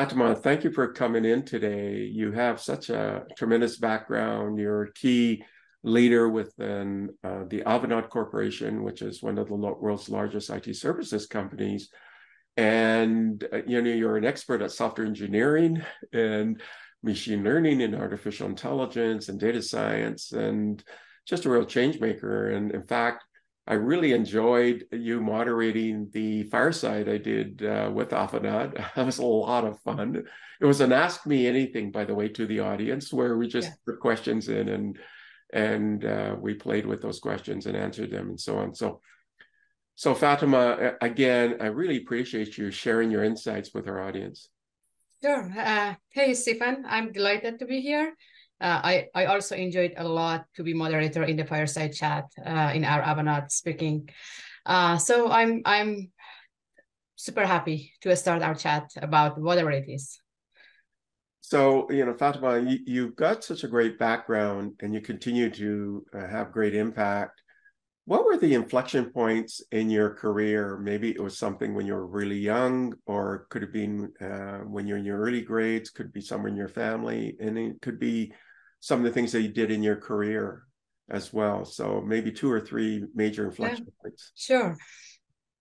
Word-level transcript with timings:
Fatima, 0.00 0.34
thank 0.34 0.64
you 0.64 0.72
for 0.72 0.94
coming 0.94 1.26
in 1.26 1.44
today. 1.44 2.04
You 2.04 2.32
have 2.32 2.58
such 2.58 2.88
a 2.88 3.26
tremendous 3.36 3.76
background. 3.76 4.58
You're 4.58 4.84
a 4.84 4.92
key 4.94 5.44
leader 5.82 6.26
within 6.30 7.10
uh, 7.22 7.44
the 7.50 7.60
Avanade 7.66 8.08
Corporation, 8.08 8.82
which 8.82 9.02
is 9.02 9.22
one 9.22 9.36
of 9.36 9.48
the 9.48 9.54
world's 9.54 10.08
largest 10.08 10.48
IT 10.48 10.74
services 10.74 11.26
companies. 11.26 11.90
And 12.56 13.46
uh, 13.52 13.58
you 13.66 13.82
know, 13.82 13.90
you're 13.90 14.16
an 14.16 14.24
expert 14.24 14.62
at 14.62 14.70
software 14.70 15.06
engineering 15.06 15.82
and 16.14 16.62
machine 17.02 17.44
learning 17.44 17.82
and 17.82 17.94
artificial 17.94 18.48
intelligence 18.48 19.28
and 19.28 19.38
data 19.38 19.60
science, 19.60 20.32
and 20.32 20.82
just 21.26 21.44
a 21.44 21.50
real 21.50 21.66
change 21.66 22.00
maker. 22.00 22.52
And 22.52 22.72
in 22.72 22.84
fact, 22.84 23.22
I 23.70 23.74
really 23.74 24.12
enjoyed 24.14 24.84
you 24.90 25.20
moderating 25.20 26.10
the 26.12 26.42
fireside 26.44 27.08
I 27.08 27.18
did 27.18 27.64
uh, 27.64 27.88
with 27.94 28.10
Avanade. 28.10 28.84
That 28.96 29.06
was 29.06 29.18
a 29.18 29.24
lot 29.24 29.64
of 29.64 29.78
fun. 29.82 30.24
It 30.60 30.64
was 30.64 30.80
an 30.80 30.92
Ask 30.92 31.24
Me 31.24 31.46
Anything, 31.46 31.92
by 31.92 32.04
the 32.04 32.14
way, 32.16 32.28
to 32.30 32.46
the 32.46 32.58
audience, 32.58 33.12
where 33.12 33.38
we 33.38 33.46
just 33.46 33.68
yeah. 33.68 33.74
put 33.86 34.00
questions 34.00 34.48
in 34.48 34.68
and 34.68 34.98
and 35.52 36.04
uh, 36.04 36.34
we 36.40 36.54
played 36.54 36.84
with 36.84 37.00
those 37.00 37.20
questions 37.20 37.66
and 37.66 37.76
answered 37.76 38.10
them 38.10 38.30
and 38.30 38.40
so 38.40 38.58
on. 38.58 38.74
So, 38.74 39.00
so 39.94 40.14
Fatima, 40.14 40.94
again, 41.00 41.58
I 41.60 41.66
really 41.66 41.98
appreciate 41.98 42.58
you 42.58 42.72
sharing 42.72 43.10
your 43.10 43.22
insights 43.22 43.72
with 43.72 43.86
our 43.86 44.00
audience. 44.00 44.48
Sure. 45.22 45.52
Uh, 45.56 45.94
hey, 46.08 46.34
Stephen, 46.34 46.84
I'm 46.88 47.12
delighted 47.12 47.60
to 47.60 47.66
be 47.66 47.80
here. 47.80 48.16
Uh, 48.60 48.80
I, 48.84 49.06
I 49.14 49.24
also 49.26 49.56
enjoyed 49.56 49.94
a 49.96 50.06
lot 50.06 50.44
to 50.56 50.62
be 50.62 50.74
moderator 50.74 51.24
in 51.24 51.36
the 51.36 51.44
fireside 51.44 51.94
chat 51.94 52.26
uh, 52.44 52.72
in 52.74 52.84
our 52.84 53.00
Avanade 53.02 53.50
speaking. 53.50 54.08
Uh, 54.66 54.98
so 54.98 55.30
I'm 55.30 55.62
I'm 55.64 56.10
super 57.16 57.46
happy 57.46 57.92
to 58.02 58.14
start 58.16 58.42
our 58.42 58.54
chat 58.54 58.90
about 59.00 59.38
whatever 59.40 59.70
it 59.70 59.88
is. 59.88 60.20
So, 61.40 61.90
you 61.90 62.04
know, 62.04 62.14
Fatima, 62.14 62.60
you, 62.60 63.06
have 63.06 63.16
got 63.16 63.44
such 63.44 63.64
a 63.64 63.68
great 63.68 63.98
background 63.98 64.74
and 64.80 64.94
you 64.94 65.00
continue 65.00 65.50
to 65.50 66.04
uh, 66.14 66.28
have 66.28 66.52
great 66.52 66.74
impact. 66.74 67.42
What 68.04 68.24
were 68.24 68.36
the 68.36 68.54
inflection 68.54 69.10
points 69.10 69.60
in 69.72 69.90
your 69.90 70.14
career? 70.14 70.78
Maybe 70.78 71.10
it 71.10 71.20
was 71.20 71.38
something 71.38 71.74
when 71.74 71.86
you 71.86 71.94
were 71.94 72.06
really 72.06 72.38
young, 72.38 72.94
or 73.06 73.46
could 73.50 73.62
have 73.62 73.72
been 73.72 74.12
uh, 74.20 74.58
when 74.58 74.86
you're 74.86 74.98
in 74.98 75.04
your 75.04 75.18
early 75.18 75.42
grades, 75.42 75.90
could 75.90 76.12
be 76.12 76.20
somewhere 76.20 76.50
in 76.50 76.56
your 76.56 76.68
family, 76.68 77.36
and 77.40 77.58
it 77.58 77.80
could 77.82 78.00
be 78.00 78.32
some 78.80 79.00
of 79.00 79.04
the 79.04 79.12
things 79.12 79.32
that 79.32 79.42
you 79.42 79.48
did 79.48 79.70
in 79.70 79.82
your 79.82 79.96
career 79.96 80.64
as 81.10 81.32
well. 81.32 81.64
So 81.64 82.00
maybe 82.00 82.32
two 82.32 82.50
or 82.50 82.60
three 82.60 83.04
major 83.14 83.44
inflection 83.46 83.86
yeah, 83.86 84.02
points. 84.02 84.32
Sure. 84.34 84.76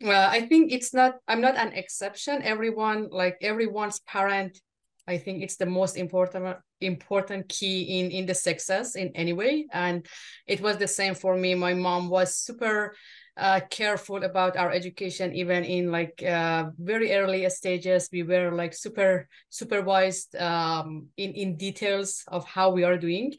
Well, 0.02 0.30
I 0.30 0.42
think 0.42 0.72
it's 0.72 0.94
not, 0.94 1.16
I'm 1.28 1.42
not 1.42 1.58
an 1.58 1.74
exception. 1.74 2.42
Everyone, 2.42 3.10
like 3.12 3.38
everyone's 3.42 4.00
parent, 4.00 4.60
I 5.08 5.18
think 5.18 5.44
it's 5.44 5.58
the 5.58 5.66
most 5.66 5.98
important 5.98 6.58
important 6.82 7.50
key 7.50 8.00
in 8.00 8.12
in 8.12 8.26
the 8.26 8.36
success 8.36 8.96
in 8.96 9.12
any 9.16 9.34
way. 9.34 9.66
And 9.74 10.06
it 10.46 10.62
was 10.62 10.78
the 10.78 10.88
same 10.88 11.16
for 11.16 11.36
me. 11.36 11.56
My 11.56 11.74
mom 11.74 12.10
was 12.10 12.36
super 12.36 12.96
uh, 13.40 13.62
careful 13.70 14.24
about 14.24 14.58
our 14.58 14.72
education 14.72 15.34
even 15.34 15.64
in 15.64 15.92
like 15.92 16.22
uh, 16.24 16.66
very 16.78 17.14
early 17.16 17.50
stages. 17.50 18.10
We 18.12 18.24
were 18.24 18.52
like 18.52 18.74
super 18.74 19.28
supervised 19.50 20.36
um, 20.36 21.08
in 21.18 21.34
in 21.34 21.58
details 21.58 22.24
of 22.28 22.46
how 22.46 22.72
we 22.72 22.84
are 22.84 22.98
doing. 22.98 23.34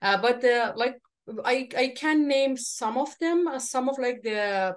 Uh, 0.00 0.16
but 0.20 0.42
like 0.76 0.96
I, 1.44 1.68
I 1.76 1.92
can 1.96 2.26
name 2.26 2.56
some 2.56 2.98
of 2.98 3.16
them 3.18 3.46
uh, 3.46 3.58
some 3.58 3.88
of 3.88 3.98
like 3.98 4.22
the 4.22 4.76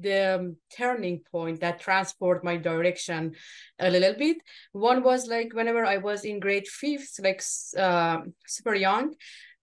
the 0.00 0.34
um, 0.34 0.56
turning 0.76 1.20
point 1.30 1.60
that 1.60 1.78
transport 1.78 2.42
my 2.42 2.56
direction 2.56 3.34
a 3.78 3.90
little 3.90 4.14
bit. 4.14 4.38
One 4.72 5.04
was 5.04 5.28
like 5.28 5.54
whenever 5.54 5.84
i 5.84 5.98
was 5.98 6.24
in 6.24 6.40
grade 6.40 6.66
fifth 6.66 7.20
like 7.22 7.42
uh, 7.78 8.18
super 8.46 8.74
young 8.74 9.14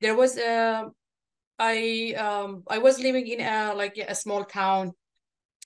there 0.02 0.16
was 0.16 0.38
a 0.38 0.86
I 1.62 2.16
um 2.18 2.64
I 2.68 2.80
was 2.80 3.00
living 3.00 3.28
in 3.28 3.40
a 3.40 3.74
like 3.76 3.96
a 3.98 4.16
small 4.16 4.44
town 4.46 4.94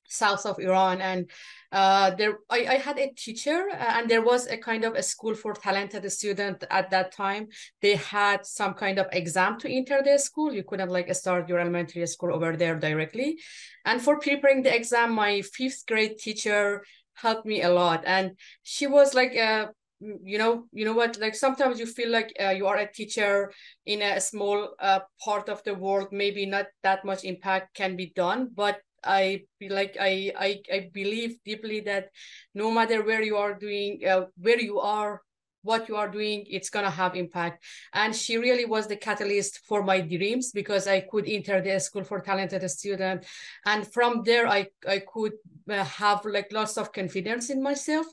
south 0.08 0.46
of 0.46 0.60
Iran 0.60 1.02
and 1.02 1.32
uh 1.72 2.12
there 2.20 2.40
I, 2.50 2.60
I 2.76 2.78
had 2.88 3.00
a 3.00 3.12
teacher 3.16 3.70
and 3.72 4.10
there 4.10 4.22
was 4.22 4.46
a 4.48 4.58
kind 4.58 4.84
of 4.84 4.94
a 4.96 5.02
school 5.02 5.36
for 5.36 5.54
talented 5.54 6.04
student 6.12 6.66
at 6.70 6.92
that 6.92 7.14
time. 7.14 7.48
They 7.82 7.96
had 7.96 8.46
some 8.46 8.74
kind 8.74 9.00
of 9.00 9.08
exam 9.14 9.58
to 9.60 9.70
enter 9.70 10.02
the 10.04 10.20
school. 10.20 10.54
You 10.54 10.64
couldn't 10.64 10.90
like 10.90 11.14
start 11.16 11.48
your 11.48 11.60
elementary 11.60 12.06
school 12.08 12.34
over 12.36 12.58
there 12.58 12.78
directly. 12.78 13.40
And 13.86 14.02
for 14.02 14.20
preparing 14.20 14.64
the 14.64 14.76
exam 14.76 15.14
my 15.14 15.42
fifth 15.42 15.86
grade 15.88 16.18
teacher 16.18 16.84
helped 17.14 17.46
me 17.46 17.62
a 17.62 17.70
lot. 17.70 18.04
And 18.06 18.38
she 18.64 18.86
was 18.86 19.14
like 19.14 19.34
a 19.36 19.70
you 20.00 20.38
know 20.38 20.66
you 20.72 20.86
know 20.86 20.94
what? 20.94 21.18
Like 21.20 21.36
sometimes 21.36 21.80
you 21.80 21.86
feel 21.86 22.10
like 22.10 22.34
uh, 22.40 22.50
you 22.50 22.68
are 22.68 22.78
a 22.78 22.92
teacher 22.92 23.52
in 23.86 24.02
a 24.02 24.20
small 24.20 24.76
uh, 24.80 25.00
part 25.24 25.50
of 25.50 25.64
the 25.64 25.74
world. 25.74 26.10
Maybe 26.12 26.46
not 26.46 26.68
that 26.84 27.06
much 27.06 27.24
impact 27.24 27.76
can 27.76 27.96
be 27.96 28.12
done 28.16 28.50
but 28.54 28.80
i 29.06 29.42
like 29.70 29.96
I, 30.00 30.32
I 30.36 30.62
i 30.74 30.90
believe 30.92 31.38
deeply 31.46 31.82
that 31.82 32.10
no 32.56 32.72
matter 32.72 33.04
where 33.04 33.22
you 33.22 33.38
are 33.38 33.54
doing 33.54 34.02
uh, 34.08 34.26
where 34.38 34.60
you 34.60 34.80
are 34.80 35.22
what 35.66 35.90
you 35.90 35.96
are 35.96 36.08
doing 36.08 36.46
it's 36.48 36.70
going 36.70 36.86
to 36.86 36.92
have 36.92 37.16
impact. 37.16 37.64
And 37.94 38.16
she 38.16 38.38
really 38.38 38.66
was 38.66 38.86
the 38.88 38.96
catalyst 38.96 39.62
for 39.68 39.82
my 39.84 40.00
dreams 40.00 40.52
because 40.52 40.88
i 40.88 41.00
could 41.02 41.28
enter 41.28 41.60
the 41.60 41.80
school 41.80 42.04
for 42.04 42.22
talented 42.22 42.70
student. 42.70 43.26
And 43.66 43.92
from 43.92 44.22
there 44.24 44.48
i 44.48 44.68
i 44.88 45.00
could 45.00 45.34
uh, 45.70 45.84
have 45.84 46.24
like 46.26 46.54
lots 46.54 46.78
of 46.78 46.94
confidence 46.94 47.50
in 47.50 47.64
myself. 47.64 48.06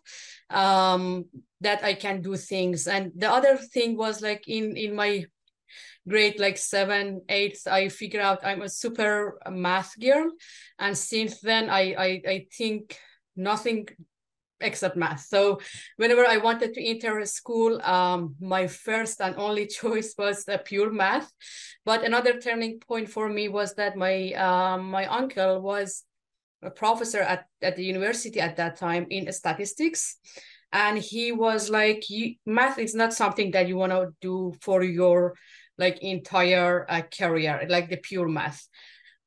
Um 0.48 1.26
that 1.62 1.82
i 1.84 1.94
can 1.94 2.20
do 2.22 2.36
things 2.36 2.86
and 2.86 3.12
the 3.16 3.30
other 3.30 3.56
thing 3.56 3.96
was 3.96 4.20
like 4.20 4.44
in 4.48 4.76
in 4.76 4.94
my 4.94 5.24
grade 6.08 6.38
like 6.38 6.58
seven 6.58 7.22
eight 7.28 7.58
i 7.70 7.88
figure 7.88 8.20
out 8.20 8.44
i'm 8.44 8.62
a 8.62 8.68
super 8.68 9.38
math 9.50 9.98
girl 10.00 10.30
and 10.78 10.96
since 10.96 11.40
then 11.40 11.70
i 11.70 11.94
i, 11.98 12.22
I 12.26 12.46
think 12.56 12.98
nothing 13.36 13.88
except 14.62 14.96
math. 14.96 15.20
So 15.20 15.60
whenever 15.96 16.26
I 16.26 16.38
wanted 16.38 16.74
to 16.74 16.84
enter 16.84 17.18
a 17.18 17.26
school, 17.26 17.80
um, 17.82 18.34
my 18.40 18.66
first 18.66 19.20
and 19.20 19.36
only 19.36 19.66
choice 19.80 20.14
was 20.16 20.44
the 20.44 20.58
pure 20.58 20.90
math. 20.90 21.30
But 21.84 22.04
another 22.04 22.40
turning 22.40 22.80
point 22.80 23.08
for 23.08 23.28
me 23.28 23.48
was 23.48 23.74
that 23.74 23.96
my 23.96 24.32
um, 24.34 24.90
my 24.90 25.06
uncle 25.06 25.60
was 25.60 26.04
a 26.62 26.70
professor 26.70 27.20
at, 27.20 27.46
at 27.60 27.74
the 27.76 27.84
university 27.84 28.40
at 28.40 28.56
that 28.56 28.76
time 28.76 29.06
in 29.10 29.30
statistics. 29.32 30.16
And 30.72 30.98
he 30.98 31.32
was 31.32 31.68
like, 31.68 32.04
math 32.46 32.78
is 32.78 32.94
not 32.94 33.12
something 33.12 33.50
that 33.52 33.68
you 33.68 33.76
want 33.76 33.92
to 33.92 34.14
do 34.20 34.54
for 34.60 34.82
your 34.82 35.34
like 35.78 35.98
entire 36.02 36.86
uh, 36.88 37.02
career, 37.02 37.66
like 37.68 37.90
the 37.90 37.96
pure 37.96 38.28
math. 38.28 38.66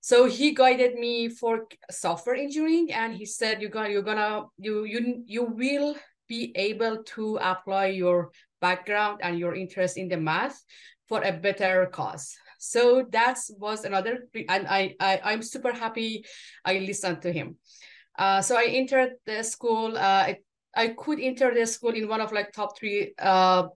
So 0.02 0.26
he 0.26 0.54
guided 0.54 0.96
me 0.96 1.30
for 1.30 1.66
software 1.90 2.36
engineering, 2.36 2.94
and 2.94 3.14
he 3.14 3.26
said, 3.26 3.60
"You're 3.60 3.72
gonna, 3.72 3.90
you're 3.90 4.04
gonna, 4.04 4.44
you, 4.60 4.84
you, 4.84 5.24
you 5.26 5.44
will 5.44 5.96
be 6.28 6.54
able 6.56 7.04
to 7.16 7.38
apply 7.42 7.88
your 7.88 8.30
background 8.62 9.22
and 9.24 9.40
your 9.40 9.56
interest 9.56 9.98
in 9.98 10.08
the 10.08 10.18
math 10.18 10.62
for 11.08 11.24
a 11.24 11.32
better 11.34 11.88
cause." 11.88 12.38
So 12.60 13.06
that 13.12 13.40
was 13.58 13.84
another, 13.84 14.28
and 14.48 14.68
I, 14.68 14.96
I, 15.00 15.22
I'm 15.24 15.42
super 15.42 15.74
happy 15.74 16.24
I 16.64 16.80
listened 16.80 17.24
to 17.24 17.32
him. 17.32 17.58
Uh, 18.18 18.42
so 18.42 18.56
I 18.56 18.66
entered 18.66 19.14
the 19.26 19.44
school. 19.44 19.98
Uh, 19.98 20.34
I, 20.76 20.90
could 20.90 21.20
enter 21.20 21.54
the 21.54 21.66
school 21.66 21.92
in 21.92 22.08
one 22.08 22.22
of 22.22 22.32
like 22.32 22.52
top 22.52 22.78
three 22.78 23.14
uh, 23.20 23.68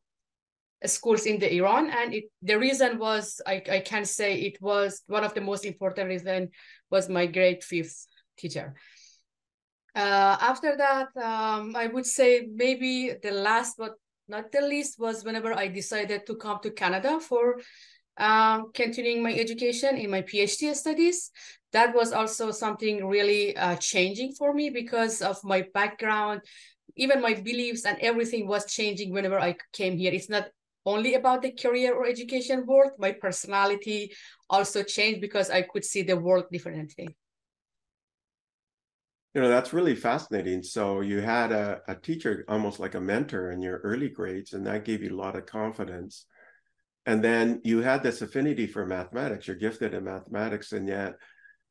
schools 0.86 1.25
in 1.25 1.40
the 1.40 1.54
Iran. 1.56 1.90
And 1.90 2.13
it, 2.13 2.25
the 2.42 2.57
reason 2.57 3.00
was, 3.00 3.42
I, 3.46 3.62
I 3.69 3.80
can 3.80 4.06
say 4.06 4.40
it 4.42 4.62
was 4.62 5.01
one 5.07 5.24
of 5.24 5.34
the 5.34 5.42
most 5.42 5.66
important 5.66 6.07
reason 6.07 6.50
was 6.90 7.10
my 7.10 7.25
grade 7.25 7.63
fifth 7.63 8.06
teacher. 8.38 8.75
Uh, 9.96 10.38
after 10.40 10.78
that, 10.78 11.07
um, 11.18 11.75
I 11.75 11.88
would 11.88 12.06
say 12.06 12.48
maybe 12.54 13.13
the 13.22 13.31
last 13.31 13.75
but 13.78 13.95
not 14.28 14.52
the 14.52 14.62
least 14.62 15.00
was 15.00 15.25
whenever 15.25 15.54
I 15.54 15.68
decided 15.68 16.25
to 16.28 16.36
come 16.36 16.60
to 16.62 16.72
Canada 16.72 17.19
for 17.19 17.60
um, 18.18 18.72
continuing 18.74 19.24
my 19.24 19.34
education 19.34 19.98
in 19.98 20.12
my 20.12 20.22
PhD 20.22 20.75
studies. 20.75 21.31
That 21.72 21.95
was 21.95 22.13
also 22.13 22.52
something 22.52 23.06
really 23.06 23.56
uh, 23.56 23.75
changing 23.78 24.34
for 24.34 24.54
me 24.54 24.69
because 24.69 25.22
of 25.22 25.44
my 25.44 25.66
background, 25.74 26.42
even 27.00 27.22
my 27.22 27.34
beliefs 27.34 27.86
and 27.86 27.98
everything 28.01 28.48
was 28.48 28.66
changing 28.66 29.12
whenever 29.12 29.40
I 29.40 29.56
came 29.74 29.98
here. 29.98 30.13
It's 30.13 30.30
not 30.30 30.48
only 30.86 31.16
about 31.16 31.42
the 31.42 31.51
career 31.51 31.94
or 31.94 32.06
education 32.06 32.66
world. 32.66 32.92
My 33.00 33.12
personality 33.12 34.12
also 34.50 34.84
changed 34.84 35.22
because 35.22 35.50
I 35.50 35.62
could 35.63 35.86
see 35.86 36.04
the 36.04 36.18
world 36.18 36.46
differently. 36.51 37.16
You 39.34 39.42
know, 39.42 39.50
that's 39.50 39.74
really 39.74 39.96
fascinating. 39.96 40.63
So 40.63 41.01
you 41.01 41.22
had 41.22 41.51
a, 41.51 41.81
a 41.88 41.96
teacher, 41.96 42.44
almost 42.48 42.80
like 42.80 42.96
a 42.96 43.02
mentor 43.02 43.52
in 43.52 43.62
your 43.62 43.78
early 43.80 44.10
grades, 44.10 44.54
and 44.54 44.66
that 44.66 44.86
gave 44.86 45.04
you 45.04 45.16
a 45.16 45.22
lot 45.22 45.36
of 45.36 45.45
confidence. 45.45 46.25
And 47.06 47.24
then 47.24 47.62
you 47.63 47.81
had 47.81 48.04
this 48.04 48.22
affinity 48.22 48.68
for 48.68 48.86
mathematics. 48.86 49.48
You're 49.48 49.56
gifted 49.56 49.94
in 49.94 50.04
mathematics, 50.04 50.72
and 50.72 50.88
yet 50.88 51.13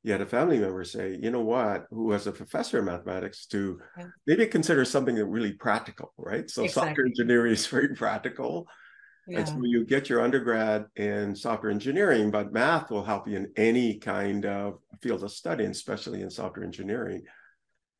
you 0.02 0.12
had 0.12 0.20
a 0.20 0.26
family 0.26 0.58
member 0.58 0.84
say, 0.84 1.18
you 1.20 1.30
know 1.30 1.42
what, 1.42 1.86
who 1.90 2.04
was 2.04 2.26
a 2.26 2.32
professor 2.32 2.78
of 2.78 2.84
mathematics 2.84 3.46
to 3.46 3.80
Yeah. 3.96 4.06
maybe 4.26 4.46
consider 4.46 4.84
something 4.84 5.16
that 5.16 5.26
really 5.26 5.52
practical, 5.52 6.12
right? 6.16 6.48
So 6.48 6.66
software 6.66 7.06
engineering 7.06 7.52
is 7.52 7.66
very 7.76 7.94
practical. 7.94 8.68
Yeah. 9.26 9.40
And 9.40 9.48
so 9.48 9.60
you 9.62 9.84
get 9.84 10.08
your 10.08 10.22
undergrad 10.22 10.86
in 10.96 11.34
software 11.34 11.72
engineering, 11.72 12.30
but 12.30 12.52
math 12.52 12.90
will 12.90 13.04
help 13.04 13.28
you 13.28 13.36
in 13.36 13.52
any 13.56 13.98
kind 13.98 14.46
of 14.46 14.78
field 15.02 15.24
of 15.24 15.32
study, 15.32 15.64
especially 15.64 16.22
in 16.22 16.30
software 16.30 16.64
engineering. 16.64 17.22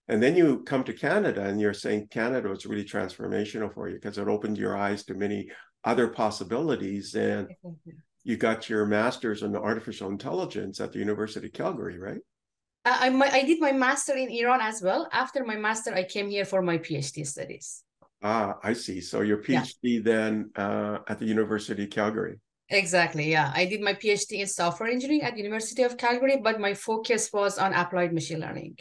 And 0.07 0.23
then 0.23 0.37
you 0.37 0.63
come 0.63 0.85
to 0.85 0.95
Canada 0.95 1.43
and 1.43 1.61
you're 1.61 1.75
saying 1.75 2.09
Canada 2.09 2.49
was 2.49 2.65
really 2.65 2.85
transformational 2.85 3.75
for 3.75 3.89
you 3.89 3.97
because 3.97 4.17
it 4.17 4.27
opened 4.27 4.57
your 4.57 4.75
eyes 4.75 5.05
to 5.05 5.15
many 5.15 5.51
other 5.85 6.09
possibilities. 6.09 7.15
And 7.15 7.49
Exactly. 7.51 7.95
You 8.25 8.37
got 8.37 8.69
your 8.69 8.85
master's 8.87 9.43
in 9.43 9.57
artificial 9.57 10.09
intelligence 10.11 10.81
at 10.81 10.93
the 10.93 10.99
University 10.99 11.47
of 11.47 11.53
Calgary, 11.53 11.99
right? 11.99 12.21
I, 12.85 13.09
I, 13.09 13.31
I 13.41 13.43
did 13.45 13.61
my 13.61 13.73
master 13.73 14.15
in 14.15 14.31
Iran 14.31 14.61
as 14.61 14.83
well. 14.83 15.09
After 15.13 15.45
my 15.45 15.57
master, 15.57 15.95
I 15.95 16.05
came 16.05 16.31
here 16.31 16.45
for 16.45 16.63
my 16.63 16.79
PhD 16.79 17.27
studies. 17.27 17.83
Ah, 18.23 18.57
I 18.63 18.73
see. 18.73 19.01
So 19.01 19.21
your 19.21 19.43
Yeah. 19.47 19.63
PhD 19.63 20.03
then 20.03 20.51
uh, 20.57 20.99
at 21.09 21.19
the 21.19 21.27
University 21.27 21.85
of 21.85 21.91
Calgary. 21.91 22.41
Exactly. 22.71 23.31
Yeah. 23.31 23.53
I 23.55 23.65
did 23.65 23.81
my 23.81 23.95
PhD 23.95 24.41
in 24.41 24.47
software 24.47 24.91
engineering 24.91 25.23
at 25.23 25.37
University 25.39 25.83
of 25.85 25.97
Calgary, 25.97 26.37
but 26.43 26.61
my 26.61 26.75
focus 26.75 27.31
was 27.33 27.59
on 27.59 27.73
applied 27.73 28.13
machine 28.13 28.41
learning. 28.41 28.77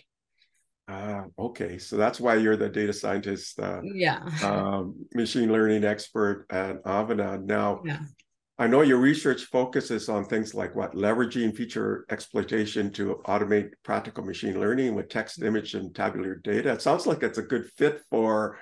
Ah, 0.89 1.25
okay. 1.38 1.78
So 1.78 1.98
that's 1.98 2.19
why 2.19 2.36
you're 2.36 2.56
the 2.57 2.69
data 2.69 2.94
scientist, 2.94 3.60
uh, 3.60 3.81
Yeah. 3.84 4.24
um, 4.44 4.95
machine 5.13 5.51
learning 5.51 5.84
expert 5.84 6.45
at 6.50 6.84
Avanade. 6.84 7.45
Now, 7.45 7.81
Yeah. 7.86 8.00
I 8.59 8.65
know 8.65 8.81
your 8.81 8.98
research 8.98 9.45
focuses 9.45 10.09
on 10.09 10.25
things 10.25 10.56
like 10.56 10.75
what 10.75 10.94
leveraging 10.94 11.56
feature 11.56 12.06
exploitation 12.09 12.92
to 12.94 13.21
automate 13.25 13.69
practical 13.83 14.25
machine 14.25 14.59
learning 14.59 14.95
with 14.95 15.09
text, 15.09 15.44
image, 15.44 15.75
and 15.75 15.94
tabular 15.94 16.36
data. 16.36 16.71
It 16.71 16.81
sounds 16.81 17.06
like 17.06 17.21
it's 17.21 17.38
a 17.38 17.44
good 17.44 17.69
fit 17.77 18.01
for 18.09 18.57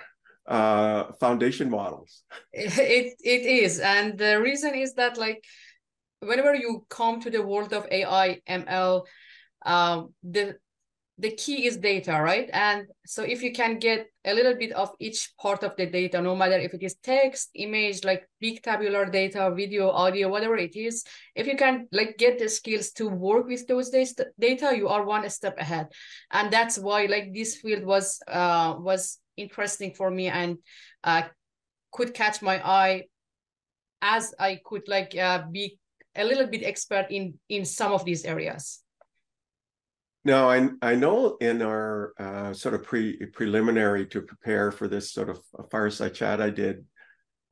uh, 0.48 1.14
foundation 1.20 1.70
models. 1.70 2.24
It 2.52 3.14
it 3.24 3.42
is, 3.46 3.80
and 3.80 4.18
the 4.18 4.42
reason 4.42 4.76
is 4.76 4.94
that 4.96 5.18
like 5.18 5.44
whenever 6.20 6.54
you 6.54 6.86
come 6.90 7.22
to 7.22 7.30
the 7.30 7.42
world 7.42 7.74
of 7.74 7.88
AI, 7.90 8.42
ML, 8.48 9.06
um, 9.66 10.14
the 10.24 10.58
the 11.18 11.32
key 11.32 11.66
is 11.66 11.78
data, 11.78 12.20
right? 12.22 12.50
And 12.52 12.88
so 13.06 13.24
if 13.24 13.42
you 13.42 13.54
can 13.54 13.80
get 13.80 14.08
a 14.26 14.34
little 14.34 14.56
bit 14.56 14.74
of 14.74 14.92
each 15.00 15.32
part 15.40 15.64
of 15.64 15.76
the 15.78 15.86
data, 15.86 16.22
no 16.22 16.36
matter 16.36 16.58
if 16.58 16.74
it 16.74 16.84
is 16.84 16.96
text, 16.96 17.52
image, 17.56 18.04
like 18.04 18.28
big 18.42 18.62
tabular 18.62 19.06
data, 19.06 19.50
video, 19.56 19.90
audio, 19.92 20.28
whatever 20.28 20.58
it 20.58 20.76
is, 20.76 21.06
if 21.34 21.48
you 21.48 21.56
can 21.56 21.88
like 21.94 22.18
get 22.18 22.38
the 22.38 22.50
skills 22.50 22.92
to 22.92 23.08
work 23.08 23.48
with 23.48 23.66
those 23.68 23.90
data, 23.90 24.74
you 24.76 24.90
are 24.90 25.06
one 25.06 25.30
step 25.30 25.58
ahead. 25.58 25.88
And 26.32 26.52
that's 26.52 26.78
why 26.78 27.06
like 27.06 27.34
this 27.34 27.56
field 27.56 27.86
was 27.86 28.22
uh 28.28 28.76
was 28.78 29.20
interesting 29.38 29.94
for 29.94 30.12
me 30.12 30.28
and 30.28 30.58
uh 31.04 31.24
could 31.92 32.14
catch 32.14 32.42
my 32.42 32.60
eye 32.66 33.04
as 34.02 34.34
I 34.38 34.60
could 34.66 34.88
like 34.88 35.16
uh, 35.18 35.44
be 35.50 35.80
a 36.16 36.26
little 36.26 36.48
bit 36.48 36.64
expert 36.64 37.08
in 37.10 37.40
in 37.48 37.64
some 37.64 37.94
of 37.94 38.04
these 38.04 38.26
areas. 38.26 38.85
Now, 40.26 40.50
I, 40.50 40.70
I 40.82 40.96
know 40.96 41.38
in 41.40 41.62
our 41.62 42.14
uh, 42.20 42.52
sort 42.54 42.74
of 42.74 42.84
pre 42.84 43.16
preliminary 43.28 44.08
to 44.08 44.22
prepare 44.22 44.72
for 44.72 44.88
this 44.88 45.12
sort 45.14 45.30
of 45.30 45.40
fireside 45.70 46.16
chat 46.16 46.42
I 46.42 46.50
did, 46.50 46.84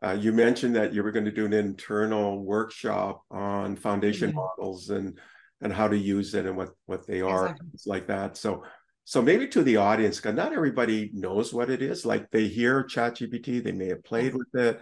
uh, 0.03 0.17
you 0.19 0.33
mentioned 0.33 0.75
that 0.75 0.91
you 0.91 1.03
were 1.03 1.11
going 1.11 1.25
to 1.25 1.31
do 1.31 1.45
an 1.45 1.53
internal 1.53 2.43
workshop 2.43 3.21
on 3.29 3.75
foundation 3.75 4.31
Yeah. 4.31 4.35
models 4.35 4.89
and 4.89 5.19
and 5.61 5.71
how 5.71 5.87
to 5.87 5.97
use 5.97 6.33
it 6.33 6.47
and 6.47 6.57
what 6.57 6.71
what 6.87 7.05
they 7.05 7.21
are, 7.21 7.45
Exactly. 7.45 7.67
things 7.69 7.83
like 7.85 8.07
that. 8.07 8.37
So 8.37 8.63
so 9.05 9.21
maybe 9.21 9.47
to 9.49 9.61
the 9.63 9.77
audience, 9.77 10.17
because 10.17 10.35
not 10.35 10.51
everybody 10.53 11.11
knows 11.13 11.53
what 11.53 11.69
it 11.69 11.81
is. 11.83 12.05
Like 12.07 12.31
they 12.31 12.47
hear 12.47 12.83
ChatGPT, 12.83 13.63
they 13.63 13.71
may 13.71 13.89
have 13.89 14.03
played 14.03 14.33
with 14.33 14.47
it, 14.55 14.81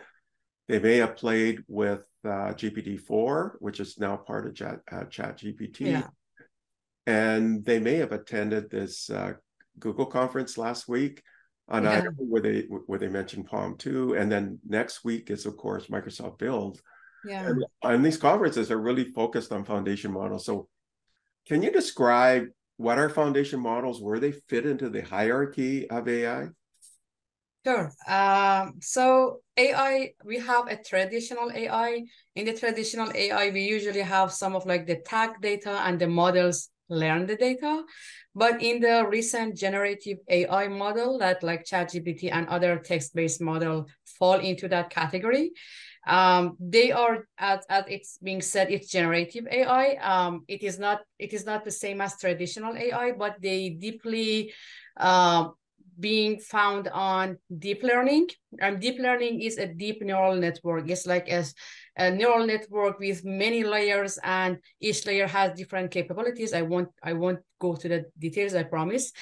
they 0.69 0.79
may 0.79 0.97
have 0.97 1.17
played 1.17 1.63
with 1.67 2.05
uh, 2.23 2.53
GPT-4, 2.53 3.55
which 3.59 3.79
is 3.81 3.97
now 3.99 4.15
part 4.15 4.47
of 4.47 4.55
Chat 4.55 4.79
uh, 4.89 5.03
ChatGPT 5.05 5.79
Yeah. 5.81 6.07
And 7.07 7.65
they 7.65 7.79
may 7.79 7.95
have 7.95 8.11
attended 8.11 8.69
this 8.69 9.09
uh, 9.09 9.33
Google 9.79 10.05
conference 10.05 10.57
last 10.57 10.87
week 10.87 11.23
on 11.67 11.83
Yeah. 11.83 11.93
Idaho 11.93 12.11
where 12.17 12.41
they 12.41 12.61
where 12.85 12.99
they 12.99 13.07
mentioned 13.07 13.49
PaLM 13.49 13.77
2, 13.77 14.15
and 14.15 14.31
then 14.31 14.59
next 14.67 15.03
week 15.03 15.31
is 15.31 15.45
of 15.45 15.57
course 15.57 15.87
Microsoft 15.87 16.37
Build. 16.37 16.79
Yeah. 17.25 17.47
And, 17.47 17.65
and 17.83 18.05
these 18.05 18.17
conferences 18.17 18.71
are 18.71 18.81
really 18.81 19.11
focused 19.13 19.51
on 19.51 19.63
foundation 19.65 20.11
models. 20.11 20.45
So, 20.45 20.67
can 21.47 21.63
you 21.63 21.71
describe 21.71 22.45
what 22.77 22.97
are 22.97 23.09
foundation 23.09 23.59
models? 23.59 24.01
Where 24.01 24.19
they 24.19 24.31
fit 24.31 24.65
into 24.65 24.89
the 24.89 25.01
hierarchy 25.01 25.89
of 25.89 26.07
AI? 26.07 26.49
Sure. 27.63 27.91
Um, 28.07 28.79
so 28.81 29.41
AI, 29.55 30.13
we 30.25 30.39
have 30.39 30.67
a 30.67 30.81
traditional 30.81 31.51
AI. 31.53 32.01
In 32.35 32.45
the 32.45 32.53
traditional 32.53 33.11
AI, 33.13 33.51
we 33.51 33.61
usually 33.61 34.01
have 34.01 34.31
some 34.31 34.55
of 34.55 34.65
like 34.65 34.87
the 34.87 34.95
tag 35.05 35.39
data 35.41 35.79
and 35.85 35.99
the 35.99 36.07
models 36.07 36.69
learn 36.89 37.25
the 37.25 37.35
data. 37.35 37.83
But 38.35 38.61
in 38.61 38.79
the 38.79 39.05
recent 39.07 39.57
generative 39.57 40.17
AI 40.29 40.67
model 40.67 41.17
that 41.19 41.43
like 41.43 41.65
ChatGPT 41.65 42.31
and 42.31 42.47
other 42.47 42.77
text-based 42.77 43.41
model 43.41 43.87
fall 44.05 44.39
into 44.39 44.67
that 44.69 44.89
category, 44.89 45.51
um, 46.07 46.57
they 46.59 46.91
are 46.91 47.27
as, 47.37 47.59
as 47.69 47.83
it's 47.87 48.17
being 48.23 48.41
said, 48.41 48.71
it's 48.71 48.89
generative 48.89 49.45
AI. 49.51 49.95
Um, 50.01 50.43
it 50.47 50.63
is 50.63 50.79
not 50.79 51.01
it 51.19 51.33
is 51.33 51.45
not 51.45 51.63
the 51.63 51.71
same 51.71 52.01
as 52.01 52.17
traditional 52.17 52.75
AI, 52.75 53.11
but 53.11 53.35
they 53.41 53.69
deeply 53.69 54.53
um, 54.97 55.53
being 56.01 56.39
found 56.39 56.89
on 56.89 57.37
deep 57.59 57.83
learning. 57.83 58.27
And 58.59 58.81
deep 58.81 58.99
learning 58.99 59.41
is 59.41 59.57
a 59.57 59.67
deep 59.67 60.01
neural 60.01 60.35
network. 60.35 60.89
It's 60.89 61.07
like 61.07 61.29
a, 61.29 61.45
a 61.95 62.11
neural 62.11 62.45
network 62.45 62.99
with 62.99 63.23
many 63.23 63.63
layers, 63.63 64.19
and 64.23 64.57
each 64.81 65.05
layer 65.05 65.27
has 65.27 65.53
different 65.55 65.91
capabilities. 65.91 66.51
I 66.53 66.63
won't 66.63 66.89
I 67.01 67.13
won't 67.13 67.39
go 67.59 67.75
to 67.75 67.87
the 67.87 68.05
details, 68.19 68.53
I 68.55 68.63
promise. 68.63 69.13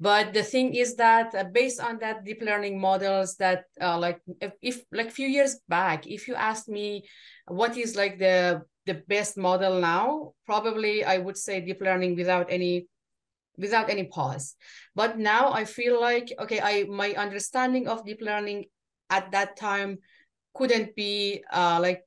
But 0.00 0.32
the 0.32 0.42
thing 0.42 0.74
is 0.74 0.96
that 0.96 1.34
uh, 1.34 1.44
based 1.52 1.80
on 1.80 1.98
that 1.98 2.24
deep 2.24 2.40
learning 2.40 2.80
models, 2.80 3.36
that 3.36 3.64
uh, 3.80 3.98
like 3.98 4.20
if, 4.40 4.52
if 4.62 4.84
like 4.92 5.10
few 5.10 5.28
years 5.28 5.60
back, 5.68 6.06
if 6.06 6.28
you 6.28 6.34
asked 6.34 6.68
me 6.68 7.04
what 7.46 7.76
is 7.76 7.96
like 7.96 8.18
the 8.18 8.62
the 8.86 9.02
best 9.06 9.36
model 9.36 9.80
now, 9.80 10.32
probably 10.46 11.04
I 11.04 11.18
would 11.18 11.36
say 11.36 11.60
deep 11.60 11.82
learning 11.82 12.16
without 12.16 12.46
any 12.48 12.86
without 13.58 13.90
any 13.90 14.04
pause. 14.04 14.54
But 14.94 15.18
now 15.18 15.52
I 15.52 15.64
feel 15.64 16.00
like, 16.00 16.32
okay, 16.38 16.60
I 16.60 16.84
my 16.84 17.12
understanding 17.14 17.88
of 17.88 18.04
deep 18.04 18.20
learning 18.22 18.66
at 19.10 19.32
that 19.32 19.56
time 19.56 19.98
couldn't 20.54 20.94
be 20.96 21.44
uh, 21.52 21.78
like 21.82 22.02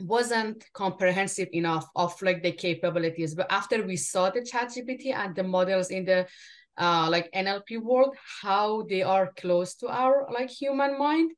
wasn't 0.00 0.64
comprehensive 0.72 1.48
enough 1.52 1.86
of 1.96 2.20
like 2.22 2.42
the 2.42 2.52
capabilities. 2.52 3.34
But 3.34 3.50
after 3.50 3.82
we 3.82 3.96
saw 3.96 4.30
the 4.30 4.44
chat 4.44 4.68
GPT 4.68 5.12
and 5.12 5.34
the 5.34 5.42
models 5.42 5.90
in 5.90 6.04
the 6.04 6.26
uh, 6.78 7.08
like 7.10 7.30
NLP 7.32 7.78
world, 7.78 8.16
how 8.42 8.82
they 8.88 9.02
are 9.02 9.32
close 9.36 9.74
to 9.76 9.88
our 9.88 10.26
like 10.32 10.50
human 10.50 10.98
mind, 10.98 11.32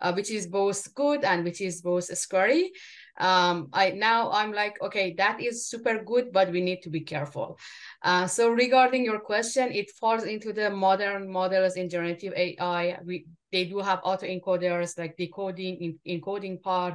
uh, 0.00 0.12
which 0.12 0.30
is 0.30 0.46
both 0.46 0.94
good 0.94 1.24
and 1.24 1.44
which 1.44 1.60
is 1.60 1.80
both 1.80 2.04
scary. 2.18 2.72
Um, 3.20 3.68
I 3.72 3.90
now 3.90 4.30
I'm 4.32 4.52
like, 4.52 4.80
okay, 4.82 5.14
that 5.18 5.40
is 5.40 5.66
super 5.66 6.02
good, 6.02 6.32
but 6.32 6.50
we 6.50 6.60
need 6.60 6.82
to 6.82 6.90
be 6.90 7.00
careful. 7.00 7.58
Uh, 8.02 8.26
so 8.26 8.50
regarding 8.50 9.04
your 9.04 9.20
question, 9.20 9.70
it 9.72 9.90
falls 9.90 10.24
into 10.24 10.52
the 10.52 10.70
modern 10.70 11.30
models 11.30 11.76
in 11.76 11.88
generative 11.88 12.32
AI. 12.36 12.98
We 13.04 13.26
they 13.52 13.64
do 13.64 13.78
have 13.80 14.00
autoencoders 14.02 14.96
like 14.98 15.16
decoding, 15.16 15.98
in, 16.04 16.20
encoding 16.20 16.62
part. 16.62 16.94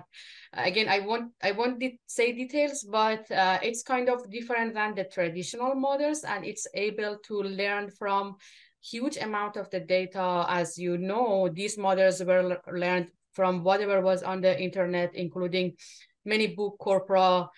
Again, 0.54 0.88
I 0.90 1.00
won't 1.00 1.32
I 1.44 1.52
won't 1.52 1.80
de- 1.80 2.00
say 2.08 2.32
details, 2.32 2.86
but 2.90 3.30
uh, 3.32 3.60
it's 3.62 3.84
kind 3.84 4.10
of 4.10 4.30
different 4.32 4.74
than 4.74 4.96
the 4.96 5.04
traditional 5.04 5.76
models, 5.76 6.24
and 6.24 6.46
it's 6.46 6.68
able 6.74 7.18
to 7.28 7.44
learn 7.44 7.90
from 7.92 8.36
huge 8.82 9.18
amount 9.18 9.58
of 9.58 9.70
the 9.70 9.80
data. 9.80 10.46
As 10.48 10.78
you 10.78 10.98
know, 10.98 11.50
these 11.52 11.78
models 11.78 12.24
were 12.24 12.58
learned 12.72 13.10
from 13.34 13.64
whatever 13.64 14.02
was 14.02 14.24
on 14.24 14.42
the 14.42 14.60
internet, 14.62 15.14
including 15.14 15.74
many 16.26 16.48
book 16.48 16.78
corpora 16.80 17.50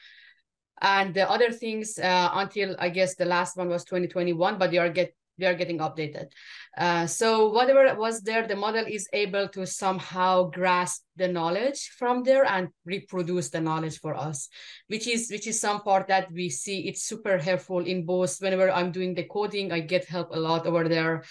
and 0.81 1.13
the 1.13 1.29
other 1.29 1.51
things 1.51 1.97
uh, 1.97 2.29
until 2.33 2.75
I 2.79 2.89
guess 2.89 3.15
the 3.15 3.25
last 3.25 3.57
one 3.57 3.69
was 3.69 3.83
2021, 3.83 4.57
but 4.57 4.71
they 4.71 4.77
are 4.77 4.89
get 4.89 5.13
they 5.39 5.45
are 5.45 5.53
getting 5.53 5.77
updated. 5.77 6.31
Uh, 6.77 7.05
so 7.05 7.49
whatever 7.49 7.93
was 7.95 8.21
there, 8.21 8.47
the 8.47 8.55
model 8.55 8.85
is 8.87 9.07
able 9.13 9.47
to 9.49 9.67
somehow 9.67 10.49
grasp 10.49 11.03
the 11.15 11.27
knowledge 11.27 11.91
from 11.97 12.23
there 12.23 12.43
and 12.45 12.69
reproduce 12.85 13.49
the 13.49 13.61
knowledge 13.61 13.99
for 13.99 14.15
us, 14.15 14.49
which 14.87 15.07
is 15.07 15.29
which 15.29 15.47
is 15.47 15.59
some 15.59 15.81
part 15.81 16.07
that 16.07 16.31
we 16.31 16.49
see 16.49 16.87
it's 16.87 17.03
super 17.03 17.37
helpful 17.37 17.85
in 17.85 18.05
both. 18.05 18.37
Whenever 18.39 18.71
I'm 18.71 18.91
doing 18.91 19.13
the 19.13 19.23
coding, 19.23 19.71
I 19.71 19.81
get 19.81 20.05
help 20.05 20.29
a 20.31 20.39
lot 20.39 20.65
over 20.65 20.87
there. 20.89 21.23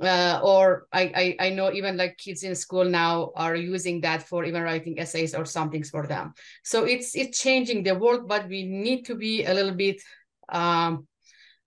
Uh, 0.00 0.40
or 0.42 0.86
I, 0.92 1.36
I 1.40 1.46
I 1.46 1.50
know 1.50 1.70
even 1.72 1.98
like 1.98 2.16
kids 2.16 2.42
in 2.42 2.54
school 2.54 2.84
now 2.84 3.32
are 3.36 3.54
using 3.54 4.00
that 4.00 4.22
for 4.22 4.44
even 4.44 4.62
writing 4.62 4.98
essays 4.98 5.34
or 5.34 5.44
something 5.44 5.84
for 5.84 6.06
them. 6.06 6.32
So 6.64 6.84
it's 6.84 7.14
it's 7.14 7.38
changing 7.38 7.82
the 7.82 7.94
world, 7.94 8.26
but 8.26 8.48
we 8.48 8.64
need 8.64 9.04
to 9.06 9.14
be 9.14 9.44
a 9.44 9.52
little 9.52 9.74
bit 9.74 10.00
um, 10.48 11.06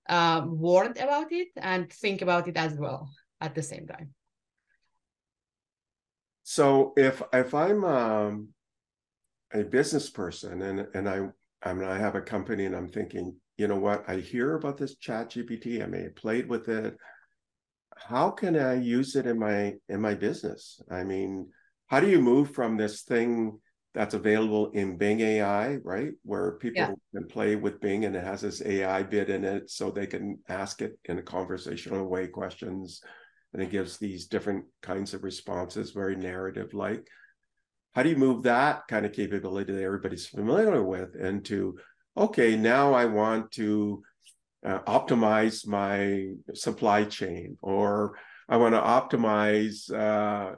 uh, 0.09 0.41
warned 0.45 0.97
about 0.97 1.31
it 1.31 1.49
and 1.57 1.91
think 1.91 2.21
about 2.21 2.47
it 2.47 2.57
as 2.57 2.73
well 2.73 3.09
at 3.39 3.53
the 3.53 3.61
same 3.61 3.85
time. 3.85 4.13
So 6.43 6.93
if 6.97 7.21
if 7.31 7.53
I'm 7.53 7.83
um, 7.83 8.49
a 9.53 9.63
business 9.63 10.09
person 10.09 10.61
and 10.61 10.87
and 10.93 11.07
I 11.07 11.29
I 11.61 11.73
mean 11.73 11.87
I 11.87 11.97
have 11.97 12.15
a 12.15 12.21
company 12.21 12.65
and 12.65 12.75
I'm 12.75 12.89
thinking, 12.89 13.35
you 13.57 13.67
know 13.67 13.79
what, 13.79 14.03
I 14.07 14.17
hear 14.17 14.55
about 14.55 14.77
this 14.77 14.95
Chat 14.95 15.31
GPT, 15.31 15.81
I 15.81 15.85
may 15.85 16.03
have 16.03 16.15
played 16.15 16.49
with 16.49 16.67
it. 16.67 16.97
How 18.07 18.31
can 18.31 18.57
I 18.57 18.75
use 18.75 19.15
it 19.15 19.25
in 19.25 19.39
my 19.39 19.75
in 19.89 20.01
my 20.01 20.13
business? 20.13 20.81
I 20.91 21.03
mean, 21.03 21.49
how 21.87 21.99
do 21.99 22.09
you 22.09 22.21
move 22.21 22.51
from 22.51 22.77
this 22.77 23.01
thing 23.03 23.59
that's 23.93 24.15
available 24.15 24.71
in 24.71 24.97
Bing 24.97 25.19
AI, 25.21 25.75
right? 25.83 26.11
Where 26.23 26.53
people 26.53 26.81
yeah. 26.81 26.93
can 27.13 27.27
play 27.27 27.55
with 27.55 27.79
Bing 27.79 28.05
and 28.05 28.15
it 28.15 28.23
has 28.23 28.41
this 28.41 28.61
AI 28.65 29.03
bit 29.03 29.29
in 29.29 29.45
it 29.45 29.69
so 29.69 29.91
they 29.91 30.07
can 30.07 30.39
ask 30.49 30.81
it 30.81 30.97
in 31.05 31.19
a 31.19 31.23
conversational 31.23 32.07
way 32.07 32.27
questions 32.27 33.01
and 33.53 33.61
it 33.61 33.69
gives 33.69 33.97
these 33.97 34.25
different 34.25 34.65
kinds 34.81 35.13
of 35.13 35.23
responses, 35.23 35.91
very 35.91 36.15
narrative 36.15 36.73
like. 36.73 37.07
How 37.93 38.01
do 38.01 38.09
you 38.09 38.15
move 38.15 38.43
that 38.43 38.87
kind 38.87 39.05
of 39.05 39.13
capability 39.13 39.71
that 39.71 39.83
everybody's 39.83 40.25
familiar 40.25 40.81
with 40.81 41.15
into, 41.15 41.77
okay, 42.17 42.55
now 42.55 42.93
I 42.93 43.05
want 43.05 43.51
to 43.53 44.01
uh, 44.65 44.79
optimize 44.87 45.67
my 45.67 46.29
supply 46.53 47.03
chain 47.03 47.57
or 47.61 48.17
I 48.47 48.57
want 48.57 48.75
to 48.75 48.81
optimize, 48.81 49.91
uh, 49.93 50.55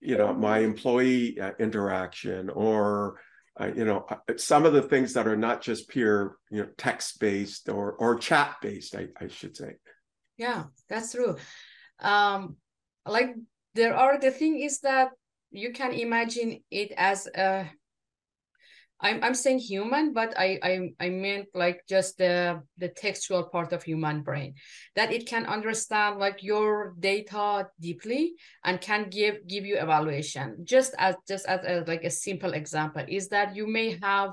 you 0.00 0.16
know, 0.16 0.32
my 0.32 0.58
employee 0.58 1.40
uh, 1.40 1.52
interaction 1.58 2.50
or 2.50 3.20
uh, 3.60 3.70
you 3.74 3.84
know 3.84 4.06
uh, 4.08 4.16
some 4.36 4.64
of 4.64 4.72
the 4.72 4.82
things 4.82 5.14
that 5.14 5.26
are 5.26 5.36
not 5.36 5.60
just 5.60 5.88
pure 5.88 6.36
you 6.50 6.62
know 6.62 6.68
text 6.76 7.18
based 7.18 7.68
or 7.68 7.92
or 7.92 8.16
chat 8.16 8.56
based 8.62 8.94
I, 8.94 9.08
I 9.20 9.28
should 9.28 9.56
say. 9.56 9.74
Yeah 10.36 10.64
that's 10.88 11.12
true. 11.12 11.36
Um 12.00 12.56
like 13.04 13.34
there 13.74 13.96
are 13.96 14.18
the 14.18 14.30
thing 14.30 14.60
is 14.60 14.80
that 14.80 15.10
you 15.50 15.72
can 15.72 15.92
imagine 15.92 16.60
it 16.70 16.92
as 16.96 17.26
a 17.26 17.68
I'm 19.00 19.22
I'm 19.22 19.34
saying 19.34 19.60
human, 19.60 20.12
but 20.12 20.34
I 20.36 20.58
I 20.62 20.90
I 20.98 21.08
meant 21.10 21.48
like 21.54 21.86
just 21.88 22.18
the 22.18 22.62
the 22.78 22.88
textual 22.88 23.44
part 23.44 23.72
of 23.72 23.82
human 23.82 24.22
brain 24.22 24.54
that 24.96 25.12
it 25.12 25.26
can 25.26 25.46
understand 25.46 26.18
like 26.18 26.42
your 26.42 26.94
data 26.98 27.68
deeply 27.80 28.34
and 28.64 28.80
can 28.80 29.08
give 29.08 29.46
give 29.46 29.64
you 29.64 29.78
evaluation. 29.78 30.64
Just 30.64 30.94
as 30.98 31.14
just 31.28 31.46
as 31.46 31.86
like 31.86 32.04
a 32.04 32.10
simple 32.10 32.54
example 32.54 33.04
is 33.08 33.28
that 33.28 33.54
you 33.54 33.66
may 33.66 33.98
have 34.02 34.32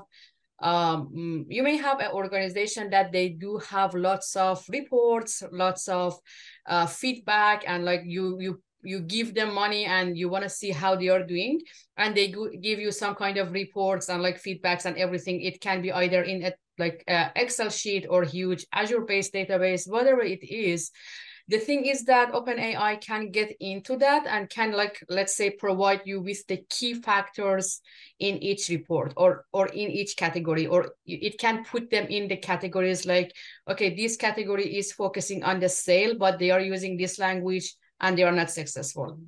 um 0.62 1.44
you 1.48 1.62
may 1.62 1.76
have 1.76 2.00
an 2.00 2.10
organization 2.12 2.88
that 2.90 3.12
they 3.12 3.28
do 3.28 3.58
have 3.68 3.94
lots 3.94 4.34
of 4.36 4.64
reports 4.70 5.42
lots 5.52 5.86
of 5.86 6.18
uh, 6.66 6.86
feedback 6.86 7.62
and 7.66 7.84
like 7.84 8.00
you 8.06 8.40
you 8.40 8.62
you 8.82 9.00
give 9.00 9.34
them 9.34 9.54
money 9.54 9.84
and 9.84 10.16
you 10.16 10.28
want 10.28 10.44
to 10.44 10.50
see 10.50 10.70
how 10.70 10.94
they 10.94 11.08
are 11.08 11.22
doing 11.24 11.60
and 11.96 12.14
they 12.14 12.28
give 12.62 12.78
you 12.78 12.92
some 12.92 13.14
kind 13.14 13.36
of 13.36 13.52
reports 13.52 14.08
and 14.08 14.22
like 14.22 14.42
feedbacks 14.42 14.84
and 14.84 14.96
everything 14.96 15.40
it 15.40 15.60
can 15.60 15.82
be 15.82 15.92
either 15.92 16.22
in 16.22 16.44
a 16.44 16.52
like 16.78 17.02
a 17.08 17.30
excel 17.36 17.70
sheet 17.70 18.06
or 18.08 18.22
huge 18.22 18.66
azure 18.72 19.00
based 19.00 19.32
database 19.32 19.88
whatever 19.88 20.20
it 20.20 20.42
is. 20.42 20.90
The 21.48 21.58
thing 21.58 21.86
is 21.86 22.04
that 22.06 22.32
openai 22.32 23.00
can 23.00 23.30
get 23.30 23.54
into 23.60 23.96
that 23.98 24.26
and 24.26 24.50
can 24.50 24.72
like 24.72 25.02
let's 25.08 25.36
say 25.36 25.50
provide 25.50 26.02
you 26.04 26.20
with 26.20 26.44
the 26.48 26.64
key 26.68 26.94
factors 26.94 27.80
in 28.18 28.42
each 28.42 28.68
report 28.68 29.14
or 29.16 29.44
or 29.52 29.68
in 29.68 29.90
each 29.90 30.16
category 30.16 30.66
or 30.66 30.90
it 31.06 31.38
can 31.38 31.64
put 31.64 31.88
them 31.88 32.06
in 32.08 32.26
the 32.26 32.36
categories 32.36 33.06
like 33.06 33.32
okay 33.70 33.94
this 33.94 34.16
category 34.16 34.76
is 34.76 34.92
focusing 34.92 35.44
on 35.44 35.60
the 35.60 35.68
sale 35.68 36.16
but 36.18 36.40
they 36.40 36.50
are 36.50 36.60
using 36.60 36.96
this 36.96 37.16
language 37.18 37.76
and 38.00 38.16
they 38.16 38.22
are 38.22 38.32
not 38.32 38.50
successful. 38.50 39.18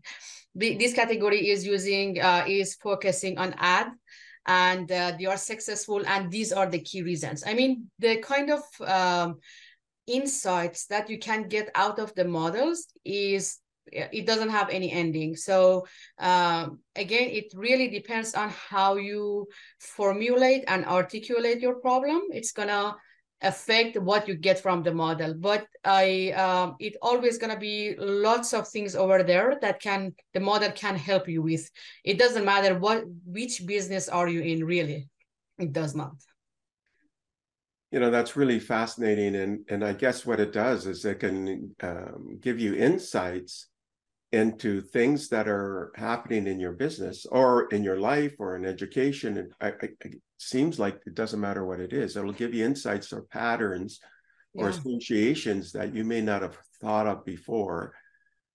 This 0.54 0.92
category 0.92 1.50
is 1.50 1.64
using 1.64 2.20
uh, 2.20 2.44
is 2.48 2.74
focusing 2.74 3.38
on 3.38 3.54
ad 3.58 3.88
and 4.46 4.90
uh, 4.90 5.12
they 5.18 5.26
are 5.26 5.36
successful 5.36 6.02
and 6.06 6.30
these 6.30 6.52
are 6.52 6.66
the 6.66 6.80
key 6.80 7.02
reasons. 7.02 7.44
I 7.46 7.54
mean, 7.54 7.90
the 7.98 8.16
kind 8.16 8.50
of 8.50 8.62
um, 8.80 9.38
insights 10.06 10.86
that 10.86 11.08
you 11.10 11.18
can 11.18 11.48
get 11.48 11.70
out 11.74 11.98
of 11.98 12.14
the 12.14 12.24
models 12.24 12.86
is 13.04 13.58
it 13.92 14.26
doesn't 14.26 14.50
have 14.50 14.68
any 14.68 14.92
ending 14.92 15.34
so 15.34 15.86
um, 16.18 16.78
again 16.96 17.28
it 17.30 17.46
really 17.54 17.88
depends 17.88 18.34
on 18.34 18.50
how 18.50 18.96
you 18.96 19.46
formulate 19.80 20.64
and 20.68 20.84
articulate 20.84 21.60
your 21.60 21.76
problem 21.76 22.20
it's 22.30 22.52
gonna 22.52 22.94
affect 23.42 23.96
what 23.96 24.26
you 24.26 24.34
get 24.34 24.58
from 24.58 24.82
the 24.82 24.92
model. 24.92 25.34
But 25.34 25.66
i 25.84 26.30
um, 26.32 26.76
it 26.80 26.96
always 27.02 27.38
going 27.38 27.52
to 27.52 27.58
be 27.58 27.94
lots 27.98 28.52
of 28.52 28.68
things 28.68 28.96
over 28.96 29.22
there 29.22 29.58
that 29.60 29.80
can 29.80 30.14
the 30.34 30.40
model 30.40 30.70
can 30.72 30.96
help 30.96 31.28
you 31.28 31.42
with. 31.42 31.70
It 32.04 32.18
doesn't 32.18 32.44
matter 32.44 32.78
what 32.78 33.04
which 33.24 33.66
business 33.66 34.08
are 34.08 34.28
you 34.28 34.40
in 34.40 34.64
really. 34.64 35.08
It 35.58 35.72
does 35.72 35.94
not. 35.94 36.14
You 37.90 38.00
know 38.00 38.10
that's 38.10 38.36
really 38.36 38.60
fascinating 38.60 39.34
and 39.34 39.60
and 39.70 39.82
i 39.82 39.94
guess 39.94 40.26
what 40.26 40.40
it 40.40 40.52
does 40.52 40.86
is 40.86 41.06
it 41.06 41.20
can 41.20 41.74
um, 41.80 42.38
give 42.38 42.60
you 42.60 42.74
insights 42.74 43.68
into 44.32 44.82
things 44.82 45.28
that 45.28 45.48
are 45.48 45.90
happening 45.96 46.46
in 46.46 46.60
your 46.60 46.72
business 46.72 47.24
or 47.26 47.66
in 47.68 47.82
your 47.82 47.98
life 47.98 48.34
or 48.38 48.56
in 48.56 48.66
education 48.66 49.38
and 49.38 49.52
I, 49.60 49.68
I, 49.68 49.88
it 50.02 50.20
seems 50.36 50.78
like 50.78 51.00
it 51.06 51.14
doesn't 51.14 51.40
matter 51.40 51.64
what 51.64 51.80
it 51.80 51.94
is 51.94 52.14
it'll 52.16 52.32
give 52.32 52.52
you 52.52 52.64
insights 52.64 53.12
or 53.12 53.22
patterns 53.22 54.00
yeah. 54.52 54.64
or 54.64 54.68
associations 54.68 55.72
that 55.72 55.94
you 55.94 56.04
may 56.04 56.20
not 56.20 56.42
have 56.42 56.58
thought 56.82 57.06
of 57.06 57.24
before 57.24 57.94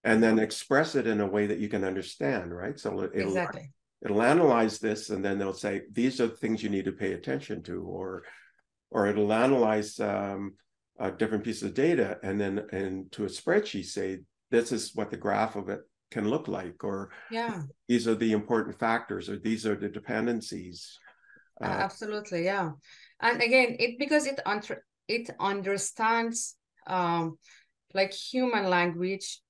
and 0.04 0.22
then 0.22 0.38
express 0.38 0.94
it 0.94 1.08
in 1.08 1.20
a 1.20 1.26
way 1.26 1.46
that 1.46 1.58
you 1.58 1.68
can 1.68 1.82
understand 1.82 2.54
right 2.54 2.78
so 2.78 3.02
it'll, 3.12 3.30
exactly. 3.30 3.68
it'll 4.04 4.22
analyze 4.22 4.78
this 4.78 5.10
and 5.10 5.24
then 5.24 5.38
they'll 5.38 5.52
say 5.52 5.82
these 5.92 6.20
are 6.20 6.28
the 6.28 6.36
things 6.36 6.62
you 6.62 6.70
need 6.70 6.84
to 6.84 6.92
pay 6.92 7.14
attention 7.14 7.64
to 7.64 7.82
or 7.82 8.22
or 8.92 9.08
it'll 9.08 9.32
analyze 9.32 9.98
um, 9.98 10.54
a 11.00 11.10
different 11.10 11.42
piece 11.42 11.62
of 11.62 11.74
data 11.74 12.16
and 12.22 12.40
then 12.40 12.64
into 12.70 13.24
a 13.24 13.28
spreadsheet 13.28 13.86
say 13.86 14.20
this 14.54 14.70
is 14.72 14.94
what 14.94 15.10
the 15.10 15.16
graph 15.16 15.56
of 15.56 15.68
it 15.68 15.80
can 16.10 16.28
look 16.28 16.46
like 16.46 16.84
or 16.84 17.10
yeah. 17.30 17.62
these 17.88 18.06
are 18.06 18.14
the 18.14 18.32
important 18.32 18.78
factors 18.78 19.28
or 19.28 19.36
these 19.36 19.66
are 19.66 19.74
the 19.74 19.88
dependencies 19.88 20.98
uh, 21.60 21.66
absolutely 21.66 22.44
yeah. 22.44 22.70
And 23.20 23.42
again 23.42 23.76
it 23.78 23.98
because 23.98 24.26
it 24.26 24.40
under, 24.46 24.84
it 25.08 25.30
understands 25.40 26.56
um 26.86 27.38
like 27.94 28.12
human 28.12 28.68
language 28.68 29.40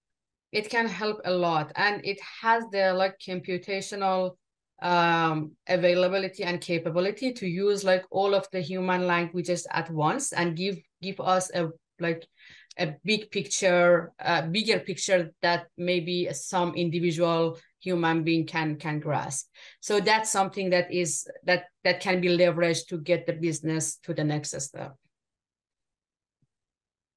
it 0.53 0.71
can 0.71 0.87
help 0.87 1.19
a 1.25 1.33
lot 1.33 1.73
and 1.77 2.05
it 2.05 2.21
has 2.43 2.65
the 2.73 2.95
like 2.95 3.17
computational 3.19 4.37
um 4.83 5.53
availability 5.69 6.45
and 6.45 6.61
capability 6.61 7.33
to 7.33 7.47
use 7.47 7.85
like 7.85 8.05
all 8.11 8.35
of 8.35 8.47
the 8.53 8.61
human 8.61 9.07
languages 9.07 9.67
at 9.71 9.91
once 9.91 10.33
and 10.33 10.57
give 10.57 10.77
give 11.03 11.21
us 11.21 11.51
a 11.55 11.69
like 12.01 12.27
a 12.78 12.95
big 13.04 13.31
picture, 13.31 14.12
a 14.19 14.43
bigger 14.43 14.81
picture 14.81 15.31
that 15.43 15.66
maybe 15.76 16.28
some 16.33 16.75
individual 16.75 17.59
human 17.81 18.25
being 18.25 18.47
can 18.47 18.76
can 18.76 18.99
grasp. 19.00 19.47
So 19.81 20.00
that's 20.00 20.31
something 20.31 20.71
that 20.71 20.93
is 20.93 21.26
that 21.45 21.64
that 21.85 22.00
can 22.00 22.21
be 22.21 22.28
leveraged 22.28 22.88
to 22.88 22.99
get 22.99 23.26
the 23.26 23.35
business 23.35 23.97
to 24.04 24.14
the 24.14 24.25
next 24.25 24.61
step. 24.61 24.95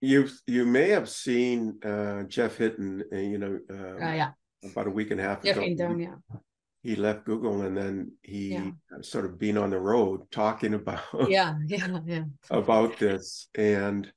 You 0.02 0.30
you 0.46 0.66
may 0.66 0.90
have 0.90 1.10
seen 1.10 1.80
uh, 1.84 2.24
Geoff 2.24 2.58
Hinton, 2.58 3.04
uh, 3.12 3.18
you 3.18 3.38
know, 3.38 3.60
uh, 3.70 4.06
uh, 4.06 4.14
yeah, 4.14 4.32
about 4.64 4.88
a 4.88 4.92
week 4.92 5.12
and 5.12 5.20
a 5.20 5.24
half 5.24 5.42
Geoff 5.42 5.58
ago. 5.58 5.66
Hinton, 5.66 6.00
yeah. 6.00 6.40
He 6.84 6.96
left 6.96 7.26
Google 7.26 7.64
and 7.64 7.76
then 7.76 8.12
he 8.22 8.54
yeah. 8.54 8.70
sort 9.02 9.26
of 9.26 9.38
been 9.38 9.58
on 9.58 9.72
the 9.72 9.80
road 9.80 10.22
talking 10.32 10.74
about 10.74 11.02
yeah 11.28 11.56
yeah 11.68 12.00
yeah 12.06 12.24
about 12.50 12.98
this 12.98 13.50
and 13.56 14.10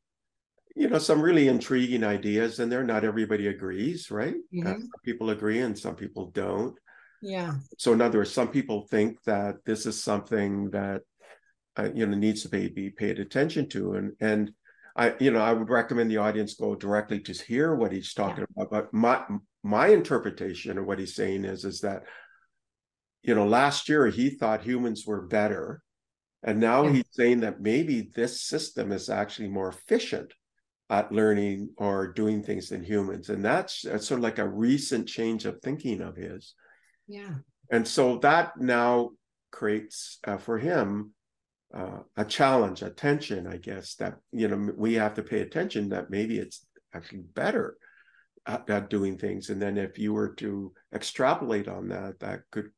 you 0.81 0.89
know 0.89 0.99
some 0.99 1.21
really 1.21 1.47
intriguing 1.47 2.03
ideas 2.03 2.59
in 2.59 2.71
there 2.71 2.83
not 2.83 3.05
everybody 3.05 3.49
agrees 3.49 4.11
right 4.11 4.35
uh, 4.35 4.57
mm-hmm. 4.57 4.67
uh, 4.67 4.73
some 4.73 5.03
people 5.05 5.29
agree 5.29 5.61
and 5.61 5.79
some 5.79 5.95
people 5.95 6.31
don't 6.31 6.75
yeah 7.21 7.55
so 7.77 7.93
in 7.93 8.01
other 8.01 8.19
words 8.19 8.33
some 8.33 8.49
people 8.49 8.87
think 8.91 9.23
that 9.25 9.57
this 9.67 9.85
is 9.85 10.03
something 10.03 10.71
that 10.71 11.03
uh, 11.79 11.91
you 11.95 12.07
know 12.07 12.17
needs 12.17 12.43
to 12.43 12.49
be, 12.49 12.69
be 12.69 12.89
paid 12.89 13.19
attention 13.21 13.69
to 13.69 13.93
and 13.93 14.13
and 14.21 14.53
i 14.97 15.15
you 15.21 15.31
know 15.31 15.41
i 15.41 15.53
would 15.53 15.69
recommend 15.69 16.11
the 16.11 16.17
audience 16.17 16.55
go 16.55 16.75
directly 16.75 17.21
to 17.21 17.35
hear 17.35 17.75
what 17.75 17.93
he's 17.93 18.15
talking 18.15 18.47
yeah. 18.57 18.63
about 18.63 18.71
but 18.71 18.95
my 18.95 19.23
my 19.63 19.89
interpretation 19.89 20.79
of 20.79 20.87
what 20.87 20.99
he's 20.99 21.15
saying 21.15 21.45
is 21.45 21.67
is 21.67 21.83
that 21.83 22.05
you 23.23 23.35
know 23.35 23.47
last 23.47 23.87
year 23.91 24.07
he 24.07 24.31
thought 24.31 24.63
humans 24.63 25.07
were 25.07 25.27
better 25.27 25.83
and 26.43 26.59
now 26.59 26.85
yeah. 26.85 26.93
he's 26.93 27.11
saying 27.11 27.41
that 27.41 27.61
maybe 27.61 28.11
this 28.15 28.41
system 28.41 28.93
is 28.93 29.11
actually 29.11 29.49
more 29.49 29.69
efficient 29.69 30.33
at 30.91 31.13
learning 31.13 31.71
or 31.79 32.09
doing 32.13 32.43
things 32.43 32.69
than 32.69 32.83
humans. 32.83 33.31
And 33.31 33.45
that's, 33.45 33.83
that's 33.83 34.07
sort 34.07 34.19
of 34.19 34.25
like 34.25 34.39
a 34.39 34.49
recent 34.49 35.09
change 35.09 35.47
of 35.47 35.61
thinking 35.63 36.03
of 36.03 36.17
his. 36.17 36.55
Yeah. 37.07 37.35
And 37.71 37.87
so 37.87 38.19
that 38.19 38.59
now 38.59 39.11
creates 39.53 40.19
uh, 40.27 40.37
for 40.37 40.59
him 40.59 41.13
uh, 41.73 42.01
a 42.17 42.25
challenge, 42.25 42.83
a 42.83 42.91
tension, 42.91 43.47
I 43.47 43.57
guess 43.57 43.95
that 43.97 44.19
you 44.33 44.49
know 44.49 44.73
we 44.77 44.95
have 44.95 45.15
to 45.15 45.23
pay 45.23 45.41
attention 45.41 45.91
that 45.91 46.11
maybe 46.11 46.39
it's 46.39 46.67
actually 46.95 47.21
better 47.21 47.77
at, 48.47 48.69
at 48.69 48.91
doing 48.91 49.17
things, 49.17 49.51
and 49.51 49.63
then 49.63 49.79
if 49.79 49.99
you 49.99 50.13
were 50.13 50.31
to 50.37 50.73
extrapolate 50.93 51.69
on 51.69 51.89
that, 51.89 52.19
that 52.21 52.41
could 52.51 52.71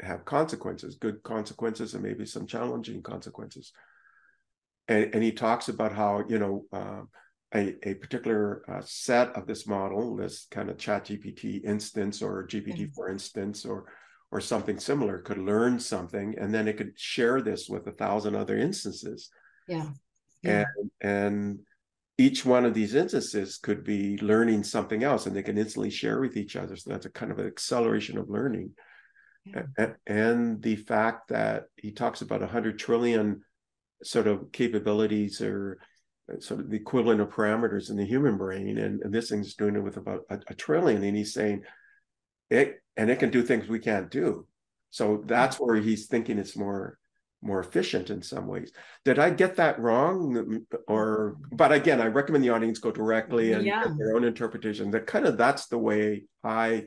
have 0.00 0.24
consequences, 0.24 0.96
good 0.96 1.22
consequences, 1.22 1.92
and 1.94 2.02
maybe 2.02 2.24
some 2.24 2.46
challenging 2.46 3.02
consequences. 3.02 3.72
And, 4.88 5.14
and 5.14 5.22
he 5.22 5.32
talks 5.32 5.68
about 5.68 5.92
how 5.92 6.24
you 6.28 6.38
know 6.38 6.64
uh, 6.72 7.02
a, 7.54 7.88
a 7.88 7.94
particular 7.94 8.62
uh, 8.68 8.82
set 8.84 9.28
of 9.36 9.46
this 9.46 9.66
model, 9.66 10.16
this 10.16 10.46
kind 10.50 10.70
of 10.70 10.78
Chat 10.78 11.06
GPT 11.06 11.64
instance 11.64 12.22
or 12.22 12.46
GPT 12.46 12.82
mm-hmm. 12.82 12.92
for 12.94 13.08
instance, 13.08 13.64
or 13.64 13.86
or 14.32 14.40
something 14.40 14.80
similar 14.80 15.18
could 15.18 15.38
learn 15.38 15.78
something 15.78 16.34
and 16.38 16.52
then 16.52 16.66
it 16.66 16.78
could 16.78 16.98
share 16.98 17.42
this 17.42 17.68
with 17.68 17.86
a 17.86 17.92
thousand 17.92 18.34
other 18.34 18.56
instances 18.56 19.30
yeah, 19.68 19.90
yeah. 20.42 20.64
and 20.64 20.90
and 21.02 21.58
each 22.18 22.44
one 22.44 22.64
of 22.64 22.74
these 22.74 22.94
instances 22.94 23.58
could 23.58 23.84
be 23.84 24.18
learning 24.18 24.64
something 24.64 25.04
else 25.04 25.26
and 25.26 25.36
they 25.36 25.42
can 25.42 25.58
instantly 25.58 25.90
share 25.90 26.18
with 26.20 26.36
each 26.36 26.56
other 26.56 26.74
so 26.74 26.90
that's 26.90 27.06
a 27.06 27.10
kind 27.10 27.30
of 27.30 27.38
an 27.38 27.46
acceleration 27.46 28.16
of 28.18 28.30
learning 28.30 28.70
yeah. 29.44 29.62
and, 29.76 29.94
and 30.06 30.62
the 30.62 30.76
fact 30.76 31.28
that 31.28 31.64
he 31.76 31.92
talks 31.92 32.22
about 32.22 32.40
100 32.40 32.78
trillion 32.78 33.42
sort 34.02 34.26
of 34.26 34.52
capabilities 34.52 35.40
or 35.40 35.78
uh, 36.32 36.40
sort 36.40 36.60
of 36.60 36.70
the 36.70 36.76
equivalent 36.76 37.20
of 37.20 37.30
parameters 37.30 37.90
in 37.90 37.96
the 37.96 38.04
human 38.04 38.36
brain 38.36 38.78
and, 38.78 39.02
and 39.02 39.12
this 39.12 39.30
thing's 39.30 39.54
doing 39.54 39.76
it 39.76 39.82
with 39.82 39.96
about 39.96 40.22
a, 40.30 40.38
a 40.48 40.54
trillion 40.54 41.02
and 41.02 41.16
he's 41.16 41.34
saying 41.34 41.62
it 42.50 42.82
and 42.96 43.10
it 43.10 43.18
can 43.18 43.30
do 43.30 43.42
things 43.42 43.68
we 43.68 43.78
can't 43.78 44.10
do. 44.10 44.46
So 44.90 45.22
that's 45.26 45.56
where 45.56 45.76
he's 45.76 46.06
thinking 46.06 46.38
it's 46.38 46.56
more 46.56 46.98
more 47.44 47.60
efficient 47.60 48.10
in 48.10 48.22
some 48.22 48.46
ways. 48.46 48.72
Did 49.04 49.18
I 49.18 49.30
get 49.30 49.56
that 49.56 49.80
wrong? 49.80 50.64
Or 50.86 51.38
but 51.50 51.72
again, 51.72 52.00
I 52.00 52.06
recommend 52.06 52.44
the 52.44 52.50
audience 52.50 52.78
go 52.78 52.92
directly 52.92 53.52
and 53.52 53.64
yeah. 53.64 53.84
their 53.98 54.14
own 54.14 54.24
interpretation. 54.24 54.90
That 54.92 55.06
kind 55.06 55.26
of 55.26 55.36
that's 55.36 55.66
the 55.66 55.78
way 55.78 56.24
I 56.44 56.84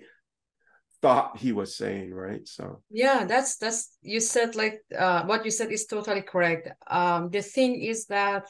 thought 1.05 1.37
he 1.37 1.51
was 1.51 1.77
saying, 1.77 2.11
right? 2.15 2.47
So 2.47 2.81
yeah, 2.89 3.25
that's 3.25 3.57
that's 3.57 3.95
you 4.01 4.19
said 4.19 4.55
like 4.55 4.81
uh, 4.97 5.23
what 5.25 5.45
you 5.45 5.51
said 5.51 5.71
is 5.71 5.85
totally 5.85 6.23
correct. 6.23 6.69
Um, 6.89 7.29
the 7.29 7.43
thing 7.43 7.79
is 7.79 8.07
that 8.07 8.49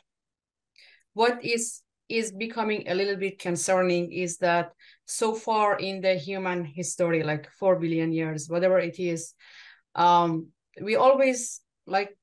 what 1.14 1.44
is 1.44 1.82
is 2.08 2.32
becoming 2.32 2.88
a 2.88 2.96
little 2.96 3.18
bit 3.18 3.40
concerning 3.40 4.14
is 4.14 4.38
that 4.38 4.72
so 5.06 5.36
far 5.36 5.78
in 5.80 6.00
the 6.00 6.16
human 6.16 6.64
history, 6.64 7.24
like 7.24 7.52
four 7.60 7.76
billion 7.76 8.14
years, 8.14 8.48
whatever 8.48 8.80
it 8.80 9.00
is, 9.00 9.34
um, 9.96 10.48
we 10.82 10.96
always 10.96 11.60
like 11.86 12.16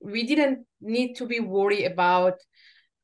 we 0.00 0.26
didn't 0.26 0.64
need 0.80 1.14
to 1.14 1.26
be 1.26 1.40
worried 1.40 1.86
about 1.86 2.38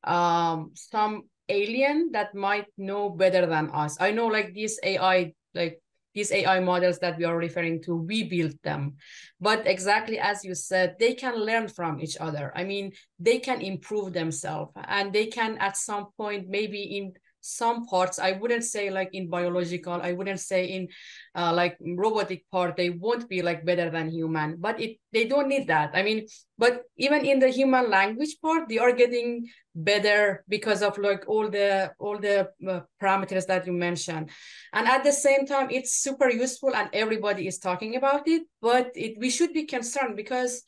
um, 0.05 0.71
some 0.75 1.23
alien 1.49 2.11
that 2.13 2.33
might 2.33 2.67
know 2.77 3.09
better 3.09 3.45
than 3.45 3.69
us. 3.73 3.97
I 3.99 4.11
know 4.11 4.27
like 4.27 4.53
this 4.55 4.79
AI, 4.81 5.33
like 5.53 5.81
these 6.17 6.31
AI 6.31 6.59
models 6.59 6.97
that 6.97 7.15
we 7.19 7.25
are 7.25 7.37
referring 7.37 7.79
to, 7.83 7.95
we 7.95 8.23
built 8.23 8.55
them. 8.63 8.95
But 9.39 9.67
exactly 9.67 10.17
as 10.17 10.43
you 10.43 10.55
said, 10.55 10.95
they 10.99 11.13
can 11.13 11.35
learn 11.35 11.67
from 11.67 11.99
each 11.99 12.17
other. 12.19 12.51
I 12.55 12.63
mean, 12.63 12.93
they 13.19 13.37
can 13.37 13.61
improve 13.61 14.13
themselves 14.13 14.71
and 14.87 15.13
they 15.13 15.27
can 15.27 15.59
at 15.59 15.77
some 15.77 16.07
point 16.17 16.49
maybe 16.49 16.81
in 16.97 17.13
some 17.47 17.85
parts 17.85 18.19
i 18.19 18.31
wouldn't 18.33 18.63
say 18.63 18.89
like 18.89 19.09
in 19.13 19.29
biological 19.29 20.01
i 20.01 20.11
wouldn't 20.11 20.39
say 20.39 20.65
in 20.65 20.87
uh, 21.35 21.53
like 21.53 21.77
robotic 21.95 22.43
part 22.51 22.75
they 22.75 22.89
won't 22.89 23.29
be 23.29 23.41
like 23.41 23.63
better 23.65 23.89
than 23.89 24.09
human 24.09 24.55
but 24.59 24.79
it 24.81 24.97
they 25.13 25.25
don't 25.25 25.47
need 25.47 25.67
that. 25.67 25.91
I 25.93 26.03
mean 26.03 26.27
but 26.57 26.83
even 26.97 27.25
in 27.25 27.39
the 27.39 27.49
human 27.49 27.89
language 27.89 28.37
part 28.41 28.67
they 28.67 28.77
are 28.77 28.91
getting 28.91 29.47
better 29.75 30.43
because 30.47 30.81
of 30.81 30.97
like 30.97 31.23
all 31.27 31.49
the 31.49 31.91
all 31.99 32.17
the 32.19 32.49
uh, 32.67 32.81
parameters 33.01 33.45
that 33.47 33.65
you 33.67 33.73
mentioned. 33.73 34.29
And 34.73 34.87
at 34.87 35.03
the 35.03 35.11
same 35.11 35.45
time 35.45 35.69
it's 35.69 35.93
super 35.93 36.29
useful 36.29 36.75
and 36.75 36.89
everybody 36.93 37.47
is 37.47 37.59
talking 37.59 37.95
about 37.95 38.27
it 38.27 38.43
but 38.61 38.91
it 38.95 39.17
we 39.19 39.29
should 39.29 39.53
be 39.53 39.65
concerned 39.65 40.15
because 40.15 40.63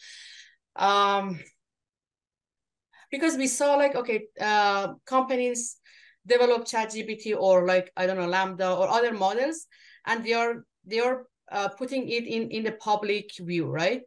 um 0.76 1.40
because 3.12 3.36
we 3.38 3.48
saw 3.48 3.76
like 3.76 3.96
okay 3.96 4.28
uh 4.40 4.94
companies 5.06 5.79
develop 6.30 6.66
ChatGPT 6.66 7.36
or 7.38 7.66
like 7.66 7.92
I 7.98 8.06
don't 8.06 8.18
know 8.18 8.30
LaMDA 8.30 8.78
or 8.78 8.88
other 8.88 9.14
models, 9.14 9.68
and 10.06 10.24
they 10.24 10.34
are 10.34 10.64
they 10.86 11.00
are 11.00 11.26
uh, 11.52 11.70
putting 11.70 12.08
it 12.08 12.26
in 12.26 12.50
in 12.52 12.64
the 12.64 12.74
public 12.74 13.32
view, 13.40 13.68
right? 13.68 14.02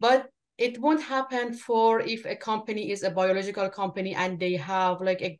But 0.00 0.26
it 0.58 0.80
won't 0.80 1.02
happen 1.02 1.54
for 1.54 2.00
if 2.00 2.26
a 2.26 2.34
company 2.34 2.90
is 2.90 3.04
a 3.04 3.10
biological 3.10 3.70
company 3.70 4.14
and 4.14 4.40
they 4.40 4.56
have 4.56 5.00
like 5.00 5.22
a 5.22 5.38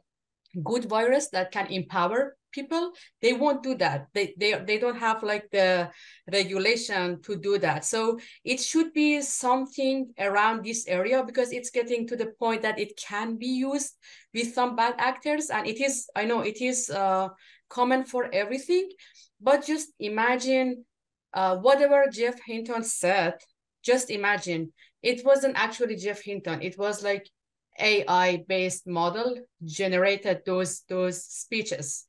good 0.62 0.84
virus 0.84 1.28
that 1.30 1.50
can 1.50 1.66
empower 1.66 2.37
people 2.58 2.92
they 3.22 3.32
won't 3.32 3.62
do 3.62 3.74
that. 3.76 4.06
They 4.14 4.34
they, 4.38 4.52
they 4.68 4.78
don't 4.78 4.98
have 4.98 5.22
like 5.22 5.46
the 5.50 5.90
regulation 6.32 7.20
to 7.22 7.36
do 7.36 7.58
that. 7.58 7.84
So 7.84 8.18
it 8.44 8.60
should 8.60 8.92
be 8.92 9.22
something 9.22 10.12
around 10.18 10.64
this 10.64 10.86
area 10.86 11.22
because 11.24 11.52
it's 11.52 11.70
getting 11.70 12.06
to 12.08 12.16
the 12.16 12.30
point 12.42 12.62
that 12.62 12.78
it 12.78 12.92
can 13.08 13.36
be 13.36 13.52
used 13.70 13.94
with 14.34 14.54
some 14.54 14.76
bad 14.76 14.94
actors. 14.98 15.50
And 15.50 15.66
it 15.66 15.80
is 15.80 16.08
i 16.14 16.24
know 16.24 16.40
it 16.40 16.60
is 16.60 16.90
uh, 16.90 17.28
common 17.68 18.04
for 18.04 18.22
everything 18.32 18.88
but 19.40 19.66
just 19.66 19.88
imagine 20.00 20.84
uh, 21.34 21.56
whatever 21.56 22.06
geoff 22.10 22.38
hinton 22.46 22.82
said 22.82 23.34
just 23.88 24.10
imagine. 24.10 24.72
It 25.02 25.24
wasn't 25.24 25.56
actually 25.56 25.96
geoff 25.96 26.20
hinton. 26.20 26.60
It 26.62 26.76
was 26.78 27.02
like 27.02 27.26
AI 27.78 28.44
based 28.48 28.86
model 28.86 29.36
generated 29.64 30.42
those 30.44 30.82
those 30.88 31.24
speeches 31.24 32.06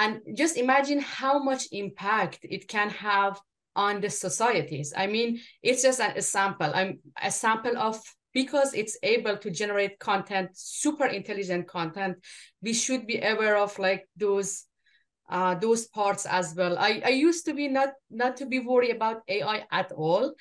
and 0.00 0.20
just 0.34 0.56
imagine 0.56 0.98
how 0.98 1.38
much 1.38 1.68
impact 1.72 2.38
it 2.42 2.66
can 2.66 2.88
have 2.88 3.38
on 3.76 4.00
the 4.00 4.10
societies 4.10 4.92
i 4.96 5.06
mean 5.06 5.38
it's 5.62 5.82
just 5.82 6.00
a, 6.00 6.16
a 6.16 6.22
sample 6.22 6.72
i'm 6.74 6.98
a 7.22 7.30
sample 7.30 7.76
of 7.76 8.00
because 8.32 8.72
it's 8.74 8.96
able 9.02 9.36
to 9.36 9.50
generate 9.50 9.98
content 9.98 10.48
super 10.54 11.06
intelligent 11.06 11.68
content 11.68 12.16
we 12.62 12.72
should 12.72 13.06
be 13.06 13.20
aware 13.20 13.56
of 13.56 13.78
like 13.78 14.08
those 14.16 14.64
uh, 15.30 15.54
those 15.54 15.86
parts 15.86 16.26
as 16.26 16.54
well. 16.56 16.76
I, 16.76 17.00
I 17.04 17.10
used 17.10 17.44
to 17.46 17.54
be 17.54 17.68
not 17.68 17.90
not 18.10 18.36
to 18.38 18.46
be 18.46 18.58
worried 18.58 18.90
about 18.90 19.22
AI 19.28 19.64
at 19.70 19.92
all, 19.92 20.34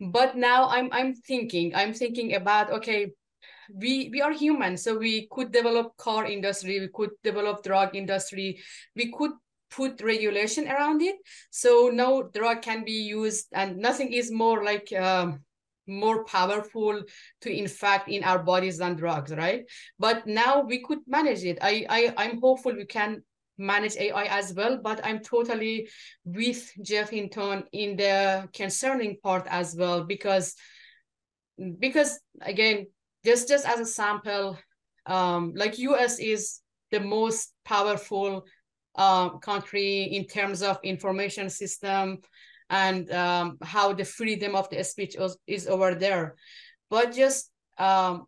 but 0.00 0.34
now 0.34 0.68
I'm 0.68 0.88
I'm 0.92 1.14
thinking 1.14 1.74
I'm 1.74 1.92
thinking 1.92 2.34
about 2.34 2.70
okay, 2.80 3.12
we 3.74 4.08
we 4.10 4.20
are 4.20 4.32
human 4.32 4.76
so 4.76 4.98
we 4.98 5.28
could 5.30 5.52
develop 5.52 5.96
car 5.96 6.26
industry 6.26 6.80
we 6.80 6.88
could 6.88 7.10
develop 7.22 7.62
drug 7.62 7.94
industry 7.94 8.58
we 8.96 9.12
could 9.12 9.32
put 9.70 10.02
regulation 10.02 10.68
around 10.68 11.00
it. 11.00 11.16
So 11.50 11.90
no 11.92 12.24
drug 12.24 12.62
can 12.62 12.84
be 12.84 12.92
used 12.92 13.46
and 13.52 13.78
nothing 13.78 14.12
is 14.12 14.30
more 14.30 14.64
like 14.64 14.92
um, 14.92 15.40
more 15.86 16.24
powerful 16.24 17.02
to 17.42 17.50
infect 17.50 18.08
in 18.08 18.24
our 18.24 18.40
bodies 18.40 18.78
than 18.78 18.96
drugs 18.96 19.32
right? 19.32 19.64
But 19.98 20.26
now 20.26 20.62
we 20.62 20.82
could 20.82 21.00
manage 21.06 21.44
it. 21.44 21.58
I, 21.62 21.86
I 21.88 22.14
i'm 22.16 22.40
hopeful 22.40 22.74
we 22.74 22.84
can 22.84 23.22
manage 23.58 23.94
ai 23.98 24.24
as 24.24 24.54
well 24.54 24.80
but 24.82 25.04
i'm 25.04 25.20
totally 25.20 25.86
with 26.24 26.72
geoff 26.80 27.10
hinton 27.10 27.62
in 27.72 27.94
the 27.94 28.48
concerning 28.54 29.18
part 29.22 29.46
as 29.50 29.76
well 29.76 30.04
because 30.04 30.54
because 31.78 32.18
again 32.40 32.86
just 33.24 33.48
just 33.48 33.66
as 33.66 33.80
a 33.80 33.86
sample 33.86 34.58
um, 35.06 35.52
like 35.56 35.78
us 35.78 36.18
is 36.18 36.60
the 36.90 37.00
most 37.00 37.52
powerful 37.64 38.44
uh, 38.96 39.30
country 39.38 40.02
in 40.02 40.24
terms 40.24 40.62
of 40.62 40.78
information 40.82 41.48
system 41.48 42.18
and 42.68 43.10
um, 43.12 43.58
how 43.62 43.92
the 43.92 44.04
freedom 44.04 44.54
of 44.54 44.68
the 44.70 44.82
speech 44.84 45.16
is, 45.46 45.66
over 45.66 45.94
there. 45.94 46.36
But 46.88 47.12
just 47.12 47.50
um, 47.78 48.26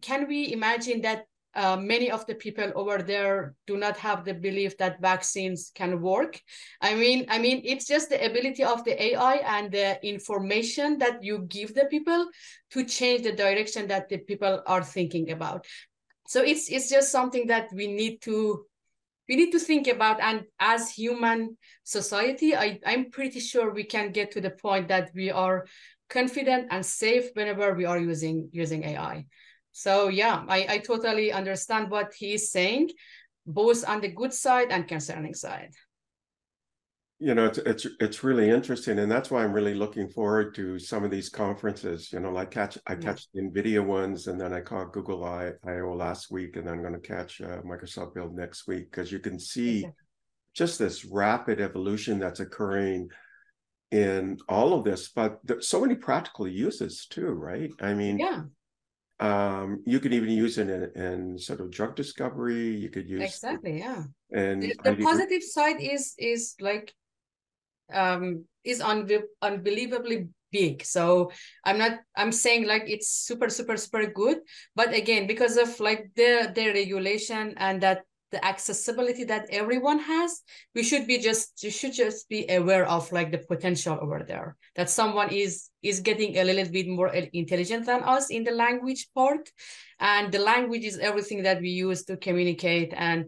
can 0.00 0.26
we 0.26 0.52
imagine 0.52 1.02
that 1.02 1.26
uh, 1.54 1.76
many 1.76 2.10
of 2.10 2.26
the 2.26 2.34
people 2.34 2.70
over 2.74 2.98
there 2.98 3.54
do 3.66 3.76
not 3.76 3.96
have 3.96 4.24
the 4.24 4.34
belief 4.34 4.76
that 4.78 5.00
vaccines 5.00 5.72
can 5.74 6.00
work. 6.00 6.40
I 6.80 6.94
mean, 6.94 7.26
I 7.28 7.38
mean, 7.38 7.62
it's 7.64 7.86
just 7.86 8.10
the 8.10 8.24
ability 8.24 8.64
of 8.64 8.84
the 8.84 9.02
AI 9.02 9.34
and 9.36 9.72
the 9.72 9.98
information 10.06 10.98
that 10.98 11.22
you 11.22 11.46
give 11.48 11.74
the 11.74 11.86
people 11.86 12.28
to 12.70 12.84
change 12.84 13.22
the 13.22 13.32
direction 13.32 13.88
that 13.88 14.08
the 14.08 14.18
people 14.18 14.62
are 14.66 14.84
thinking 14.84 15.30
about. 15.30 15.66
So 16.28 16.42
it's 16.42 16.70
it's 16.70 16.90
just 16.90 17.10
something 17.10 17.46
that 17.46 17.70
we 17.72 17.86
need 17.86 18.20
to 18.22 18.66
we 19.28 19.36
need 19.36 19.50
to 19.52 19.58
think 19.58 19.88
about. 19.88 20.20
And 20.20 20.44
as 20.58 20.90
human 20.90 21.56
society, 21.84 22.54
I, 22.54 22.78
I'm 22.84 23.10
pretty 23.10 23.40
sure 23.40 23.72
we 23.72 23.84
can 23.84 24.12
get 24.12 24.32
to 24.32 24.40
the 24.40 24.50
point 24.50 24.88
that 24.88 25.10
we 25.14 25.30
are 25.30 25.66
confident 26.08 26.68
and 26.70 26.84
safe 26.84 27.30
whenever 27.34 27.74
we 27.74 27.84
are 27.84 27.98
using 27.98 28.48
using 28.52 28.84
AI. 28.84 29.26
So 29.78 30.08
yeah, 30.08 30.44
I, 30.48 30.66
I 30.68 30.78
totally 30.78 31.30
understand 31.30 31.88
what 31.88 32.12
he's 32.12 32.50
saying, 32.50 32.90
both 33.46 33.88
on 33.88 34.00
the 34.00 34.08
good 34.08 34.34
side 34.34 34.72
and 34.72 34.88
concerning 34.88 35.34
side. 35.34 35.72
you 37.20 37.34
know 37.34 37.46
it's 37.46 37.58
it's 37.58 37.86
it's 37.98 38.22
really 38.22 38.48
interesting 38.48 39.00
and 39.00 39.10
that's 39.10 39.30
why 39.30 39.42
i'm 39.42 39.52
really 39.58 39.74
looking 39.74 40.08
forward 40.08 40.54
to 40.54 40.78
some 40.78 41.02
of 41.04 41.10
these 41.10 41.28
conferences 41.44 42.12
you 42.12 42.20
know 42.20 42.30
like 42.30 42.50
catch 42.58 42.78
i 42.86 42.94
catch 42.94 43.26
the 43.32 43.40
nvidia 43.42 43.82
ones 43.84 44.28
and 44.28 44.38
then 44.40 44.52
i 44.52 44.60
caught 44.60 44.92
google 44.92 45.24
I, 45.24 45.52
io 45.66 45.92
last 46.06 46.30
week 46.30 46.52
and 46.58 46.68
i'm 46.68 46.82
going 46.86 46.98
to 47.00 47.08
catch 47.14 47.40
uh, 47.40 47.60
microsoft 47.72 48.14
build 48.14 48.36
next 48.36 48.68
week 48.68 48.84
because 48.90 49.10
you 49.10 49.20
can 49.26 49.38
see 49.52 49.78
exactly. 49.78 50.04
just 50.60 50.78
this 50.78 51.04
rapid 51.04 51.60
evolution 51.60 52.20
that's 52.20 52.44
occurring 52.46 53.08
in 53.90 54.38
all 54.48 54.70
of 54.74 54.84
this 54.84 55.02
but 55.08 55.40
there's 55.42 55.66
so 55.74 55.80
many 55.80 55.96
practical 55.96 56.46
uses 56.46 57.06
too 57.14 57.30
right 57.48 57.72
i 57.80 57.92
mean 58.00 58.16
yeah 58.26 58.42
um 59.20 59.82
you 59.84 59.98
could 59.98 60.12
even 60.14 60.30
use 60.30 60.58
it 60.58 60.68
in, 60.70 61.02
in 61.02 61.38
sort 61.38 61.60
of 61.60 61.70
drug 61.70 61.96
discovery 61.96 62.76
you 62.76 62.88
could 62.88 63.08
use 63.08 63.22
exactly 63.22 63.78
yeah. 63.78 64.04
and 64.32 64.62
the, 64.62 64.74
the 64.84 64.96
positive 65.02 65.42
side 65.42 65.80
is 65.80 66.14
is 66.18 66.54
like 66.60 66.94
um, 67.92 68.44
is 68.64 68.80
un- 68.80 69.08
unbelievably 69.40 70.28
big. 70.50 70.84
So 70.84 71.30
i'm 71.64 71.76
not 71.76 72.00
i'm 72.16 72.32
saying 72.32 72.66
like 72.66 72.84
it's 72.86 73.08
super 73.08 73.50
super 73.50 73.76
super 73.76 74.06
good 74.06 74.38
but 74.74 74.94
again 74.94 75.26
because 75.26 75.58
of 75.58 75.78
like 75.78 76.08
the 76.16 76.50
the 76.54 76.68
regulation 76.68 77.52
and 77.58 77.82
that 77.82 78.07
the 78.30 78.44
accessibility 78.44 79.24
that 79.24 79.46
everyone 79.50 79.98
has 79.98 80.42
we 80.74 80.82
should 80.82 81.06
be 81.06 81.18
just 81.18 81.62
you 81.62 81.70
should 81.70 81.92
just 81.92 82.28
be 82.28 82.46
aware 82.48 82.86
of 82.86 83.10
like 83.12 83.30
the 83.30 83.38
potential 83.38 83.98
over 84.00 84.24
there 84.26 84.56
that 84.76 84.90
someone 84.90 85.30
is 85.30 85.70
is 85.82 86.00
getting 86.00 86.36
a 86.36 86.44
little 86.44 86.70
bit 86.70 86.86
more 86.88 87.08
intelligent 87.32 87.86
than 87.86 88.02
us 88.02 88.30
in 88.30 88.44
the 88.44 88.50
language 88.50 89.08
part 89.14 89.50
and 90.00 90.32
the 90.32 90.38
language 90.38 90.84
is 90.84 90.98
everything 90.98 91.42
that 91.42 91.60
we 91.60 91.70
use 91.70 92.04
to 92.04 92.16
communicate 92.16 92.92
and 92.96 93.26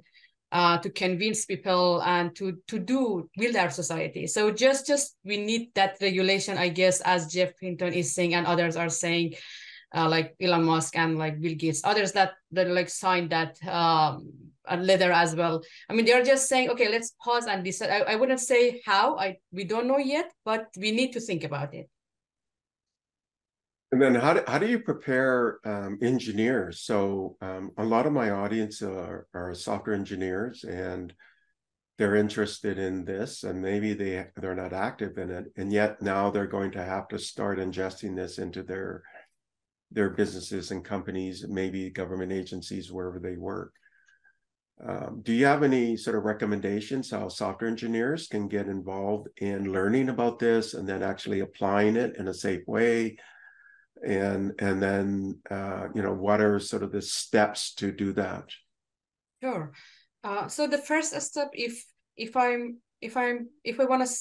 uh, 0.53 0.79
to 0.79 0.91
convince 0.91 1.47
people 1.47 2.03
and 2.03 2.35
to 2.35 2.59
to 2.67 2.79
do 2.79 3.29
build 3.37 3.57
our 3.57 3.71
society. 3.71 4.27
So 4.27 4.51
just 4.51 4.87
just 4.87 5.17
we 5.25 5.37
need 5.37 5.71
that 5.75 5.97
regulation, 6.01 6.59
I 6.59 6.69
guess, 6.69 7.01
as 7.03 7.33
geoff 7.33 7.53
hinton 7.61 7.93
is 7.93 8.15
saying 8.15 8.35
and 8.35 8.47
others 8.47 8.77
are 8.77 8.89
saying, 8.89 9.35
uh, 9.95 10.09
like 10.09 10.35
Elon 10.41 10.65
Musk 10.65 10.97
and 10.97 11.19
like 11.19 11.41
Bill 11.41 11.55
Gates, 11.55 11.83
others 11.85 12.13
that 12.13 12.33
that 12.53 12.69
like 12.69 12.89
signed 12.89 13.31
that 13.31 13.63
um, 13.67 14.50
letter 14.77 15.12
as 15.12 15.35
well. 15.35 15.62
I 15.88 15.94
mean, 15.94 16.05
they're 16.05 16.25
just 16.25 16.49
saying, 16.49 16.70
okay, 16.70 16.88
let's 16.88 17.14
pause 17.23 17.46
and 17.46 17.64
decide. 17.64 17.90
I, 17.90 18.12
I 18.12 18.16
wouldn't 18.16 18.40
say 18.40 18.83
how. 18.85 19.16
I 19.16 19.38
we 19.53 19.64
don't 19.64 19.87
know 19.87 19.99
yet, 19.99 20.31
but 20.44 20.68
we 20.77 20.92
need 20.92 21.12
to 21.12 21.20
think 21.20 21.44
about 21.44 21.75
it. 21.75 21.88
And 23.92 24.01
then 24.01 24.14
how 24.14 24.35
do, 24.35 24.42
how 24.46 24.59
do 24.59 24.68
you 24.68 24.79
prepare 24.79 25.59
um, 25.64 25.99
engineers? 26.01 26.83
So 26.83 27.37
um, 27.40 27.73
a 27.77 27.85
lot 27.85 28.07
of 28.07 28.12
my 28.12 28.31
audience 28.31 28.83
are, 28.83 29.27
are 29.35 29.53
software 29.55 29.96
engineers 29.96 30.62
and 30.62 31.12
they're 32.01 32.16
interested 32.16 32.79
in 32.79 33.05
this 33.05 33.44
and 33.44 33.61
maybe 33.61 33.92
they 33.92 34.25
they're 34.37 34.55
not 34.55 34.73
active 34.73 35.18
in 35.18 35.31
it 35.31 35.53
and 35.59 35.70
yet 35.70 36.01
now 36.01 36.31
they're 36.31 36.46
going 36.46 36.70
to 36.70 36.83
have 36.83 37.07
to 37.09 37.18
start 37.18 37.59
ingesting 37.59 38.16
this 38.16 38.38
into 38.38 38.62
their 38.62 39.03
their 39.90 40.09
businesses 40.09 40.70
and 40.70 40.83
companies 40.83 41.44
maybe 41.46 41.90
government 41.90 42.33
agencies 42.33 42.90
wherever 42.90 43.18
they 43.18 43.37
work 43.37 43.75
um, 44.87 45.21
do 45.23 45.33
you 45.33 45.45
have 45.47 45.62
any 45.62 45.97
sort 45.97 46.16
of 46.16 46.25
recommendations 46.25 47.11
how 47.11 47.29
software 47.29 47.71
engineers 47.71 48.29
can 48.29 48.49
get 48.49 48.66
involved 48.66 49.29
in 49.37 49.73
learning 49.73 50.09
about 50.09 50.38
this 50.38 50.75
and 50.75 50.88
then 50.88 51.03
actually 51.03 51.40
applying 51.40 51.97
it 51.97 52.16
in 52.16 52.29
a 52.29 52.35
safe 52.35 52.66
way? 52.66 53.16
And 54.07 54.53
and 54.59 54.83
then 54.83 55.40
uh, 55.51 55.88
you 55.95 56.03
know 56.03 56.14
what 56.14 56.40
are 56.40 56.59
sort 56.59 56.83
of 56.83 56.93
the 56.93 57.03
steps 57.03 57.75
to 57.75 57.93
do 57.93 58.14
that? 58.14 58.45
Sure. 59.43 59.73
Uh, 60.25 60.49
so 60.49 60.66
the 60.66 60.79
first 60.79 61.19
step 61.21 61.51
if 61.53 61.85
if 62.16 62.37
i'm 62.37 62.79
if 63.01 63.16
i'm 63.16 63.49
if 63.64 63.81
i 63.81 63.85
want 63.85 64.07
to 64.07 64.12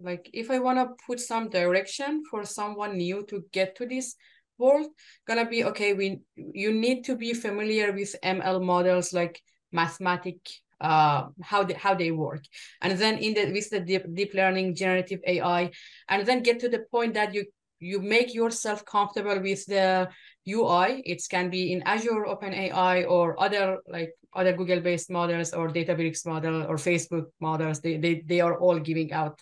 like 0.00 0.30
if 0.32 0.50
i 0.50 0.58
want 0.58 0.78
to 0.78 1.04
put 1.06 1.20
some 1.20 1.50
direction 1.50 2.22
for 2.30 2.44
someone 2.44 2.96
new 2.96 3.24
to 3.26 3.44
get 3.52 3.76
to 3.76 3.86
this 3.86 4.16
world 4.56 4.86
gonna 5.26 5.44
be 5.44 5.64
okay 5.64 5.92
we 5.92 6.20
you 6.36 6.72
need 6.72 7.04
to 7.04 7.14
be 7.14 7.34
familiar 7.34 7.92
with 7.92 8.16
ml 8.24 8.64
models 8.64 9.12
like 9.12 9.42
mathematic 9.72 10.36
uh 10.80 11.26
how 11.42 11.64
they 11.64 11.74
how 11.74 11.92
they 11.92 12.12
work 12.12 12.44
and 12.82 12.96
then 12.98 13.18
in 13.18 13.34
the 13.34 13.50
with 13.52 13.68
the 13.70 13.80
deep, 13.80 14.04
deep 14.14 14.32
learning 14.32 14.76
generative 14.76 15.18
ai 15.26 15.70
and 16.08 16.24
then 16.24 16.40
get 16.40 16.60
to 16.60 16.68
the 16.68 16.84
point 16.92 17.14
that 17.14 17.34
you 17.34 17.44
you 17.80 18.00
make 18.00 18.34
yourself 18.34 18.84
comfortable 18.84 19.40
with 19.40 19.64
the 19.66 20.08
UI. 20.48 21.02
It 21.04 21.22
can 21.30 21.50
be 21.50 21.72
in 21.72 21.82
Azure, 21.82 22.26
open 22.26 22.52
ai 22.52 23.04
or 23.04 23.40
other 23.40 23.78
like 23.86 24.12
other 24.34 24.52
Google-based 24.52 25.10
models 25.10 25.52
or 25.52 25.68
Databricks 25.68 26.26
model 26.26 26.64
or 26.64 26.76
Facebook 26.76 27.26
models. 27.40 27.80
They 27.80 27.96
they 27.96 28.22
they 28.26 28.40
are 28.40 28.58
all 28.58 28.78
giving 28.78 29.12
out 29.12 29.40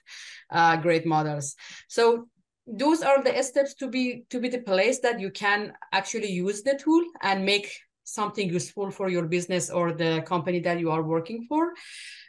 uh, 0.51 0.77
great 0.77 1.07
models. 1.07 1.55
So 1.89 2.29
those 2.67 3.03
are 3.03 3.23
the 3.23 3.43
steps 3.43 3.75
to 3.75 3.89
be 3.89 4.25
to 4.31 4.41
be 4.41 4.49
the 4.49 4.63
place 4.63 5.01
that 5.01 5.21
you 5.21 5.31
can 5.31 5.73
actually 5.93 6.31
use 6.31 6.63
the 6.63 6.75
tool 6.77 7.05
and 7.23 7.45
make 7.45 7.71
something 8.07 8.49
useful 8.49 8.91
for 8.91 9.09
your 9.11 9.27
business 9.27 9.69
or 9.69 9.93
the 9.93 10.23
company 10.27 10.61
that 10.61 10.79
you 10.79 10.91
are 10.91 11.03
working 11.03 11.45
for. 11.49 11.75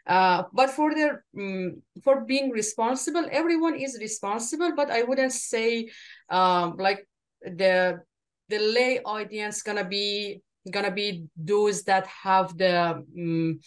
Uh, 0.06 0.44
but 0.52 0.70
for 0.72 0.94
their 0.94 1.24
um, 1.38 1.82
for 2.04 2.26
being 2.26 2.50
responsible, 2.50 3.26
everyone 3.32 3.76
is 3.76 3.98
responsible. 4.00 4.74
But 4.76 4.90
I 4.90 5.04
wouldn't 5.04 5.34
say 5.34 5.90
um, 6.30 6.76
like 6.78 7.08
the 7.44 8.02
the 8.50 8.60
lay 8.60 9.00
audience 9.04 9.62
gonna 9.62 9.86
be 9.86 10.42
gonna 10.72 10.92
be 10.92 11.26
those 11.36 11.84
that 11.84 12.08
have 12.08 12.58
the 12.58 13.04
um, 13.18 13.60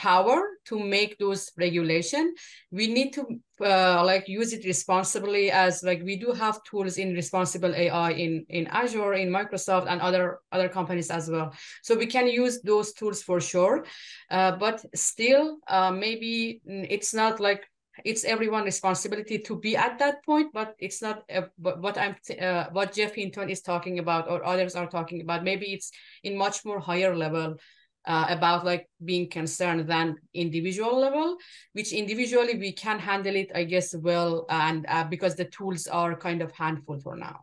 power 0.00 0.40
to 0.64 0.78
make 0.78 1.18
those 1.18 1.52
regulation. 1.58 2.34
We 2.70 2.86
need 2.86 3.12
to 3.12 3.22
uh, 3.60 4.02
like 4.02 4.28
use 4.28 4.54
it 4.54 4.64
responsibly 4.64 5.50
as 5.50 5.82
like 5.82 6.00
we 6.02 6.16
do 6.16 6.32
have 6.32 6.64
tools 6.64 6.96
in 6.96 7.12
responsible 7.12 7.74
ai 7.74 8.12
in 8.12 8.46
in 8.48 8.66
azure 8.68 9.12
in 9.12 9.28
microsoft 9.28 9.86
and 9.90 10.00
other 10.00 10.38
other 10.52 10.70
companies 10.70 11.10
as 11.10 11.28
well. 11.28 11.52
So 11.82 11.94
we 11.98 12.06
can 12.06 12.26
use 12.28 12.62
those 12.62 12.94
tools 12.94 13.22
for 13.22 13.40
sure. 13.40 13.84
Uh, 14.30 14.52
but 14.56 14.76
still 14.94 15.58
uh, 15.68 15.92
maybe 15.92 16.62
it's 16.66 17.12
not 17.12 17.38
like 17.38 17.68
it's 18.04 18.24
everyone 18.24 18.64
responsibility 18.64 19.38
to 19.38 19.58
be 19.58 19.76
at 19.76 19.98
that 19.98 20.24
point 20.24 20.48
but 20.54 20.74
it's 20.78 21.02
not 21.02 21.22
uh, 21.36 21.42
what 21.58 21.98
i'm 21.98 22.14
uh, 22.40 22.64
what 22.72 22.94
geoff 22.94 23.12
hinton 23.12 23.50
is 23.50 23.60
talking 23.60 23.98
about 23.98 24.30
or 24.30 24.40
others 24.46 24.74
are 24.74 24.88
talking 24.88 25.20
about 25.20 25.44
maybe 25.44 25.66
it's 25.74 25.90
in 26.22 26.38
much 26.38 26.64
more 26.64 26.80
higher 26.80 27.14
level 27.14 27.56
uh, 28.06 28.26
about 28.28 28.64
like 28.64 28.88
being 29.04 29.28
concerned 29.28 29.88
than 29.88 30.16
individual 30.34 30.98
level 30.98 31.36
which 31.72 31.92
individually 31.92 32.56
we 32.58 32.72
can 32.72 32.98
handle 32.98 33.36
it 33.36 33.50
i 33.54 33.64
guess 33.64 33.94
well 33.94 34.46
and 34.48 34.86
uh, 34.88 35.04
because 35.04 35.36
the 35.36 35.44
tools 35.46 35.86
are 35.86 36.16
kind 36.16 36.42
of 36.42 36.52
handful 36.52 36.98
for 36.98 37.16
now. 37.16 37.40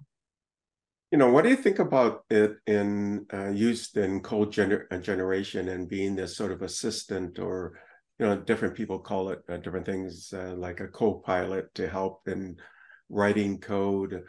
You 1.11 1.17
know 1.17 1.31
what 1.31 1.43
do 1.43 1.49
you 1.49 1.55
think 1.55 1.79
about 1.79 2.25
it 2.29 2.57
in 2.67 3.25
uh, 3.33 3.49
used 3.49 3.95
in 3.95 4.19
code 4.19 4.51
gener- 4.51 4.85
uh, 4.91 4.97
generation 4.97 5.69
and 5.69 5.87
being 5.87 6.15
this 6.15 6.35
sort 6.35 6.51
of 6.51 6.61
assistant 6.61 7.39
or 7.39 7.79
you 8.19 8.25
know 8.25 8.37
different 8.37 8.75
people 8.75 8.99
call 8.99 9.29
it 9.29 9.39
uh, 9.49 9.57
different 9.57 9.85
things 9.85 10.33
uh, 10.33 10.53
like 10.57 10.81
a 10.81 10.87
co-pilot 10.87 11.73
to 11.75 11.87
help 11.87 12.27
in 12.27 12.57
writing 13.09 13.59
code? 13.59 14.23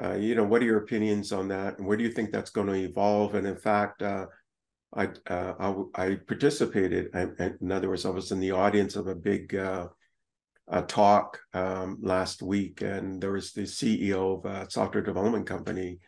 You 0.00 0.34
know 0.34 0.44
what 0.44 0.62
are 0.62 0.66
your 0.66 0.78
opinions 0.78 1.32
on 1.32 1.48
that? 1.48 1.78
And 1.78 1.86
where 1.86 1.96
do 1.96 2.04
you 2.04 2.12
think 2.12 2.32
that's 2.32 2.50
going 2.50 2.68
to 2.68 2.74
evolve? 2.74 3.34
And 3.34 3.46
in 3.46 3.56
fact 3.56 4.02
I, 4.94 5.08
uh, 5.26 5.84
I, 5.94 6.04
I 6.04 6.14
participated. 6.16 7.08
I, 7.14 7.28
in 7.60 7.70
other 7.70 7.88
words, 7.88 8.06
I 8.06 8.10
was 8.10 8.32
in 8.32 8.40
the 8.40 8.52
audience 8.52 8.96
of 8.96 9.06
a 9.06 9.14
big 9.14 9.54
uh, 9.54 9.88
a 10.68 10.82
talk 10.82 11.40
um, 11.54 11.98
last 12.02 12.42
week, 12.42 12.82
and 12.82 13.20
there 13.20 13.32
was 13.32 13.52
the 13.52 13.62
CEO 13.62 14.38
of 14.38 14.44
a 14.44 14.70
software 14.70 15.02
development 15.02 15.46
company, 15.46 15.98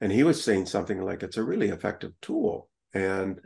and 0.00 0.12
he 0.12 0.22
was 0.22 0.42
saying 0.42 0.66
something 0.66 1.00
like 1.00 1.22
it's 1.22 1.36
a 1.36 1.44
really 1.44 1.68
effective 1.68 2.12
tool, 2.20 2.68
and 2.94 3.40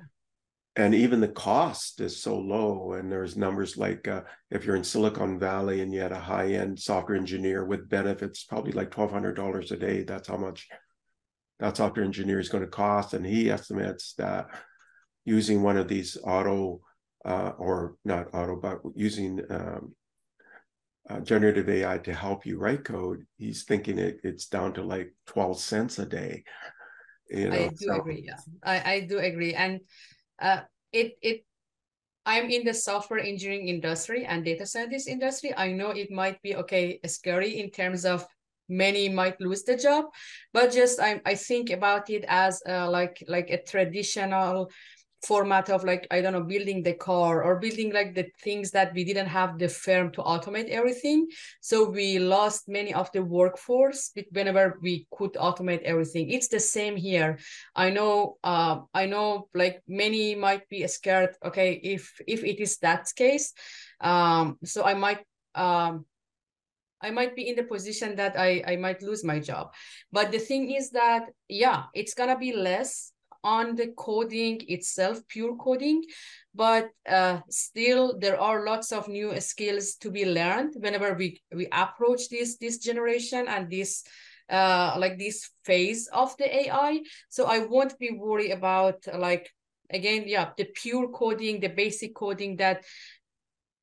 and 0.76 0.94
even 0.94 1.20
the 1.20 1.28
cost 1.28 2.00
is 2.00 2.20
so 2.20 2.36
low. 2.36 2.94
And 2.94 3.10
there's 3.10 3.36
numbers 3.36 3.76
like 3.76 4.08
uh, 4.08 4.22
if 4.50 4.64
you're 4.64 4.76
in 4.76 4.84
Silicon 4.84 5.38
Valley 5.38 5.80
and 5.80 5.92
you 5.92 6.00
had 6.00 6.12
a 6.12 6.18
high 6.18 6.52
end 6.52 6.78
software 6.78 7.16
engineer 7.16 7.64
with 7.64 7.88
benefits, 7.88 8.44
probably 8.44 8.72
like 8.72 8.90
twelve 8.90 9.10
hundred 9.10 9.34
dollars 9.34 9.72
a 9.72 9.76
day. 9.76 10.02
That's 10.02 10.28
how 10.28 10.36
much 10.36 10.68
that 11.60 11.76
software 11.76 12.04
engineer 12.04 12.38
is 12.38 12.48
going 12.48 12.64
to 12.64 12.70
cost. 12.70 13.14
And 13.14 13.24
he 13.24 13.50
estimates 13.50 14.14
that 14.14 14.48
using 15.24 15.62
one 15.62 15.76
of 15.76 15.88
these 15.88 16.16
auto 16.22 16.80
uh, 17.24 17.52
or 17.58 17.96
not 18.04 18.28
auto, 18.34 18.56
but 18.56 18.80
using 18.94 19.40
um, 19.50 19.94
uh, 21.08 21.20
generative 21.20 21.68
AI 21.68 21.98
to 21.98 22.14
help 22.14 22.46
you 22.46 22.58
write 22.58 22.84
code, 22.84 23.24
he's 23.36 23.64
thinking 23.64 23.98
it, 23.98 24.20
it's 24.24 24.46
down 24.46 24.72
to 24.74 24.82
like 24.82 25.14
12 25.26 25.58
cents 25.58 25.98
a 25.98 26.06
day. 26.06 26.44
You 27.28 27.50
know, 27.50 27.56
I 27.56 27.68
do 27.68 27.86
so. 27.86 28.00
agree. 28.00 28.24
Yeah, 28.26 28.38
I, 28.62 28.92
I 28.94 29.00
do 29.00 29.18
agree. 29.18 29.54
And 29.54 29.80
uh, 30.40 30.60
it, 30.92 31.14
it, 31.22 31.44
I'm 32.26 32.50
in 32.50 32.64
the 32.64 32.74
software 32.74 33.20
engineering 33.20 33.68
industry 33.68 34.24
and 34.24 34.44
data 34.44 34.66
scientist 34.66 35.08
industry. 35.08 35.54
I 35.56 35.72
know 35.72 35.90
it 35.90 36.10
might 36.10 36.40
be 36.42 36.56
okay, 36.56 37.00
scary 37.06 37.60
in 37.60 37.70
terms 37.70 38.04
of 38.04 38.26
many 38.68 39.08
might 39.08 39.40
lose 39.40 39.62
the 39.64 39.76
job 39.76 40.06
but 40.52 40.72
just 40.72 41.00
i, 41.00 41.20
I 41.24 41.34
think 41.34 41.70
about 41.70 42.10
it 42.10 42.24
as 42.28 42.62
uh, 42.68 42.90
like 42.90 43.22
like 43.28 43.50
a 43.50 43.62
traditional 43.62 44.70
format 45.24 45.70
of 45.70 45.84
like 45.84 46.06
i 46.10 46.20
don't 46.20 46.32
know 46.32 46.42
building 46.42 46.82
the 46.82 46.92
car 46.92 47.42
or 47.42 47.58
building 47.58 47.92
like 47.92 48.14
the 48.14 48.26
things 48.42 48.70
that 48.70 48.92
we 48.94 49.04
didn't 49.04 49.26
have 49.26 49.58
the 49.58 49.68
firm 49.68 50.12
to 50.12 50.22
automate 50.22 50.68
everything. 50.68 51.26
So 51.60 51.88
we 51.88 52.18
lost 52.18 52.68
many 52.68 52.92
of 52.92 53.10
the 53.12 53.22
workforce 53.22 54.12
whenever 54.32 54.78
we 54.82 55.06
could 55.10 55.34
automate 55.34 55.82
everything. 55.82 56.30
It's 56.30 56.48
the 56.48 56.60
same 56.60 56.96
here. 56.96 57.38
I 57.74 57.90
know 57.90 58.36
uh, 58.44 58.80
i 58.92 59.06
know 59.06 59.48
like 59.54 59.82
many 59.88 60.34
might 60.34 60.68
be 60.68 60.86
scared 60.86 61.36
okay 61.44 61.80
if 61.82 62.12
if 62.26 62.44
it 62.44 62.60
is 62.60 62.78
that 62.78 63.08
case 63.16 63.52
um 64.00 64.58
so 64.64 64.84
i 64.84 64.94
might 64.94 65.20
um 65.54 66.04
I 67.04 67.10
might 67.10 67.36
be 67.36 67.48
in 67.48 67.56
the 67.56 67.64
position 67.64 68.16
that 68.16 68.38
I, 68.38 68.62
I 68.66 68.76
might 68.76 69.02
lose 69.02 69.24
my 69.24 69.38
job. 69.38 69.72
But 70.10 70.32
the 70.32 70.38
thing 70.38 70.70
is 70.70 70.90
that, 70.90 71.24
yeah, 71.48 71.84
it's 71.94 72.14
going 72.14 72.30
to 72.30 72.38
be 72.38 72.54
less 72.54 73.12
on 73.44 73.76
the 73.76 73.88
coding 73.96 74.62
itself, 74.68 75.20
pure 75.28 75.54
coding, 75.56 76.02
but 76.54 76.88
uh, 77.06 77.40
still 77.50 78.18
there 78.18 78.40
are 78.40 78.64
lots 78.64 78.90
of 78.90 79.06
new 79.06 79.38
skills 79.38 79.96
to 79.96 80.10
be 80.10 80.24
learned 80.24 80.74
whenever 80.78 81.12
we, 81.12 81.42
we 81.54 81.68
approach 81.70 82.30
this, 82.30 82.56
this 82.56 82.78
generation 82.78 83.46
and 83.46 83.70
this 83.70 84.02
uh, 84.50 84.94
like 84.98 85.18
this 85.18 85.50
phase 85.64 86.08
of 86.12 86.36
the 86.36 86.54
AI. 86.54 87.00
So 87.28 87.46
I 87.46 87.60
won't 87.60 87.98
be 87.98 88.10
worried 88.10 88.50
about 88.50 89.04
like, 89.18 89.50
again, 89.90 90.24
yeah, 90.26 90.50
the 90.56 90.64
pure 90.64 91.08
coding, 91.08 91.60
the 91.60 91.68
basic 91.68 92.14
coding 92.14 92.56
that 92.56 92.84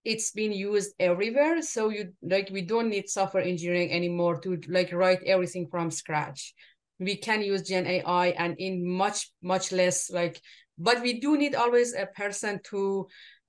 it's 0.03 0.31
been 0.31 0.51
used 0.51 0.93
everywhere 0.99 1.61
so 1.61 1.89
you 1.89 2.13
like 2.23 2.49
we 2.51 2.61
don't 2.61 2.89
need 2.89 3.09
software 3.09 3.43
engineering 3.43 3.91
anymore 3.91 4.39
to 4.39 4.59
like 4.67 4.91
write 4.91 5.21
everything 5.25 5.67
from 5.69 5.91
scratch. 5.91 6.53
We 6.99 7.15
can 7.15 7.41
use 7.41 7.63
gen 7.63 7.87
ai 7.87 8.27
and 8.37 8.55
in 8.59 8.87
much 8.87 9.31
much 9.41 9.71
less 9.71 10.11
like 10.11 10.41
but 10.77 11.01
we 11.01 11.19
do 11.19 11.37
need 11.37 11.55
always 11.55 11.93
a 11.93 12.05
person 12.05 12.59
to 12.65 13.07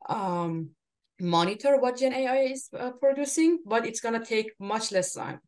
um 0.09 0.71
monitor 1.21 1.79
what 1.79 1.99
gen 1.99 2.13
ai 2.13 2.39
is 2.53 2.69
uh, 2.79 2.91
producing 2.93 3.59
but 3.65 3.87
it's 3.87 4.01
going 4.01 4.19
to 4.19 4.27
take 4.27 4.53
much 4.59 4.91
less 4.93 5.15
time. 5.15 5.39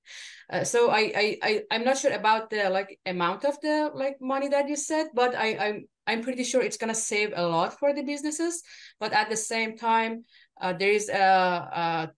Uh, 0.52 0.62
so 0.62 0.90
I, 0.90 1.12
I 1.16 1.38
i 1.42 1.62
i'm 1.70 1.84
not 1.84 1.96
sure 1.98 2.12
about 2.12 2.50
the 2.50 2.68
like 2.68 2.98
amount 3.06 3.44
of 3.44 3.58
the 3.62 3.90
like 3.94 4.16
money 4.20 4.48
that 4.48 4.68
you 4.68 4.76
said 4.76 5.06
but 5.14 5.34
i 5.34 5.56
i'm 5.56 5.88
i'm 6.06 6.22
pretty 6.22 6.44
sure 6.44 6.62
it's 6.62 6.76
going 6.76 6.92
to 6.92 7.00
save 7.00 7.32
a 7.34 7.46
lot 7.46 7.78
for 7.78 7.94
the 7.94 8.02
businesses 8.02 8.62
but 9.00 9.14
at 9.14 9.30
the 9.30 9.36
same 9.36 9.78
time 9.78 10.22
uh, 10.60 10.72
there 10.72 10.90
is 10.90 11.08
a, 11.08 11.14
a 11.18 12.10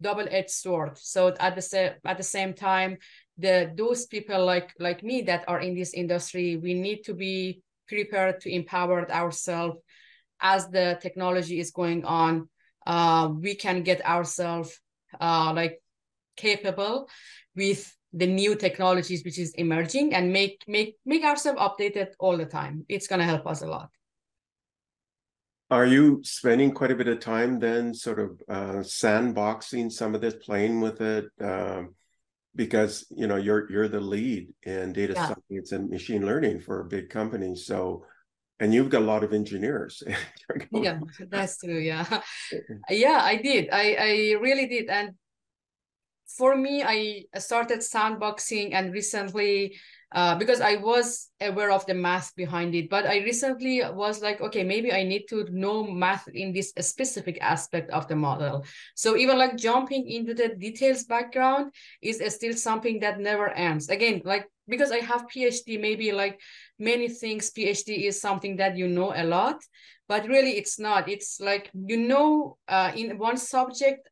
double-edged 0.00 0.50
sword. 0.50 0.98
So 0.98 1.34
at 1.40 1.54
the 1.54 1.62
same 1.62 1.92
at 2.04 2.16
the 2.16 2.22
same 2.22 2.54
time, 2.54 2.98
the 3.38 3.72
those 3.76 4.06
people 4.06 4.44
like 4.44 4.72
like 4.78 5.02
me 5.02 5.22
that 5.22 5.44
are 5.48 5.60
in 5.60 5.74
this 5.74 5.94
industry, 5.94 6.56
we 6.56 6.74
need 6.74 7.02
to 7.04 7.14
be 7.14 7.62
prepared 7.88 8.40
to 8.40 8.54
empower 8.54 9.10
ourselves 9.10 9.78
as 10.40 10.68
the 10.68 10.98
technology 11.00 11.60
is 11.60 11.70
going 11.70 12.04
on. 12.04 12.48
Uh, 12.86 13.30
we 13.40 13.54
can 13.54 13.82
get 13.82 14.04
ourselves 14.04 14.78
uh, 15.20 15.52
like 15.54 15.80
capable 16.36 17.08
with 17.54 17.92
the 18.12 18.26
new 18.26 18.54
technologies 18.54 19.24
which 19.24 19.38
is 19.38 19.52
emerging 19.54 20.14
and 20.14 20.32
make 20.32 20.62
make 20.68 20.96
make 21.04 21.24
ourselves 21.24 21.60
updated 21.60 22.08
all 22.18 22.36
the 22.36 22.46
time. 22.46 22.84
It's 22.88 23.06
gonna 23.06 23.24
help 23.24 23.46
us 23.46 23.62
a 23.62 23.66
lot. 23.66 23.90
Are 25.70 25.86
you 25.86 26.20
spending 26.22 26.72
quite 26.72 26.92
a 26.92 26.96
bit 26.96 27.08
of 27.08 27.18
time 27.18 27.58
then, 27.58 27.92
sort 27.92 28.20
of 28.20 28.40
uh, 28.48 28.82
sandboxing 28.82 29.90
some 29.90 30.14
of 30.14 30.20
this, 30.20 30.34
playing 30.34 30.80
with 30.80 31.00
it? 31.00 31.26
Um, 31.40 31.94
because 32.56 33.06
you 33.10 33.26
know 33.26 33.36
you're 33.36 33.70
you're 33.70 33.88
the 33.88 34.00
lead 34.00 34.48
in 34.62 34.92
data 34.92 35.12
yeah. 35.14 35.34
science 35.34 35.72
and 35.72 35.90
machine 35.90 36.24
learning 36.24 36.60
for 36.60 36.80
a 36.80 36.84
big 36.84 37.10
company, 37.10 37.54
so 37.54 38.04
and 38.58 38.72
you've 38.72 38.88
got 38.88 39.02
a 39.02 39.04
lot 39.04 39.22
of 39.22 39.32
engineers. 39.32 40.02
yeah, 40.72 40.98
that's 41.28 41.58
true. 41.58 41.78
Yeah, 41.78 42.22
yeah, 42.90 43.20
I 43.22 43.36
did. 43.36 43.68
I 43.70 43.94
I 43.94 44.10
really 44.40 44.66
did, 44.66 44.88
and 44.88 45.10
for 46.26 46.56
me, 46.56 46.82
I 46.82 47.24
started 47.38 47.80
sandboxing, 47.80 48.70
and 48.72 48.92
recently 48.92 49.76
uh, 50.12 50.36
because 50.36 50.60
I 50.60 50.76
was 50.76 51.30
aware 51.40 51.70
of 51.70 51.84
the 51.86 51.94
math 51.94 52.34
behind 52.36 52.74
it. 52.74 52.88
But 52.88 53.06
I 53.06 53.18
recently 53.18 53.82
was 53.82 54.22
like, 54.22 54.40
okay, 54.40 54.62
maybe 54.62 54.92
I 54.92 55.02
need 55.02 55.24
to 55.30 55.46
know 55.50 55.84
math 55.84 56.28
in 56.28 56.52
this 56.52 56.72
specific 56.80 57.38
aspect 57.40 57.90
of 57.90 58.06
the 58.06 58.16
model. 58.16 58.64
So 58.94 59.16
even 59.16 59.36
like 59.36 59.56
jumping 59.56 60.08
into 60.08 60.32
the 60.34 60.54
details 60.54 61.04
background 61.04 61.72
is 62.02 62.22
still 62.34 62.54
something 62.54 63.00
that 63.00 63.18
never 63.18 63.50
ends. 63.50 63.88
Again, 63.88 64.22
like 64.24 64.46
because 64.68 64.92
I 64.92 64.98
have 64.98 65.26
PhD, 65.26 65.80
maybe 65.80 66.12
like 66.12 66.40
many 66.78 67.08
things, 67.08 67.50
PhD 67.50 68.06
is 68.06 68.20
something 68.20 68.56
that 68.56 68.76
you 68.76 68.88
know 68.88 69.12
a 69.14 69.24
lot, 69.24 69.60
but 70.08 70.28
really 70.28 70.56
it's 70.56 70.78
not. 70.78 71.08
It's 71.08 71.40
like 71.40 71.70
you 71.74 71.96
know 71.96 72.58
uh, 72.68 72.92
in 72.94 73.18
one 73.18 73.36
subject 73.36 74.08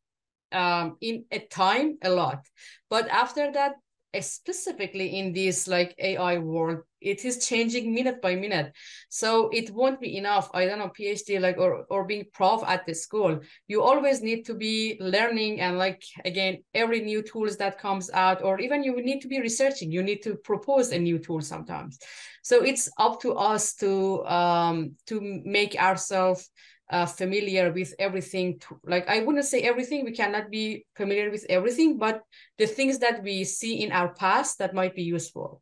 um, 0.51 0.97
in 1.01 1.25
a 1.31 1.39
time 1.39 1.97
a 2.03 2.09
lot, 2.09 2.45
but 2.89 3.07
after 3.09 3.51
that 3.53 3.75
specifically 4.21 5.19
in 5.19 5.33
this 5.33 5.67
like 5.67 5.95
AI 5.99 6.37
world, 6.37 6.79
it 7.01 7.23
is 7.23 7.47
changing 7.47 7.93
minute 7.93 8.21
by 8.21 8.35
minute. 8.35 8.73
So 9.09 9.49
it 9.49 9.69
won't 9.71 9.99
be 9.99 10.17
enough. 10.17 10.49
I 10.53 10.65
don't 10.65 10.79
know, 10.79 10.91
PhD 10.97 11.39
like 11.39 11.57
or 11.57 11.85
or 11.89 12.05
being 12.05 12.25
prof 12.33 12.63
at 12.65 12.85
the 12.85 12.93
school. 12.93 13.39
You 13.67 13.81
always 13.81 14.21
need 14.21 14.45
to 14.45 14.53
be 14.53 14.97
learning 14.99 15.61
and 15.61 15.77
like 15.77 16.03
again, 16.23 16.63
every 16.73 17.01
new 17.01 17.21
tools 17.21 17.57
that 17.57 17.79
comes 17.79 18.09
out, 18.11 18.43
or 18.43 18.59
even 18.59 18.83
you 18.83 19.01
need 19.01 19.21
to 19.21 19.27
be 19.27 19.39
researching. 19.41 19.91
You 19.91 20.03
need 20.03 20.23
to 20.23 20.35
propose 20.35 20.91
a 20.91 20.99
new 20.99 21.19
tool 21.19 21.41
sometimes. 21.41 21.99
So 22.43 22.63
it's 22.63 22.89
up 22.97 23.21
to 23.21 23.33
us 23.33 23.75
to 23.75 24.25
um 24.25 24.95
to 25.07 25.21
make 25.45 25.75
ourselves 25.75 26.49
uh, 26.89 27.05
familiar 27.05 27.71
with 27.71 27.93
everything 27.97 28.59
to, 28.59 28.79
like 28.85 29.07
i 29.09 29.19
wouldn't 29.23 29.45
say 29.45 29.61
everything 29.61 30.05
we 30.05 30.11
cannot 30.11 30.51
be 30.51 30.85
familiar 30.95 31.31
with 31.31 31.45
everything 31.49 31.97
but 31.97 32.21
the 32.57 32.67
things 32.67 32.99
that 32.99 33.23
we 33.23 33.43
see 33.43 33.83
in 33.83 33.91
our 33.91 34.13
past 34.13 34.59
that 34.59 34.73
might 34.73 34.95
be 34.95 35.03
useful. 35.03 35.61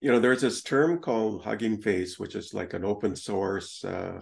You 0.00 0.12
know 0.12 0.20
there's 0.20 0.42
this 0.42 0.62
term 0.62 1.00
called 1.00 1.42
hugging 1.42 1.80
face 1.80 2.18
which 2.18 2.34
is 2.34 2.54
like 2.54 2.74
an 2.74 2.84
open 2.84 3.16
source 3.16 3.82
uh, 3.84 4.20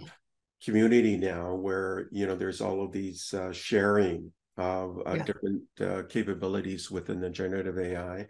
community 0.63 1.17
now 1.17 1.53
where 1.53 2.07
you 2.11 2.25
know 2.25 2.35
there's 2.35 2.61
all 2.61 2.83
of 2.83 2.91
these 2.91 3.33
uh, 3.33 3.51
sharing 3.51 4.31
of 4.57 4.97
uh, 5.05 5.13
yeah. 5.15 5.23
different 5.23 5.63
uh, 5.81 6.03
capabilities 6.09 6.89
within 6.89 7.19
the 7.19 7.29
generative 7.29 7.77
ai 7.77 8.25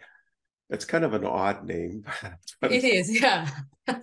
it's 0.69 0.85
kind 0.85 1.05
of 1.05 1.13
an 1.13 1.23
odd 1.23 1.63
name 1.65 2.03
But... 2.61 2.71
it 2.71 2.83
is 2.83 3.21
yeah 3.21 3.47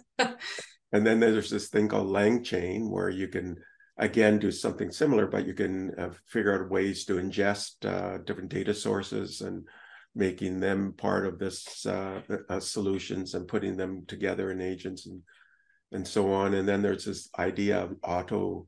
And 0.93 1.07
then 1.07 1.21
there's 1.21 1.51
this 1.51 1.69
thing 1.69 1.89
called 1.89 2.09
LangChain 2.09 2.91
where 2.91 3.09
you 3.09 3.29
can 3.29 3.57
again 3.97 4.39
do 4.39 4.51
something 4.51 4.91
similar, 4.91 5.27
but 5.27 5.47
you 5.47 5.55
can 5.55 5.93
uh, 5.99 6.11
figure 6.27 6.55
out 6.55 6.71
ways 6.71 7.05
to 7.07 7.15
ingest 7.15 7.87
uh, 7.87 8.19
different 8.19 8.51
data 8.51 8.75
sources 8.75 9.41
and 9.41 9.67
making 10.15 10.61
them 10.61 10.93
part 10.93 11.27
of 11.27 11.39
this 11.39 11.87
uh, 11.87 12.21
uh 12.51 12.61
solutions 12.61 13.33
and 13.33 13.49
putting 13.49 13.79
them 13.79 14.05
together 14.07 14.51
in 14.51 14.61
agents 14.61 15.07
and 15.07 15.23
and 15.93 16.07
so 16.07 16.33
on. 16.33 16.55
And 16.55 16.69
then 16.69 16.83
there's 16.83 17.05
this 17.05 17.29
idea 17.39 17.83
of 17.83 17.97
auto 18.03 18.67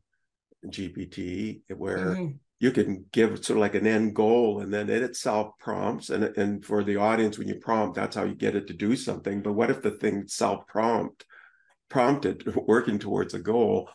GPT 0.66 1.62
where 1.76 1.98
mm-hmm. 1.98 2.36
you 2.60 2.70
can 2.70 3.06
give 3.12 3.44
sort 3.44 3.56
of 3.56 3.60
like 3.60 3.74
an 3.74 3.86
end 3.86 4.14
goal 4.14 4.60
and 4.60 4.72
then 4.72 4.88
it 4.88 5.02
itself 5.02 5.52
prompts 5.58 6.10
and 6.10 6.24
and 6.24 6.64
for 6.64 6.84
the 6.84 6.96
audience 6.96 7.38
when 7.38 7.48
you 7.48 7.56
prompt 7.56 7.96
that's 7.96 8.16
how 8.16 8.24
you 8.24 8.34
get 8.34 8.56
it 8.56 8.66
to 8.68 8.74
do 8.74 8.96
something. 8.96 9.42
But 9.42 9.52
what 9.52 9.70
if 9.70 9.82
the 9.82 9.90
thing 9.90 10.24
self 10.26 10.66
prompt 10.66 11.26
prompted 11.94 12.44
working 12.66 12.98
towards 12.98 13.34
a 13.34 13.38
goal 13.38 13.88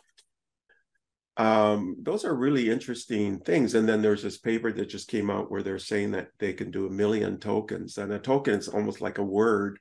um, 1.36 1.96
those 2.02 2.26
are 2.26 2.34
really 2.34 2.68
interesting 2.68 3.38
things. 3.38 3.74
And 3.74 3.88
then 3.88 4.02
there's 4.02 4.22
this 4.22 4.36
paper 4.36 4.72
that 4.72 4.90
just 4.90 5.08
came 5.08 5.30
out 5.30 5.50
where 5.50 5.62
they're 5.62 5.78
saying 5.78 6.10
that 6.10 6.28
they 6.38 6.52
can 6.52 6.70
do 6.70 6.86
a 6.86 6.90
million 6.90 7.38
tokens, 7.38 7.96
and 7.96 8.12
a 8.12 8.18
token 8.18 8.58
is 8.58 8.68
almost 8.68 9.00
like 9.00 9.16
a 9.16 9.24
word. 9.24 9.78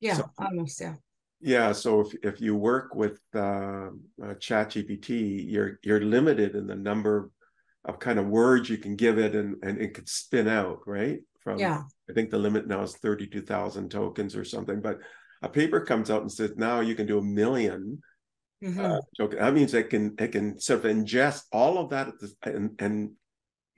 Yeah, 0.00 0.14
so, 0.14 0.30
almost. 0.38 0.80
Yeah. 0.80 0.94
Yeah. 1.42 1.72
So 1.72 2.00
if, 2.00 2.14
if 2.22 2.40
you 2.40 2.56
work 2.56 2.94
with 2.94 3.20
uh, 3.34 3.90
uh, 4.22 4.34
ChatGPT, 4.46 5.44
you're 5.46 5.78
you're 5.82 6.00
limited 6.00 6.54
in 6.54 6.66
the 6.66 6.74
number 6.76 7.30
of 7.84 7.98
kind 7.98 8.18
of 8.18 8.26
words 8.28 8.70
you 8.70 8.78
can 8.78 8.96
give 8.96 9.18
it, 9.18 9.34
and 9.34 9.56
and 9.62 9.78
it 9.78 9.92
could 9.92 10.08
spin 10.08 10.48
out 10.48 10.78
right 10.86 11.20
from. 11.40 11.58
Yeah. 11.58 11.82
I 12.08 12.14
think 12.14 12.30
the 12.30 12.38
limit 12.38 12.66
now 12.66 12.82
is 12.82 12.96
thirty 12.96 13.26
two 13.26 13.42
thousand 13.42 13.90
tokens 13.90 14.34
or 14.34 14.44
something, 14.44 14.80
but 14.80 15.00
a 15.44 15.48
paper 15.48 15.80
comes 15.80 16.10
out 16.10 16.22
and 16.22 16.32
says 16.32 16.52
now 16.56 16.80
you 16.80 16.94
can 16.94 17.06
do 17.06 17.18
a 17.18 17.22
1000000 17.22 17.98
mm-hmm. 18.62 18.80
uh, 18.80 18.98
token. 19.16 19.38
That 19.38 19.54
means 19.54 19.74
it 19.74 19.90
can 19.90 20.14
it 20.18 20.32
can 20.32 20.58
sort 20.58 20.84
of 20.84 20.90
ingest 20.90 21.42
all 21.52 21.78
of 21.78 21.90
that 21.90 22.08
the, 22.20 22.32
and 22.42 22.70
and 22.78 23.10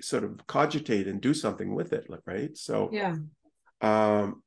sort 0.00 0.24
of 0.24 0.46
cogitate 0.46 1.08
and 1.08 1.20
do 1.20 1.34
something 1.34 1.74
with 1.74 1.92
it, 1.92 2.06
right? 2.26 2.56
So 2.56 2.90
yeah. 2.92 3.16
Um, 3.80 4.42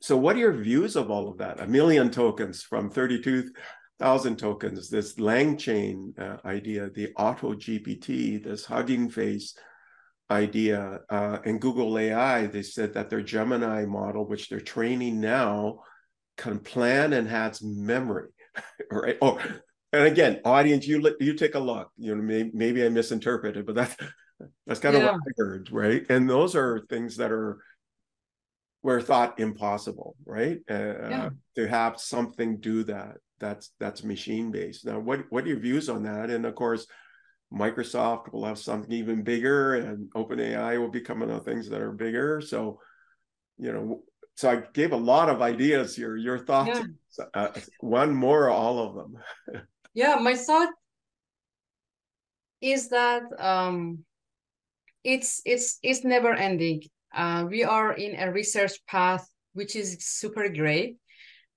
so 0.00 0.16
what 0.16 0.36
are 0.36 0.40
your 0.40 0.52
views 0.52 0.96
of 0.96 1.10
all 1.10 1.28
of 1.28 1.38
that? 1.38 1.60
A 1.60 1.66
million 1.66 2.10
tokens 2.10 2.62
from 2.62 2.90
32,000 2.90 4.36
tokens, 4.38 4.90
this 4.90 5.14
LangChain 5.14 6.18
uh, 6.18 6.36
idea, 6.44 6.90
the 6.90 7.12
auto 7.16 7.54
GPT, 7.54 8.42
this 8.44 8.66
hugging 8.66 9.08
face 9.08 9.56
idea. 10.30 11.00
Uh, 11.08 11.38
in 11.44 11.58
Google 11.58 11.98
AI, 11.98 12.46
they 12.46 12.62
said 12.62 12.94
that 12.94 13.10
their 13.10 13.22
Gemini 13.22 13.84
model, 13.86 14.26
which 14.26 14.48
they're 14.48 14.60
training 14.60 15.20
now, 15.20 15.80
can 16.36 16.58
plan 16.58 17.12
and 17.12 17.28
has 17.28 17.62
memory. 17.62 18.30
right? 18.90 19.16
Oh, 19.22 19.38
and 19.92 20.06
again, 20.06 20.40
audience, 20.44 20.86
you 20.86 21.16
you 21.20 21.34
take 21.34 21.54
a 21.54 21.60
look. 21.60 21.90
You 21.96 22.14
know, 22.14 22.22
maybe, 22.22 22.50
maybe 22.52 22.84
I 22.84 22.88
misinterpreted, 22.88 23.66
but 23.66 23.74
that's 23.74 23.96
that's 24.66 24.80
kind 24.80 24.96
yeah. 24.96 25.08
of 25.08 25.14
what 25.14 25.14
I 25.14 25.32
heard, 25.36 25.70
right? 25.70 26.04
And 26.08 26.28
those 26.28 26.54
are 26.54 26.84
things 26.88 27.16
that 27.16 27.32
are 27.32 27.58
were 28.82 29.00
thought 29.00 29.40
impossible, 29.40 30.16
right? 30.24 30.58
Uh, 30.70 31.08
yeah. 31.08 31.28
To 31.56 31.68
have 31.68 32.00
something 32.00 32.58
do 32.58 32.84
that, 32.84 33.16
that's 33.38 33.70
that's 33.80 34.04
machine 34.04 34.50
based. 34.50 34.84
Now, 34.84 34.98
what 34.98 35.20
what 35.30 35.44
are 35.44 35.48
your 35.48 35.60
views 35.60 35.88
on 35.88 36.02
that? 36.04 36.30
And 36.30 36.44
of 36.46 36.54
course, 36.54 36.86
Microsoft 37.52 38.32
will 38.32 38.44
have 38.44 38.58
something 38.58 38.92
even 38.92 39.22
bigger, 39.22 39.74
and 39.74 40.10
OpenAI 40.14 40.78
will 40.80 40.90
become 40.90 41.20
one 41.20 41.30
of 41.30 41.44
things 41.44 41.68
that 41.68 41.80
are 41.80 41.92
bigger. 41.92 42.40
So, 42.40 42.80
you 43.58 43.72
know, 43.72 44.02
so 44.34 44.50
I 44.50 44.62
gave 44.72 44.92
a 44.92 44.96
lot 44.96 45.28
of 45.28 45.42
ideas 45.42 45.96
here. 45.96 46.16
Your 46.16 46.38
thoughts? 46.38 46.80
Yeah. 47.18 47.24
Uh, 47.32 47.52
one 47.80 48.14
more, 48.14 48.50
all 48.50 48.78
of 48.78 48.94
them. 48.94 49.66
yeah, 49.94 50.16
my 50.16 50.34
thought 50.34 50.68
is 52.60 52.88
that 52.88 53.22
um, 53.38 54.04
it's 55.04 55.40
it's 55.44 55.78
it's 55.82 56.04
never 56.04 56.34
ending. 56.34 56.82
Uh, 57.14 57.46
we 57.48 57.64
are 57.64 57.92
in 57.92 58.18
a 58.20 58.30
research 58.30 58.84
path 58.86 59.26
which 59.54 59.74
is 59.74 59.96
super 60.00 60.48
great, 60.50 60.96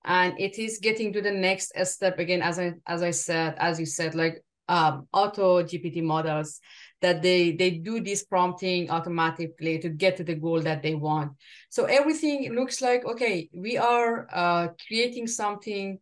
and 0.06 0.40
it 0.40 0.58
is 0.58 0.80
getting 0.82 1.12
to 1.14 1.22
the 1.22 1.32
next 1.32 1.74
step 1.84 2.20
again. 2.20 2.42
As 2.42 2.60
I 2.60 2.74
as 2.88 3.02
I 3.04 3.12
said, 3.12 3.56
as 3.58 3.80
you 3.80 3.86
said, 3.86 4.16
like 4.16 4.42
um, 4.70 5.08
auto 5.12 5.64
GPT 5.64 6.02
models 6.02 6.62
that 7.02 7.22
they 7.22 7.52
they 7.52 7.72
do 7.72 8.00
this 8.00 8.24
prompting 8.24 8.90
automatically 8.90 9.80
to 9.80 9.90
get 9.90 10.16
to 10.18 10.24
the 10.24 10.36
goal 10.36 10.62
that 10.62 10.84
they 10.84 10.96
want. 10.96 11.34
So 11.70 11.86
everything 11.86 12.54
looks 12.54 12.82
like 12.82 13.04
okay, 13.06 13.50
we 13.54 13.78
are 13.78 14.28
uh, 14.32 14.68
creating 14.88 15.28
something 15.28 16.00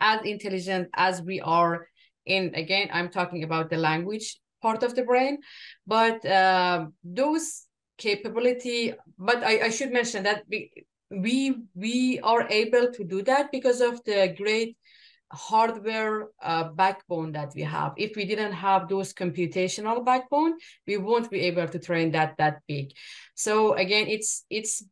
as 0.00 0.20
intelligent 0.24 0.88
as 0.94 1.22
we 1.22 1.40
are 1.40 1.88
in 2.26 2.54
again 2.54 2.88
i'm 2.92 3.08
talking 3.08 3.44
about 3.44 3.70
the 3.70 3.76
language 3.76 4.38
part 4.60 4.82
of 4.82 4.94
the 4.94 5.02
brain 5.02 5.38
but 5.86 6.24
uh, 6.26 6.86
those 7.04 7.66
capability 7.98 8.92
but 9.18 9.42
I, 9.42 9.66
I 9.66 9.70
should 9.70 9.92
mention 9.92 10.24
that 10.24 10.42
we, 10.50 10.70
we 11.10 11.56
we 11.74 12.20
are 12.20 12.46
able 12.48 12.92
to 12.92 13.04
do 13.04 13.22
that 13.22 13.50
because 13.52 13.80
of 13.80 14.02
the 14.04 14.34
great 14.36 14.76
hardware 15.32 16.28
uh, 16.42 16.64
backbone 16.64 17.32
that 17.32 17.52
we 17.54 17.62
have. 17.62 17.92
If 17.96 18.16
we 18.16 18.24
didn't 18.24 18.52
have 18.52 18.88
those 18.88 19.12
computational 19.12 20.04
backbone, 20.04 20.54
we 20.86 20.96
won't 20.96 21.30
be 21.30 21.40
able 21.40 21.68
to 21.68 21.78
train 21.78 22.12
that 22.12 22.36
that 22.38 22.62
big. 22.68 22.92
So 23.34 23.74
again, 23.74 24.06
it's 24.08 24.44
it's 24.50 24.84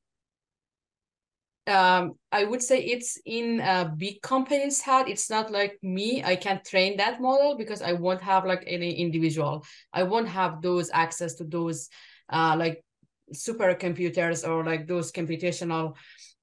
um, 1.66 2.14
I 2.30 2.44
would 2.44 2.62
say 2.62 2.82
it's 2.82 3.18
in 3.24 3.60
a 3.60 3.90
big 3.96 4.20
company's 4.20 4.80
head. 4.80 5.08
It's 5.08 5.30
not 5.30 5.50
like 5.50 5.78
me. 5.82 6.22
I 6.22 6.36
can't 6.36 6.64
train 6.64 6.98
that 6.98 7.20
model 7.20 7.56
because 7.56 7.80
I 7.80 7.92
won't 7.92 8.20
have 8.20 8.44
like 8.44 8.64
any 8.66 8.92
individual. 8.94 9.64
I 9.92 10.02
won't 10.02 10.28
have 10.28 10.60
those 10.60 10.90
access 10.92 11.34
to 11.36 11.44
those 11.44 11.88
uh, 12.28 12.54
like 12.58 12.84
supercomputers 13.32 14.46
or 14.46 14.64
like 14.64 14.86
those 14.86 15.10
computational 15.10 15.96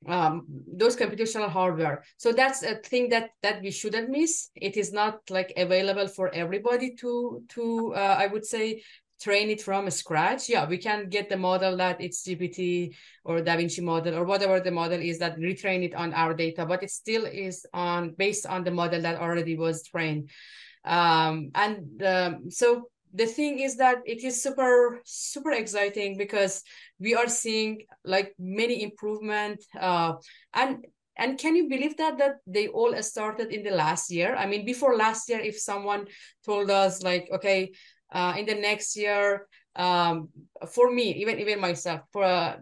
um, 0.08 0.46
those 0.48 0.96
computational 0.96 1.50
hardware. 1.50 2.04
So 2.18 2.32
that's 2.32 2.64
a 2.64 2.76
thing 2.76 3.10
that 3.10 3.32
that 3.44 3.62
we 3.62 3.72
shouldn't 3.72 4.10
miss. 4.10 4.50
It 4.56 4.78
is 4.78 4.92
not 4.92 5.20
like 5.30 5.54
available 5.58 6.08
for 6.08 6.34
everybody 6.34 6.96
to 6.96 7.44
to 7.50 7.94
uh, 7.96 8.16
I 8.20 8.28
would 8.28 8.46
say 8.46 8.84
train 9.22 9.50
it 9.50 9.62
from 9.62 9.90
scratch. 9.92 10.50
Yeah, 10.50 10.68
we 10.68 10.78
can 10.78 11.08
get 11.08 11.30
the 11.30 11.38
model 11.38 11.78
that 11.78 12.02
it's 12.02 12.24
GPT 12.24 12.96
or 13.24 13.42
Da 13.42 13.56
Vinci 13.56 13.82
model 13.82 14.16
or 14.16 14.26
whatever 14.26 14.60
the 14.60 14.72
model 14.72 15.00
is 15.00 15.20
that 15.20 15.38
retrain 15.38 15.84
it 15.84 15.94
on 15.94 16.14
our 16.14 16.34
data, 16.34 16.66
but 16.66 16.82
it 16.82 16.90
still 16.90 17.26
is 17.26 17.66
on 17.74 18.16
based 18.18 18.48
on 18.48 18.64
the 18.64 18.72
model 18.72 19.02
that 19.02 19.22
already 19.22 19.56
was 19.56 19.88
trained. 19.88 20.30
Um, 20.84 21.52
and 21.54 22.02
um, 22.02 22.50
so 22.50 22.90
the 23.14 23.26
thing 23.26 23.60
is 23.60 23.76
that 23.78 23.98
it 24.06 24.24
is 24.24 24.42
super 24.42 25.02
super 25.06 25.52
exciting 25.52 26.18
because 26.18 26.64
we 27.00 27.16
are 27.16 27.28
seeing 27.28 27.82
like 28.06 28.34
many 28.40 28.84
improvement 28.84 29.64
uh, 29.80 30.14
and 30.54 30.86
and 31.18 31.38
can 31.38 31.56
you 31.56 31.68
believe 31.68 31.98
that 31.98 32.18
that 32.18 32.38
they 32.48 32.68
all 32.68 32.96
started 33.04 33.52
in 33.52 33.64
the 33.64 33.72
last 33.72 34.10
year? 34.12 34.36
I 34.36 34.46
mean 34.48 34.66
before 34.66 34.96
last 34.96 35.30
year 35.30 35.40
if 35.40 35.60
someone 35.60 36.08
told 36.46 36.72
us 36.72 37.04
like 37.04 37.28
okay 37.34 37.72
uh, 38.12 38.36
in 38.38 38.46
the 38.46 38.56
next 38.56 38.96
year 38.96 39.48
um, 39.76 40.30
for 40.70 40.92
me 40.92 41.14
even 41.22 41.40
even 41.40 41.60
myself 41.60 42.02
for 42.12 42.24
uh, 42.24 42.58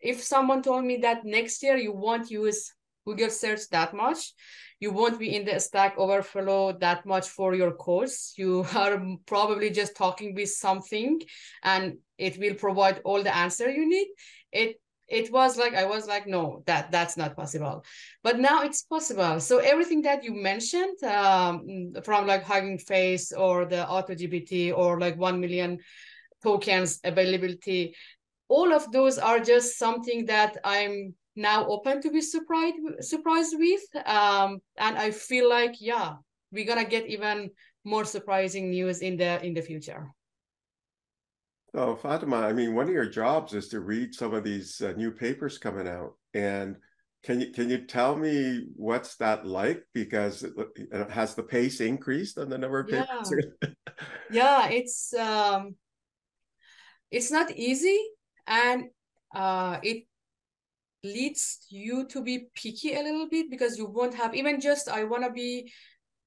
if 0.00 0.22
someone 0.22 0.62
told 0.62 0.84
me 0.84 0.98
that 0.98 1.24
next 1.24 1.62
year 1.62 1.76
you 1.76 1.92
won't 1.92 2.30
use 2.30 2.72
google 3.06 3.30
search 3.30 3.68
that 3.70 3.94
much 3.94 4.32
you 4.80 4.90
won't 4.90 5.18
be 5.18 5.34
in 5.34 5.44
the 5.44 5.58
stack 5.60 5.96
overflow 5.98 6.72
that 6.72 7.06
much 7.06 7.28
for 7.28 7.54
your 7.54 7.72
course. 7.72 8.34
You 8.36 8.66
are 8.74 9.00
probably 9.26 9.70
just 9.70 9.96
talking 9.96 10.34
with 10.34 10.50
something 10.50 11.20
and 11.62 11.98
it 12.18 12.38
will 12.38 12.54
provide 12.54 13.00
all 13.04 13.22
the 13.22 13.34
answer 13.34 13.70
you 13.70 13.88
need. 13.88 14.08
It 14.52 14.80
it 15.06 15.30
was 15.30 15.58
like 15.58 15.74
i 15.74 15.84
was 15.84 16.06
like 16.08 16.26
no 16.26 16.62
that 16.66 16.90
that's 16.90 17.16
not 17.16 17.36
possible. 17.36 17.84
But 18.22 18.38
now 18.38 18.62
it's 18.62 18.82
possible. 18.84 19.38
So 19.40 19.58
everything 19.58 20.02
that 20.02 20.24
you 20.24 20.32
mentioned 20.32 21.02
um, 21.04 21.92
from 22.02 22.26
like 22.26 22.44
hugging 22.44 22.78
face 22.78 23.30
or 23.30 23.66
the 23.66 23.86
auto 23.86 24.14
gpt 24.14 24.76
or 24.76 24.98
like 24.98 25.18
1 25.18 25.40
million 25.40 25.78
tokens 26.42 27.00
availability 27.04 27.94
all 28.48 28.72
of 28.72 28.90
those 28.92 29.18
are 29.18 29.40
just 29.40 29.78
something 29.78 30.26
that 30.26 30.58
i'm 30.62 31.14
now 31.36 31.66
open 31.66 32.00
to 32.00 32.10
be 32.10 32.20
surprised 32.20 32.76
surprised 33.00 33.54
with 33.58 34.06
um, 34.06 34.58
and 34.78 34.96
i 34.98 35.10
feel 35.10 35.48
like 35.48 35.74
yeah 35.80 36.14
we're 36.52 36.66
gonna 36.66 36.84
get 36.84 37.06
even 37.06 37.50
more 37.84 38.04
surprising 38.04 38.70
news 38.70 39.00
in 39.00 39.16
the 39.16 39.44
in 39.44 39.54
the 39.54 39.62
future 39.62 40.08
Oh, 41.76 41.96
Fatima, 41.96 42.36
I 42.36 42.52
mean, 42.52 42.72
one 42.72 42.86
of 42.86 42.94
your 42.94 43.08
jobs 43.08 43.52
is 43.52 43.66
to 43.70 43.80
read 43.80 44.14
some 44.14 44.32
of 44.32 44.44
these 44.44 44.80
uh, 44.80 44.92
new 44.92 45.10
papers 45.10 45.58
coming 45.58 45.88
out, 45.88 46.14
and 46.32 46.76
can 47.24 47.40
you 47.40 47.50
can 47.50 47.68
you 47.68 47.84
tell 47.84 48.14
me 48.14 48.66
what's 48.76 49.16
that 49.16 49.44
like? 49.44 49.82
Because 49.92 50.44
it, 50.44 50.52
it 50.76 51.10
has 51.10 51.34
the 51.34 51.42
pace 51.42 51.80
increased 51.80 52.38
on 52.38 52.48
the 52.48 52.58
number 52.58 52.78
of 52.78 52.88
papers. 52.88 53.32
Yeah, 53.60 53.68
yeah 54.30 54.68
it's 54.68 55.12
um, 55.14 55.74
it's 57.10 57.32
not 57.32 57.50
easy, 57.50 57.98
and 58.46 58.84
uh, 59.34 59.80
it 59.82 60.04
leads 61.04 61.66
you 61.68 62.06
to 62.06 62.22
be 62.22 62.48
picky 62.54 62.94
a 62.94 63.02
little 63.02 63.28
bit 63.28 63.50
because 63.50 63.78
you 63.78 63.86
won't 63.86 64.14
have 64.14 64.34
even 64.34 64.60
just 64.60 64.88
I 64.88 65.04
want 65.04 65.24
to 65.24 65.30
be, 65.30 65.72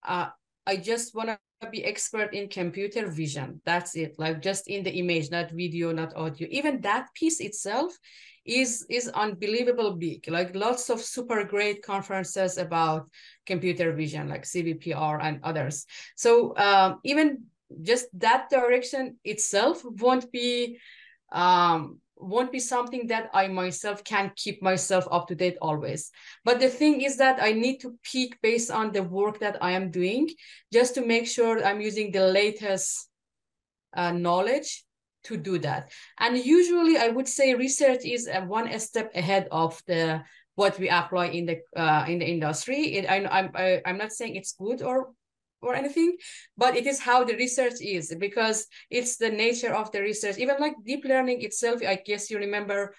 uh, 0.05 0.27
I 0.65 0.77
just 0.77 1.15
want 1.15 1.29
to 1.29 1.69
be 1.69 1.83
expert 1.83 2.33
in 2.33 2.47
computer 2.49 3.09
vision. 3.09 3.61
That's 3.65 3.95
it. 3.95 4.15
Like 4.17 4.41
just 4.41 4.67
in 4.67 4.83
the 4.83 4.91
image 4.91 5.31
not 5.31 5.51
video 5.51 5.91
not 5.91 6.15
audio. 6.15 6.47
Even 6.51 6.81
that 6.81 7.07
piece 7.15 7.39
itself 7.39 7.97
is 8.45 8.85
is 8.89 9.09
unbelievable 9.09 9.95
big. 9.95 10.29
Like 10.29 10.55
lots 10.55 10.89
of 10.89 11.01
super 11.01 11.43
great 11.43 11.83
conferences 11.83 12.57
about 12.57 13.09
computer 13.45 13.91
vision 13.93 14.29
like 14.29 14.43
cvpr 14.43 15.19
and 15.21 15.39
others. 15.43 15.85
So 16.15 16.55
um, 16.57 16.99
even 17.03 17.45
just 17.81 18.07
that 18.19 18.49
direction 18.49 19.17
itself 19.23 19.83
won't 19.83 20.31
be 20.31 20.77
um, 21.31 21.99
won't 22.19 22.51
be 22.51 22.59
something 22.59 23.07
that 23.07 23.29
I 23.33 23.47
myself 23.47 24.03
can 24.03 24.31
keep 24.35 24.61
myself 24.61 25.07
up 25.11 25.27
to 25.27 25.35
date 25.35 25.57
always. 25.61 26.11
But 26.43 26.59
the 26.59 26.69
thing 26.69 27.01
is 27.01 27.17
that 27.17 27.41
I 27.41 27.51
need 27.53 27.79
to 27.79 27.95
peak 28.03 28.37
based 28.41 28.71
on 28.71 28.91
the 28.91 29.03
work 29.03 29.39
that 29.39 29.57
I 29.61 29.71
am 29.71 29.91
doing 29.91 30.29
just 30.71 30.95
to 30.95 31.05
make 31.05 31.27
sure 31.27 31.63
I'm 31.63 31.81
using 31.81 32.11
the 32.11 32.27
latest 32.27 33.09
uh, 33.95 34.11
knowledge 34.11 34.83
to 35.25 35.37
do 35.37 35.59
that. 35.59 35.91
And 36.19 36.37
usually 36.37 36.97
I 36.97 37.09
would 37.09 37.27
say 37.27 37.53
research 37.53 38.05
is 38.05 38.27
uh, 38.27 38.41
one 38.41 38.67
step 38.79 39.11
ahead 39.15 39.47
of 39.51 39.81
the 39.87 40.23
what 40.55 40.79
we 40.79 40.89
apply 40.89 41.27
in 41.27 41.45
the 41.45 41.59
uh, 41.75 42.05
in 42.07 42.19
the 42.19 42.25
industry. 42.25 42.95
It, 42.95 43.05
I, 43.09 43.25
I'm 43.25 43.51
I, 43.53 43.81
I'm 43.85 43.97
not 43.97 44.11
saying 44.11 44.35
it's 44.35 44.53
good 44.53 44.81
or 44.81 45.13
or 45.67 45.75
anything 45.75 46.15
but 46.57 46.75
it 46.75 46.87
is 46.87 46.99
how 46.99 47.23
the 47.23 47.35
research 47.35 47.81
is 47.81 48.13
because 48.19 48.67
it's 48.89 49.17
the 49.17 49.29
nature 49.29 49.73
of 49.73 49.91
the 49.91 50.01
research. 50.01 50.37
Even 50.37 50.57
like 50.59 50.75
deep 50.85 51.05
learning 51.05 51.41
itself 51.41 51.81
i 51.85 51.95
guess 51.95 52.29
you 52.29 52.37
remember 52.37 52.93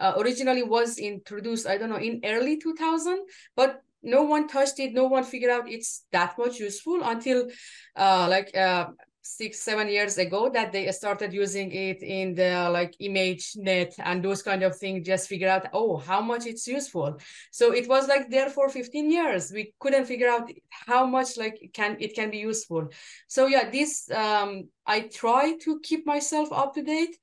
uh, 0.00 0.14
originally 0.18 0.62
was 0.62 0.98
introduced 0.98 1.66
i 1.66 1.76
don't 1.76 1.90
know 1.90 1.96
in 1.96 2.20
early 2.24 2.58
2000 2.58 3.18
but 3.56 3.82
no 4.02 4.22
one 4.22 4.46
touched 4.46 4.78
it 4.78 4.92
no 4.92 5.04
one 5.04 5.24
figured 5.24 5.50
out 5.50 5.68
it's 5.68 6.04
that 6.12 6.36
much 6.38 6.58
useful 6.60 7.02
until 7.02 7.48
uh, 7.96 8.26
like 8.30 8.56
uh, 8.56 8.86
six 9.26 9.60
seven 9.60 9.88
years 9.88 10.18
ago 10.18 10.48
that 10.50 10.72
they 10.72 10.90
started 10.92 11.32
using 11.32 11.70
it 11.72 12.02
in 12.02 12.34
the 12.34 12.68
like 12.70 12.94
ImageNet 13.00 13.94
and 13.98 14.22
those 14.22 14.42
kind 14.42 14.62
of 14.62 14.76
things 14.76 15.06
just 15.06 15.28
figure 15.28 15.48
out 15.48 15.66
oh 15.72 15.96
how 15.98 16.20
much 16.20 16.46
it's 16.46 16.66
useful. 16.66 17.18
So 17.50 17.72
it 17.72 17.88
was 17.88 18.08
like 18.08 18.30
there 18.30 18.48
for 18.48 18.68
15 18.68 19.10
years. 19.10 19.52
We 19.52 19.74
couldn't 19.80 20.06
figure 20.06 20.28
out 20.28 20.50
how 20.70 21.06
much 21.06 21.36
like 21.36 21.70
can 21.72 21.96
it 22.00 22.14
can 22.14 22.30
be 22.30 22.38
useful. 22.38 22.88
So 23.28 23.46
yeah 23.46 23.70
this 23.70 24.10
um 24.10 24.68
i 24.86 25.00
try 25.00 25.56
to 25.62 25.80
keep 25.80 26.06
myself 26.06 26.48
up 26.52 26.74
to 26.74 26.82
date 26.82 27.16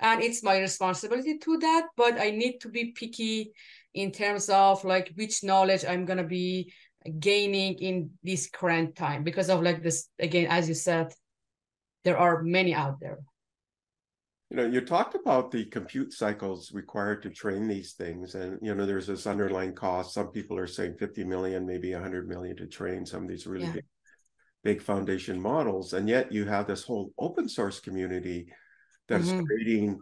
and 0.00 0.22
it's 0.22 0.42
my 0.42 0.58
responsibility 0.58 1.38
to 1.38 1.58
that 1.58 1.88
but 1.96 2.18
i 2.20 2.30
need 2.30 2.58
to 2.58 2.68
be 2.68 2.92
picky 2.92 3.52
in 3.94 4.10
terms 4.10 4.48
of 4.48 4.84
like 4.84 5.12
which 5.16 5.42
knowledge 5.44 5.84
i'm 5.84 6.04
going 6.04 6.18
to 6.18 6.24
be 6.24 6.72
gaining 7.18 7.74
in 7.74 8.10
this 8.22 8.48
current 8.50 8.94
time 8.94 9.24
because 9.24 9.48
of 9.48 9.62
like 9.62 9.82
this 9.82 10.08
again 10.18 10.46
as 10.50 10.68
you 10.68 10.74
said 10.74 11.12
there 12.04 12.18
are 12.18 12.42
many 12.42 12.74
out 12.74 12.98
there 13.00 13.18
you 14.50 14.56
know 14.56 14.66
you 14.66 14.80
talked 14.80 15.14
about 15.14 15.50
the 15.50 15.64
compute 15.66 16.12
cycles 16.12 16.72
required 16.72 17.22
to 17.22 17.30
train 17.30 17.68
these 17.68 17.92
things 17.92 18.34
and 18.34 18.58
you 18.60 18.74
know 18.74 18.84
there's 18.84 19.06
this 19.06 19.26
underlying 19.26 19.74
cost 19.74 20.12
some 20.12 20.28
people 20.28 20.58
are 20.58 20.66
saying 20.66 20.94
50 20.98 21.24
million 21.24 21.66
maybe 21.66 21.92
100 21.92 22.28
million 22.28 22.56
to 22.56 22.66
train 22.66 23.06
some 23.06 23.22
of 23.22 23.28
these 23.28 23.46
really 23.46 23.64
yeah. 23.64 23.72
big, 23.72 23.84
big 24.64 24.82
foundation 24.82 25.40
models 25.40 25.92
and 25.92 26.08
yet 26.08 26.32
you 26.32 26.44
have 26.44 26.66
this 26.66 26.82
whole 26.82 27.12
open 27.18 27.48
source 27.48 27.80
community 27.80 28.52
that's 29.08 29.28
mm-hmm. 29.28 29.44
creating 29.44 30.00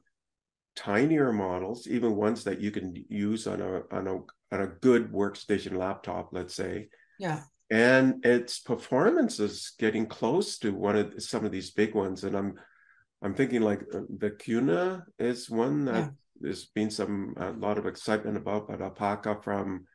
tinier 0.74 1.32
models 1.32 1.86
even 1.86 2.16
ones 2.16 2.44
that 2.44 2.61
you 2.61 2.70
can 2.70 2.94
use 3.09 3.46
on 3.46 3.61
a 3.61 3.82
on 3.94 4.07
a 4.07 4.14
on 4.55 4.62
a 4.62 4.66
good 4.80 5.12
workstation 5.12 5.76
laptop 5.76 6.30
let's 6.32 6.55
say 6.55 6.88
yeah 7.18 7.42
and 7.71 8.25
its 8.25 8.59
performance 8.61 9.41
is 9.41 9.73
getting 9.79 10.07
close 10.07 10.59
to 10.59 10.71
one 10.71 10.97
of 10.97 11.23
some 11.23 11.45
of 11.45 11.53
these 11.53 11.71
big 11.71 11.95
ones 11.95 12.25
and 12.25 12.37
i'm 12.37 12.55
I'm 13.23 13.35
thinking 13.35 13.62
like 13.62 13.83
uh, 13.93 14.01
Vicuna 14.16 15.05
is 15.19 15.51
one 15.51 15.85
that 15.87 15.95
yeah. 15.95 16.09
there's 16.41 16.66
been 16.66 16.91
some 16.91 17.35
a 17.37 17.51
lot 17.51 17.79
of 17.79 17.87
excitement 17.87 18.37
about, 18.37 18.69
but 18.69 18.81
Alpaca 18.81 19.39
from 19.43 19.87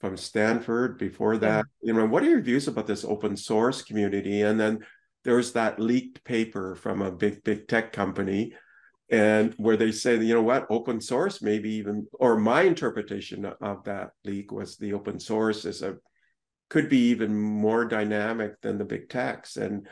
from 0.00 0.16
Stanford 0.16 0.98
before 0.98 1.38
that. 1.38 1.66
Yeah. 1.82 1.92
You 1.92 1.94
know, 1.94 2.06
what 2.06 2.22
are 2.22 2.28
your 2.28 2.42
views 2.42 2.68
about 2.68 2.86
this 2.86 3.04
open 3.04 3.36
source 3.36 3.82
community? 3.82 4.42
And 4.42 4.58
then 4.58 4.80
there's 5.22 5.52
that 5.52 5.80
leaked 5.80 6.24
paper 6.24 6.74
from 6.74 7.00
a 7.00 7.12
big 7.12 7.44
big 7.44 7.68
tech 7.68 7.92
company, 7.92 8.54
and 9.08 9.54
where 9.56 9.76
they 9.76 9.92
say, 9.92 10.16
you 10.16 10.34
know 10.34 10.42
what, 10.42 10.66
open 10.68 11.00
source 11.00 11.42
maybe 11.42 11.70
even, 11.74 12.08
or 12.14 12.36
my 12.36 12.62
interpretation 12.62 13.44
of 13.44 13.84
that 13.84 14.10
leak 14.24 14.50
was 14.50 14.76
the 14.76 14.94
open 14.94 15.20
source 15.20 15.64
is 15.64 15.82
a 15.82 15.96
could 16.74 16.88
be 16.88 17.10
even 17.10 17.32
more 17.32 17.84
dynamic 17.84 18.60
than 18.60 18.78
the 18.78 18.84
big 18.84 19.08
techs 19.08 19.56
and 19.56 19.86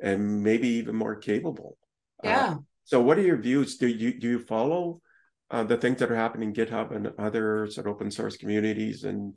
and 0.00 0.40
maybe 0.44 0.68
even 0.68 0.94
more 0.94 1.16
capable. 1.16 1.76
Uh, 2.24 2.28
yeah. 2.28 2.46
Uh, 2.46 2.56
so, 2.84 3.00
what 3.00 3.18
are 3.18 3.22
your 3.30 3.42
views? 3.48 3.76
Do 3.76 3.88
you 3.88 4.16
do 4.20 4.28
you 4.28 4.38
follow 4.38 5.02
uh, 5.50 5.64
the 5.64 5.76
things 5.76 5.98
that 5.98 6.12
are 6.12 6.22
happening 6.24 6.50
in 6.50 6.54
GitHub 6.54 6.94
and 6.94 7.10
other 7.18 7.66
sort 7.68 7.88
of 7.88 7.94
open 7.94 8.12
source 8.12 8.36
communities 8.36 9.02
and 9.02 9.34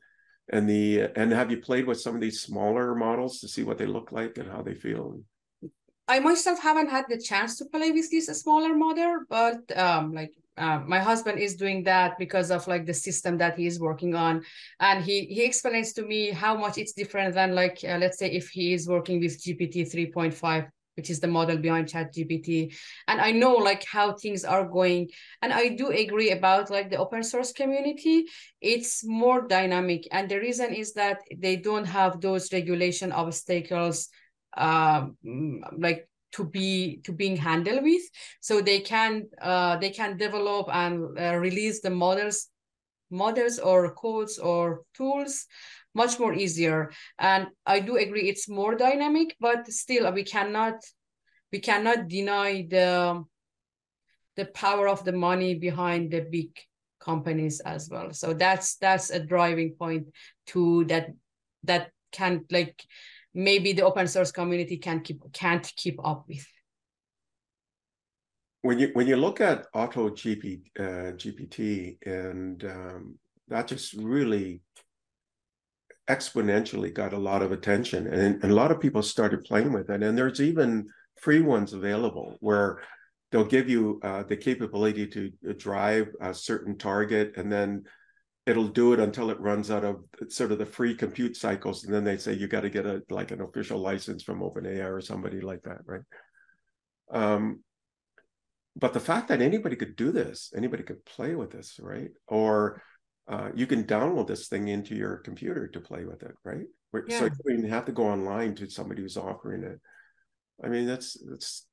and 0.54 0.70
the 0.70 1.10
and 1.16 1.32
have 1.32 1.50
you 1.50 1.58
played 1.58 1.88
with 1.88 2.00
some 2.00 2.14
of 2.14 2.22
these 2.22 2.42
smaller 2.42 2.94
models 2.94 3.40
to 3.40 3.48
see 3.48 3.64
what 3.64 3.80
they 3.80 3.88
look 3.88 4.12
like 4.12 4.38
and 4.38 4.48
how 4.52 4.62
they 4.62 4.76
feel? 4.76 5.20
I 6.08 6.20
myself 6.20 6.62
haven't 6.62 6.92
had 6.92 7.06
the 7.10 7.18
chance 7.18 7.58
to 7.58 7.66
play 7.66 7.90
with 7.90 8.12
this 8.12 8.28
smaller 8.28 8.76
model, 8.76 9.22
but 9.28 9.76
um, 9.76 10.14
like 10.14 10.36
uh, 10.58 10.80
my 10.86 11.00
husband 11.00 11.40
is 11.40 11.56
doing 11.56 11.84
that 11.84 12.18
because 12.20 12.52
of 12.52 12.68
like 12.68 12.86
the 12.86 12.94
system 12.94 13.38
that 13.38 13.58
he 13.58 13.66
is 13.66 13.80
working 13.80 14.16
on 14.16 14.44
and 14.80 15.04
he 15.04 15.26
he 15.26 15.44
explains 15.44 15.94
to 15.94 16.04
me 16.04 16.30
how 16.32 16.56
much 16.56 16.78
it's 16.78 16.94
different 16.94 17.34
than 17.34 17.56
like 17.56 17.80
uh, 17.88 17.98
let's 17.98 18.20
say 18.20 18.30
if 18.32 18.50
he 18.50 18.74
is 18.74 18.88
working 18.88 19.20
with 19.20 19.42
gpt 19.42 19.90
3.5 20.14 20.68
which 20.96 21.10
is 21.10 21.20
the 21.20 21.28
model 21.28 21.58
behind 21.58 21.88
chat 21.88 22.14
gpt 22.14 22.74
And 23.08 23.22
I 23.22 23.32
know 23.32 23.56
like 23.56 23.86
how 23.86 24.14
things 24.14 24.44
are 24.44 24.68
going. 24.68 25.10
And 25.42 25.54
I 25.54 25.70
do 25.70 25.90
agree 25.90 26.32
about 26.32 26.70
like 26.70 26.90
the 26.90 26.98
open 26.98 27.24
source 27.24 27.54
community. 27.54 28.26
It's 28.60 29.04
more 29.06 29.48
dynamic. 29.48 30.08
And 30.12 30.30
the 30.30 30.40
reason 30.40 30.74
is 30.74 30.94
that 30.94 31.20
they 31.36 31.56
don't 31.56 31.86
have 31.86 32.20
those 32.20 32.52
regulation 32.52 33.12
obstacles 33.14 34.10
um, 34.58 35.16
like 35.78 36.10
to 36.34 36.46
be 36.46 37.02
to 37.04 37.12
being 37.12 37.36
handled 37.36 37.84
with. 37.84 38.04
So 38.40 38.62
they 38.62 38.80
can 38.80 39.28
uh, 39.42 39.78
they 39.78 39.90
can 39.90 40.18
develop 40.18 40.68
and 40.72 41.18
uh, 41.20 41.36
release 41.38 41.82
the 41.82 41.90
models 41.90 42.50
models 43.12 43.60
or 43.60 43.94
codes 43.94 44.40
or 44.40 44.84
tools 44.94 45.46
much 45.94 46.18
more 46.18 46.34
easier 46.34 46.90
and 47.20 47.48
i 47.66 47.80
do 47.80 47.98
agree 47.98 48.30
it's 48.30 48.48
more 48.48 48.74
dynamic 48.76 49.36
but 49.42 49.68
still 49.68 50.10
we 50.14 50.24
cannot 50.24 50.76
we 51.52 51.60
cannot 51.60 52.08
deny 52.08 52.66
the 52.70 53.22
the 54.38 54.46
power 54.46 54.88
of 54.88 55.04
the 55.04 55.12
money 55.12 55.56
behind 55.56 56.12
the 56.12 56.22
big 56.32 56.50
companies 57.00 57.60
as 57.62 57.90
well 57.90 58.14
so 58.14 58.34
that's 58.34 58.76
that's 58.78 59.10
a 59.10 59.20
driving 59.20 59.76
point 59.78 60.08
to 60.46 60.86
that 60.86 61.10
that 61.64 61.92
can 62.12 62.46
like 62.50 62.84
maybe 63.34 63.74
the 63.74 63.84
open 63.84 64.08
source 64.08 64.32
community 64.32 64.78
can 64.78 65.02
keep 65.02 65.22
can't 65.34 65.72
keep 65.76 66.00
up 66.04 66.26
with. 66.28 66.46
When 68.62 68.80
you 68.80 68.92
when 68.94 69.08
you 69.08 69.16
look 69.16 69.42
at 69.42 69.66
auto 69.74 70.10
GP, 70.10 70.62
uh, 70.80 71.12
gpt 71.18 71.98
and 72.06 72.64
um, 72.64 73.20
that 73.48 73.68
just 73.68 73.94
really 73.94 74.62
exponentially 76.10 76.94
got 76.94 77.14
a 77.14 77.18
lot 77.18 77.42
of 77.42 77.52
attention 77.52 78.08
and, 78.08 78.42
and, 78.44 78.52
a 78.52 78.56
lot 78.56 78.72
of 78.72 78.80
people 78.80 79.02
started 79.02 79.44
playing 79.44 79.72
with 79.72 79.90
it. 79.90 80.04
And 80.04 80.18
there's 80.18 80.42
even 80.42 80.88
free 81.22 81.42
ones 81.42 81.74
available 81.74 82.38
where 82.40 82.82
they'll 83.32 83.46
give 83.46 83.70
you 83.70 84.00
uh, 84.04 84.24
the 84.24 84.36
capability 84.36 85.08
to 85.08 85.32
drive 85.58 86.10
a 86.20 86.34
certain 86.34 86.78
target 86.78 87.34
and 87.38 87.52
then 87.52 87.84
it'll 88.46 88.68
do 88.68 88.94
it 88.94 89.00
until 89.00 89.30
it 89.30 89.40
runs 89.40 89.70
out 89.70 89.86
of 89.86 90.04
sort 90.30 90.52
of 90.52 90.58
the 90.58 90.66
free 90.66 90.96
compute 90.96 91.36
cycles 91.36 91.84
and 91.84 91.94
then 91.94 92.04
they 92.04 92.18
say 92.18 92.34
you 92.34 92.48
got 92.48 92.62
to 92.62 92.70
get 92.70 92.86
a 92.86 93.02
like 93.10 93.32
an 93.32 93.42
official 93.42 93.80
license 93.80 94.24
from 94.24 94.40
openai 94.40 94.84
or 94.84 95.00
somebody 95.00 95.42
like 95.42 95.62
that 95.64 95.80
right 95.86 96.02
um, 97.12 97.62
but 98.76 98.94
the 98.94 99.00
fact 99.00 99.28
that 99.28 99.42
anybody 99.42 99.76
could 99.76 99.96
do 99.96 100.12
this 100.12 100.52
anybody 100.56 100.84
could 100.84 101.04
play 101.06 101.36
with 101.36 101.52
this 101.52 101.80
right 101.82 102.12
or 102.28 102.82
uh, 103.28 103.50
you 103.56 103.66
can 103.66 103.84
download 103.86 104.28
this 104.28 104.48
thing 104.48 104.68
into 104.68 104.96
your 104.96 105.18
computer 105.18 105.68
to 105.68 105.80
play 105.80 106.04
with 106.04 106.24
it, 106.24 106.36
right? 106.44 106.66
Yeah. 107.08 107.20
So 107.20 107.26
you 107.26 107.32
don't 107.32 107.60
even 107.60 107.70
have 107.70 107.86
to 107.86 107.94
go 107.94 108.04
online 108.04 108.56
to 108.56 108.70
somebody 108.70 109.02
who's 109.02 109.16
offering 109.16 109.64
it. 109.64 109.80
I 110.64 110.68
mean, 110.68 110.86
that's 110.86 111.18
that's 111.30 111.66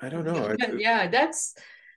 I 0.00 0.10
don't 0.10 0.26
know. 0.26 0.54
Yeah, 0.58 0.72
yeah, 0.78 1.08
that's 1.08 1.54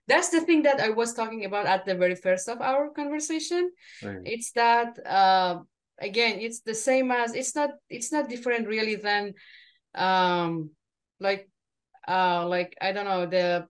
that's 0.10 0.30
the 0.30 0.42
thing 0.42 0.64
that 0.64 0.80
I 0.80 0.90
was 0.90 1.14
talking 1.14 1.46
about 1.46 1.66
at 1.66 1.86
the 1.86 1.96
very 1.96 2.16
first 2.16 2.50
of 2.50 2.62
our 2.62 2.90
conversation. 2.90 3.72
Right. 4.04 4.18
It's 4.26 4.52
that 4.54 4.98
uh, 5.06 5.60
again, 6.00 6.40
it's 6.40 6.62
the 6.62 6.76
same 6.76 7.12
as 7.12 7.36
it's 7.36 7.56
not 7.56 7.72
it's 7.90 8.12
not 8.12 8.28
different 8.28 8.68
really 8.68 8.96
than 8.96 9.34
um 9.96 10.72
like 11.20 11.50
uh 12.08 12.48
like 12.48 12.76
I 12.82 12.92
don't 12.92 13.06
know 13.06 13.26
the 13.26 13.68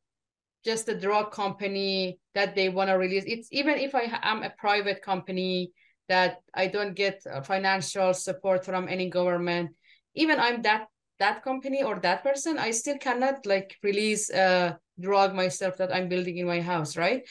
just 0.65 0.85
the 0.85 0.95
drug 0.95 1.31
company 1.31 2.19
that 2.35 2.55
they 2.55 2.69
want 2.69 2.89
to 2.89 2.93
release 2.93 3.23
it's 3.27 3.47
even 3.51 3.75
if 3.77 3.95
i 3.95 4.05
am 4.23 4.43
a 4.43 4.53
private 4.57 5.01
company 5.01 5.71
that 6.07 6.41
i 6.53 6.67
don't 6.67 6.95
get 6.95 7.21
uh, 7.31 7.41
financial 7.41 8.13
support 8.13 8.65
from 8.65 8.87
any 8.89 9.09
government 9.09 9.71
even 10.15 10.39
i'm 10.39 10.61
that 10.61 10.87
that 11.19 11.43
company 11.43 11.83
or 11.83 11.99
that 11.99 12.23
person 12.23 12.57
i 12.57 12.71
still 12.71 12.97
cannot 12.97 13.45
like 13.45 13.77
release 13.83 14.29
a 14.29 14.77
drug 14.99 15.33
myself 15.33 15.77
that 15.77 15.93
i'm 15.93 16.09
building 16.09 16.37
in 16.37 16.47
my 16.47 16.61
house 16.61 16.97
right? 16.97 17.27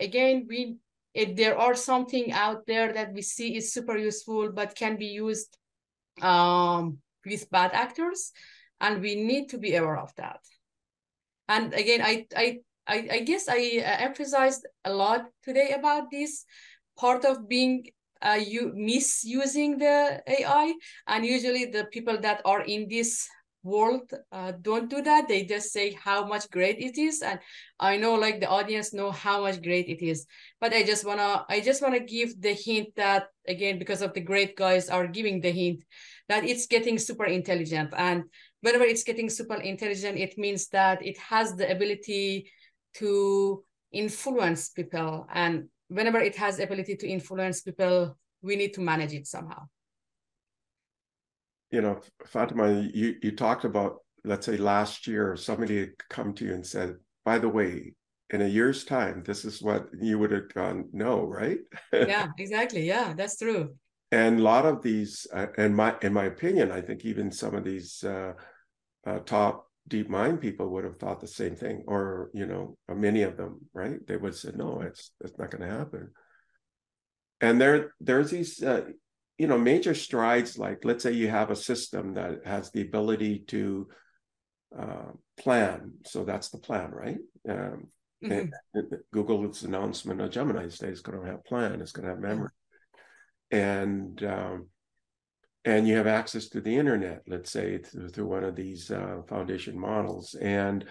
Again 0.00 0.46
we 0.48 0.76
if 1.12 1.36
there 1.36 1.58
are 1.58 1.74
something 1.74 2.32
out 2.32 2.66
there 2.66 2.92
that 2.92 3.12
we 3.12 3.22
see 3.22 3.56
is 3.56 3.72
super 3.72 3.96
useful 3.96 4.52
but 4.52 4.74
can 4.74 4.96
be 4.96 5.06
used 5.06 5.58
um, 6.22 6.98
with 7.26 7.50
bad 7.50 7.72
actors 7.74 8.32
and 8.80 9.02
we 9.02 9.14
need 9.14 9.48
to 9.50 9.58
be 9.58 9.74
aware 9.74 9.98
of 9.98 10.14
that. 10.16 10.40
And 11.48 11.74
again 11.74 12.00
i 12.02 12.26
i 12.36 12.58
i, 12.86 13.08
I 13.12 13.20
guess 13.20 13.48
i 13.48 13.58
uh, 13.84 13.96
emphasized 14.08 14.66
a 14.84 14.92
lot 14.94 15.26
today 15.44 15.72
about 15.72 16.10
this. 16.10 16.44
Part 16.98 17.24
of 17.24 17.48
being 17.48 17.86
uh, 18.22 18.38
you 18.40 18.72
misusing 18.74 19.78
the 19.78 20.22
ai 20.26 20.74
and 21.06 21.24
usually 21.24 21.66
the 21.66 21.84
people 21.92 22.18
that 22.20 22.42
are 22.44 22.62
in 22.62 22.88
this 22.88 23.28
world 23.62 24.10
uh, 24.32 24.52
don't 24.62 24.88
do 24.88 25.02
that. 25.02 25.28
They 25.28 25.44
just 25.44 25.70
say 25.70 25.92
how 25.92 26.26
much 26.26 26.50
great 26.50 26.78
it 26.78 26.96
is 26.96 27.20
and 27.20 27.38
i 27.78 27.96
know 27.96 28.14
like 28.14 28.40
the 28.40 28.48
audience 28.48 28.94
know 28.94 29.10
how 29.10 29.42
much 29.42 29.62
great 29.62 29.88
it 29.88 30.04
is. 30.04 30.26
But 30.60 30.72
i 30.72 30.82
just 30.82 31.04
want 31.04 31.20
to 31.20 31.44
i 31.48 31.60
just 31.60 31.82
want 31.82 31.94
to 31.94 32.00
give 32.00 32.40
the 32.40 32.54
hint 32.54 32.88
that 32.96 33.28
again 33.46 33.78
because 33.78 34.02
of 34.02 34.14
the 34.14 34.20
great 34.20 34.56
guys 34.56 34.88
are 34.88 35.06
giving 35.06 35.40
the 35.40 35.50
hint 35.50 35.84
that 36.28 36.44
it's 36.44 36.66
getting 36.66 36.98
super 36.98 37.26
intelligent. 37.26 37.92
And 37.96 38.24
whenever 38.60 38.84
it's 38.84 39.02
getting 39.02 39.28
super 39.28 39.56
intelligent, 39.56 40.16
it 40.16 40.38
means 40.38 40.68
that 40.68 41.04
it 41.04 41.18
has 41.18 41.54
the 41.56 41.70
ability 41.70 42.50
to 42.94 43.64
influence 43.92 44.70
people. 44.70 45.26
And 45.32 45.68
whenever 45.90 46.18
it 46.18 46.36
has 46.36 46.58
ability 46.58 46.96
to 46.96 47.08
influence 47.08 47.60
people, 47.60 48.16
we 48.42 48.56
need 48.56 48.72
to 48.74 48.80
manage 48.80 49.12
it 49.12 49.26
somehow. 49.26 49.62
You 51.70 51.82
know, 51.82 52.00
Fatima, 52.26 52.88
you, 52.92 53.16
you 53.22 53.32
talked 53.36 53.64
about, 53.64 53.98
let's 54.24 54.46
say 54.46 54.56
last 54.56 55.06
year, 55.06 55.36
somebody 55.36 55.80
had 55.80 56.08
come 56.08 56.32
to 56.34 56.44
you 56.44 56.54
and 56.54 56.66
said, 56.66 56.96
by 57.24 57.38
the 57.38 57.48
way, 57.48 57.94
in 58.30 58.42
a 58.42 58.48
year's 58.48 58.84
time, 58.84 59.22
this 59.24 59.44
is 59.44 59.60
what 59.60 59.88
you 60.00 60.18
would 60.18 60.30
have 60.30 60.52
gone, 60.54 60.88
no, 60.92 61.26
right? 61.26 61.58
yeah, 61.92 62.28
exactly. 62.38 62.86
Yeah, 62.86 63.12
that's 63.14 63.36
true 63.36 63.74
and 64.12 64.40
a 64.40 64.42
lot 64.42 64.66
of 64.66 64.82
these 64.82 65.26
uh, 65.32 65.46
in 65.58 65.74
my 65.74 65.94
in 66.02 66.12
my 66.12 66.24
opinion 66.24 66.72
i 66.72 66.80
think 66.80 67.04
even 67.04 67.30
some 67.30 67.54
of 67.54 67.64
these 67.64 68.02
uh, 68.04 68.32
uh, 69.06 69.18
top 69.20 69.69
DeepMind 69.90 70.40
people 70.40 70.70
would 70.70 70.84
have 70.84 70.98
thought 70.98 71.20
the 71.20 71.26
same 71.26 71.56
thing 71.56 71.82
or 71.86 72.30
you 72.32 72.46
know 72.46 72.76
uh, 72.88 72.94
many 72.94 73.22
of 73.22 73.36
them 73.36 73.60
right? 73.74 74.04
They 74.06 74.16
would 74.16 74.34
say 74.34 74.52
no 74.54 74.80
it's 74.80 75.10
it's 75.20 75.36
not 75.38 75.50
going 75.50 75.68
to 75.68 75.76
happen. 75.76 76.10
And 77.40 77.60
there 77.60 77.92
there's 78.00 78.30
these 78.30 78.62
uh, 78.62 78.84
you 79.36 79.48
know 79.48 79.58
major 79.58 79.94
strides 79.94 80.56
like 80.56 80.84
let's 80.84 81.02
say 81.02 81.12
you 81.12 81.28
have 81.28 81.50
a 81.50 81.56
system 81.56 82.14
that 82.14 82.46
has 82.46 82.70
the 82.70 82.82
ability 82.82 83.44
to 83.48 83.88
uh, 84.78 85.10
plan 85.38 85.94
so 86.06 86.24
that's 86.24 86.50
the 86.50 86.58
plan 86.58 86.92
right? 86.92 87.18
Um, 87.48 87.88
mm-hmm. 88.22 88.94
google's 89.12 89.64
announcement 89.64 90.20
of 90.20 90.30
gemini 90.30 90.68
today 90.68 90.92
is 90.92 91.00
going 91.00 91.18
to 91.18 91.26
have 91.26 91.44
plan 91.44 91.80
it's 91.80 91.92
going 91.92 92.06
to 92.06 92.12
have 92.12 92.20
memory. 92.20 92.50
And 93.50 94.22
um, 94.22 94.68
and 95.64 95.86
you 95.86 95.96
have 95.96 96.06
access 96.06 96.48
to 96.48 96.60
the 96.60 96.76
internet 96.76 97.22
let's 97.26 97.50
say 97.50 97.78
through, 97.78 98.08
through 98.08 98.26
one 98.26 98.44
of 98.44 98.56
these 98.56 98.90
uh, 98.90 99.20
foundation 99.28 99.78
models 99.78 100.34
and 100.40 100.84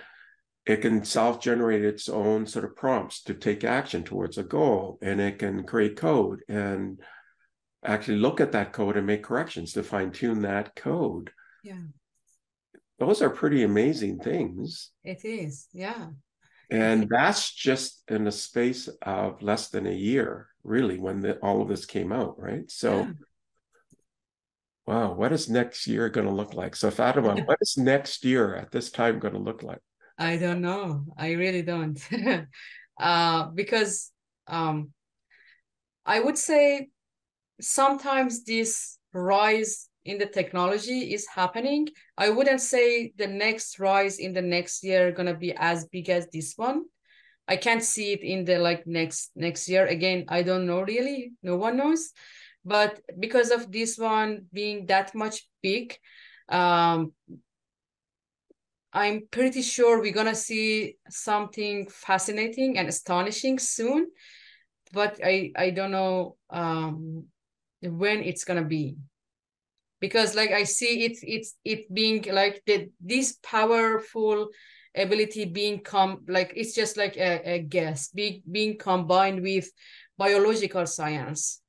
it 0.65 0.81
can 0.81 1.03
self-generate 1.03 1.83
its 1.83 2.09
own 2.09 2.45
sort 2.45 2.65
of 2.65 2.75
prompts 2.75 3.23
to 3.23 3.33
take 3.33 3.63
action 3.63 4.03
towards 4.03 4.37
a 4.37 4.43
goal 4.43 4.99
and 5.01 5.19
it 5.19 5.39
can 5.39 5.63
create 5.63 5.95
code 5.95 6.41
and 6.47 6.99
actually 7.83 8.17
look 8.17 8.41
at 8.41 8.51
that 8.51 8.73
code 8.73 8.97
and 8.97 9.07
make 9.07 9.23
corrections 9.23 9.73
to 9.73 9.83
fine 9.83 10.11
tune 10.11 10.41
that 10.41 10.75
code. 10.75 11.31
Yeah. 11.63 11.81
Those 12.99 13.21
are 13.21 13.29
pretty 13.29 13.63
amazing 13.63 14.19
things. 14.19 14.91
It 15.03 15.23
is, 15.23 15.67
yeah. 15.71 16.07
And 16.69 17.07
that's 17.09 17.51
just 17.51 18.03
in 18.09 18.25
the 18.25 18.31
space 18.31 18.89
of 19.01 19.41
less 19.41 19.69
than 19.69 19.87
a 19.87 19.93
year, 19.93 20.49
really, 20.63 20.99
when 20.99 21.21
the, 21.21 21.37
all 21.37 21.61
of 21.61 21.69
this 21.69 21.85
came 21.85 22.11
out, 22.11 22.39
right? 22.39 22.69
So, 22.69 22.99
yeah. 22.99 23.11
Wow, 24.89 25.13
what 25.13 25.31
is 25.31 25.47
next 25.47 25.85
year 25.85 26.09
going 26.09 26.25
to 26.25 26.33
look 26.33 26.55
like? 26.55 26.75
So, 26.75 26.89
Fatima, 26.89 27.35
what 27.45 27.59
is 27.61 27.77
next 27.77 28.25
year 28.25 28.55
at 28.55 28.71
this 28.71 28.89
time 28.89 29.19
going 29.19 29.35
to 29.35 29.39
look 29.39 29.61
like? 29.61 29.81
I 30.17 30.37
don't 30.37 30.61
know. 30.61 31.05
I 31.15 31.33
really 31.33 31.61
don't. 31.61 31.97
uh, 32.99 33.45
because 33.53 34.11
um, 34.47 34.89
I 36.07 36.19
would 36.19 36.39
say 36.39 36.89
sometimes 37.61 38.43
this 38.43 38.97
rise 39.13 39.89
in 40.05 40.17
the 40.17 40.25
technology 40.25 41.13
is 41.13 41.27
happening. 41.27 41.87
I 42.17 42.31
wouldn't 42.31 42.61
say 42.61 43.13
the 43.15 43.27
next 43.27 43.77
rise 43.79 44.17
in 44.17 44.33
the 44.33 44.41
next 44.41 44.83
year 44.83 45.11
gonna 45.11 45.35
be 45.35 45.53
as 45.55 45.85
big 45.85 46.09
as 46.09 46.27
this 46.33 46.53
one. 46.55 46.85
I 47.47 47.57
can't 47.57 47.83
see 47.83 48.13
it 48.13 48.21
in 48.21 48.43
the 48.43 48.57
like 48.57 48.87
next 48.87 49.31
next 49.35 49.69
year. 49.69 49.85
Again, 49.85 50.25
I 50.29 50.41
don't 50.41 50.65
know 50.65 50.81
really. 50.81 51.33
No 51.43 51.57
one 51.57 51.77
knows. 51.77 52.09
But 52.65 53.01
because 53.19 53.51
of 53.51 53.71
this 53.71 53.97
one 53.97 54.45
being 54.53 54.85
that 54.87 55.15
much 55.15 55.47
big, 55.61 55.97
um, 56.49 57.13
I'm 58.91 59.27
pretty 59.31 59.61
sure 59.61 60.01
we're 60.01 60.13
gonna 60.13 60.35
see 60.35 60.97
something 61.09 61.87
fascinating 61.89 62.77
and 62.77 62.87
astonishing 62.89 63.59
soon. 63.59 64.07
But 64.91 65.19
I 65.23 65.51
I 65.55 65.69
don't 65.69 65.91
know 65.91 66.37
um 66.49 67.25
when 67.81 68.23
it's 68.23 68.43
gonna 68.43 68.65
be 68.65 68.97
because 69.99 70.35
like 70.35 70.51
i 70.51 70.63
see 70.63 71.05
it 71.05 71.17
it's 71.23 71.55
it 71.63 71.93
being 71.93 72.23
like 72.31 72.61
the 72.65 72.89
this 72.99 73.37
powerful 73.43 74.49
ability 74.95 75.45
being 75.45 75.79
come 75.79 76.23
like 76.27 76.51
it's 76.55 76.73
just 76.73 76.97
like 76.97 77.15
a, 77.17 77.41
a 77.55 77.59
guess 77.59 78.09
being 78.09 78.41
being 78.51 78.77
combined 78.77 79.41
with 79.41 79.69
biological 80.17 80.85
science 80.85 81.61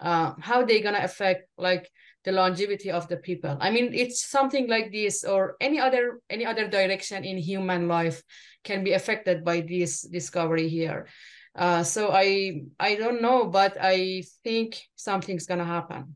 uh 0.00 0.32
how 0.40 0.64
they 0.64 0.80
gonna 0.80 1.02
affect 1.02 1.48
like 1.56 1.88
the 2.24 2.32
longevity 2.32 2.90
of 2.90 3.08
the 3.08 3.16
people 3.16 3.56
i 3.60 3.70
mean 3.70 3.94
it's 3.94 4.24
something 4.24 4.68
like 4.68 4.92
this 4.92 5.24
or 5.24 5.56
any 5.60 5.78
other 5.78 6.20
any 6.28 6.44
other 6.44 6.68
direction 6.68 7.24
in 7.24 7.38
human 7.38 7.88
life 7.88 8.22
can 8.64 8.84
be 8.84 8.92
affected 8.92 9.44
by 9.44 9.60
this 9.60 10.02
discovery 10.02 10.68
here 10.68 11.06
uh, 11.58 11.82
so 11.82 12.10
I 12.12 12.62
I 12.78 12.94
don't 12.94 13.20
know, 13.20 13.46
but 13.46 13.76
I 13.80 14.22
think 14.44 14.80
something's 14.94 15.46
gonna 15.46 15.64
happen, 15.64 16.14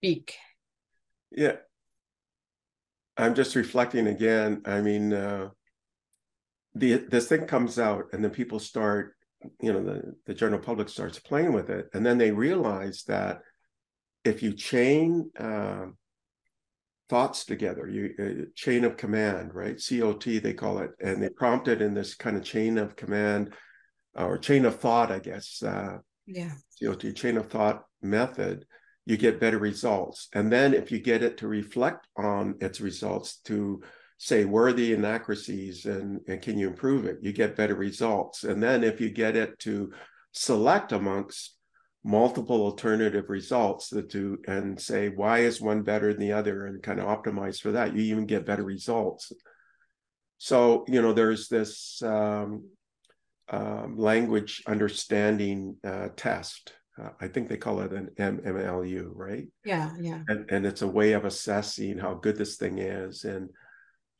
big. 0.00 0.32
Yeah, 1.30 1.56
I'm 3.18 3.34
just 3.34 3.54
reflecting 3.54 4.06
again. 4.06 4.62
I 4.64 4.80
mean, 4.80 5.12
uh, 5.12 5.50
the 6.74 6.96
this 6.96 7.28
thing 7.28 7.46
comes 7.46 7.78
out, 7.78 8.06
and 8.14 8.24
then 8.24 8.30
people 8.30 8.58
start, 8.58 9.14
you 9.60 9.72
know, 9.72 9.82
the 9.82 10.14
the 10.26 10.34
general 10.34 10.60
public 10.60 10.88
starts 10.88 11.18
playing 11.18 11.52
with 11.52 11.70
it, 11.70 11.88
and 11.94 12.04
then 12.04 12.18
they 12.18 12.30
realize 12.30 13.04
that 13.04 13.40
if 14.24 14.42
you 14.42 14.52
chain 14.52 15.30
uh, 15.38 15.86
thoughts 17.08 17.44
together, 17.44 17.88
you 17.88 18.14
uh, 18.18 18.44
chain 18.54 18.84
of 18.84 18.96
command, 18.96 19.54
right? 19.54 19.82
COT 19.88 20.24
they 20.24 20.54
call 20.54 20.78
it, 20.78 20.90
and 21.00 21.22
they 21.22 21.28
prompt 21.28 21.68
it 21.68 21.82
in 21.82 21.94
this 21.94 22.14
kind 22.14 22.36
of 22.36 22.44
chain 22.44 22.78
of 22.78 22.96
command 22.96 23.52
or 24.14 24.38
chain 24.38 24.64
of 24.64 24.78
thought, 24.78 25.10
I 25.10 25.18
guess. 25.18 25.62
Uh, 25.62 25.98
yeah. 26.26 26.52
COT 26.82 27.14
chain 27.14 27.36
of 27.36 27.48
thought 27.48 27.84
method, 28.00 28.64
you 29.06 29.16
get 29.16 29.40
better 29.40 29.58
results. 29.58 30.28
And 30.32 30.52
then 30.52 30.74
if 30.74 30.92
you 30.92 31.00
get 31.00 31.22
it 31.22 31.38
to 31.38 31.48
reflect 31.48 32.06
on 32.16 32.56
its 32.60 32.80
results 32.80 33.38
to 33.44 33.82
say 34.22 34.44
worthy 34.44 34.92
inaccuracies 34.92 35.84
and, 35.84 36.20
and 36.28 36.40
can 36.40 36.56
you 36.56 36.68
improve 36.68 37.06
it, 37.06 37.18
you 37.22 37.32
get 37.32 37.56
better 37.56 37.74
results. 37.74 38.44
And 38.44 38.62
then 38.62 38.84
if 38.84 39.00
you 39.00 39.10
get 39.10 39.34
it 39.34 39.58
to 39.60 39.90
select 40.30 40.92
amongst 40.92 41.56
multiple 42.04 42.62
alternative 42.62 43.24
results 43.30 43.88
that 43.88 44.08
do 44.10 44.38
and 44.46 44.80
say 44.80 45.08
why 45.08 45.40
is 45.40 45.60
one 45.60 45.82
better 45.82 46.12
than 46.12 46.20
the 46.20 46.30
other 46.30 46.66
and 46.66 46.80
kind 46.84 47.00
of 47.00 47.06
optimize 47.06 47.60
for 47.60 47.72
that, 47.72 47.96
you 47.96 48.02
even 48.02 48.26
get 48.26 48.46
better 48.46 48.62
results. 48.62 49.32
So, 50.38 50.84
you 50.86 51.02
know, 51.02 51.12
there's 51.12 51.48
this 51.48 52.00
um, 52.04 52.68
um, 53.48 53.98
language 53.98 54.62
understanding 54.68 55.78
uh, 55.82 56.10
test. 56.14 56.74
Uh, 56.96 57.08
I 57.20 57.26
think 57.26 57.48
they 57.48 57.56
call 57.56 57.80
it 57.80 57.90
an 57.90 58.10
MMLU, 58.16 59.10
right? 59.16 59.48
Yeah, 59.64 59.90
yeah. 59.98 60.22
And, 60.28 60.48
and 60.48 60.64
it's 60.64 60.82
a 60.82 60.86
way 60.86 61.14
of 61.14 61.24
assessing 61.24 61.98
how 61.98 62.14
good 62.14 62.38
this 62.38 62.54
thing 62.54 62.78
is. 62.78 63.24
And 63.24 63.50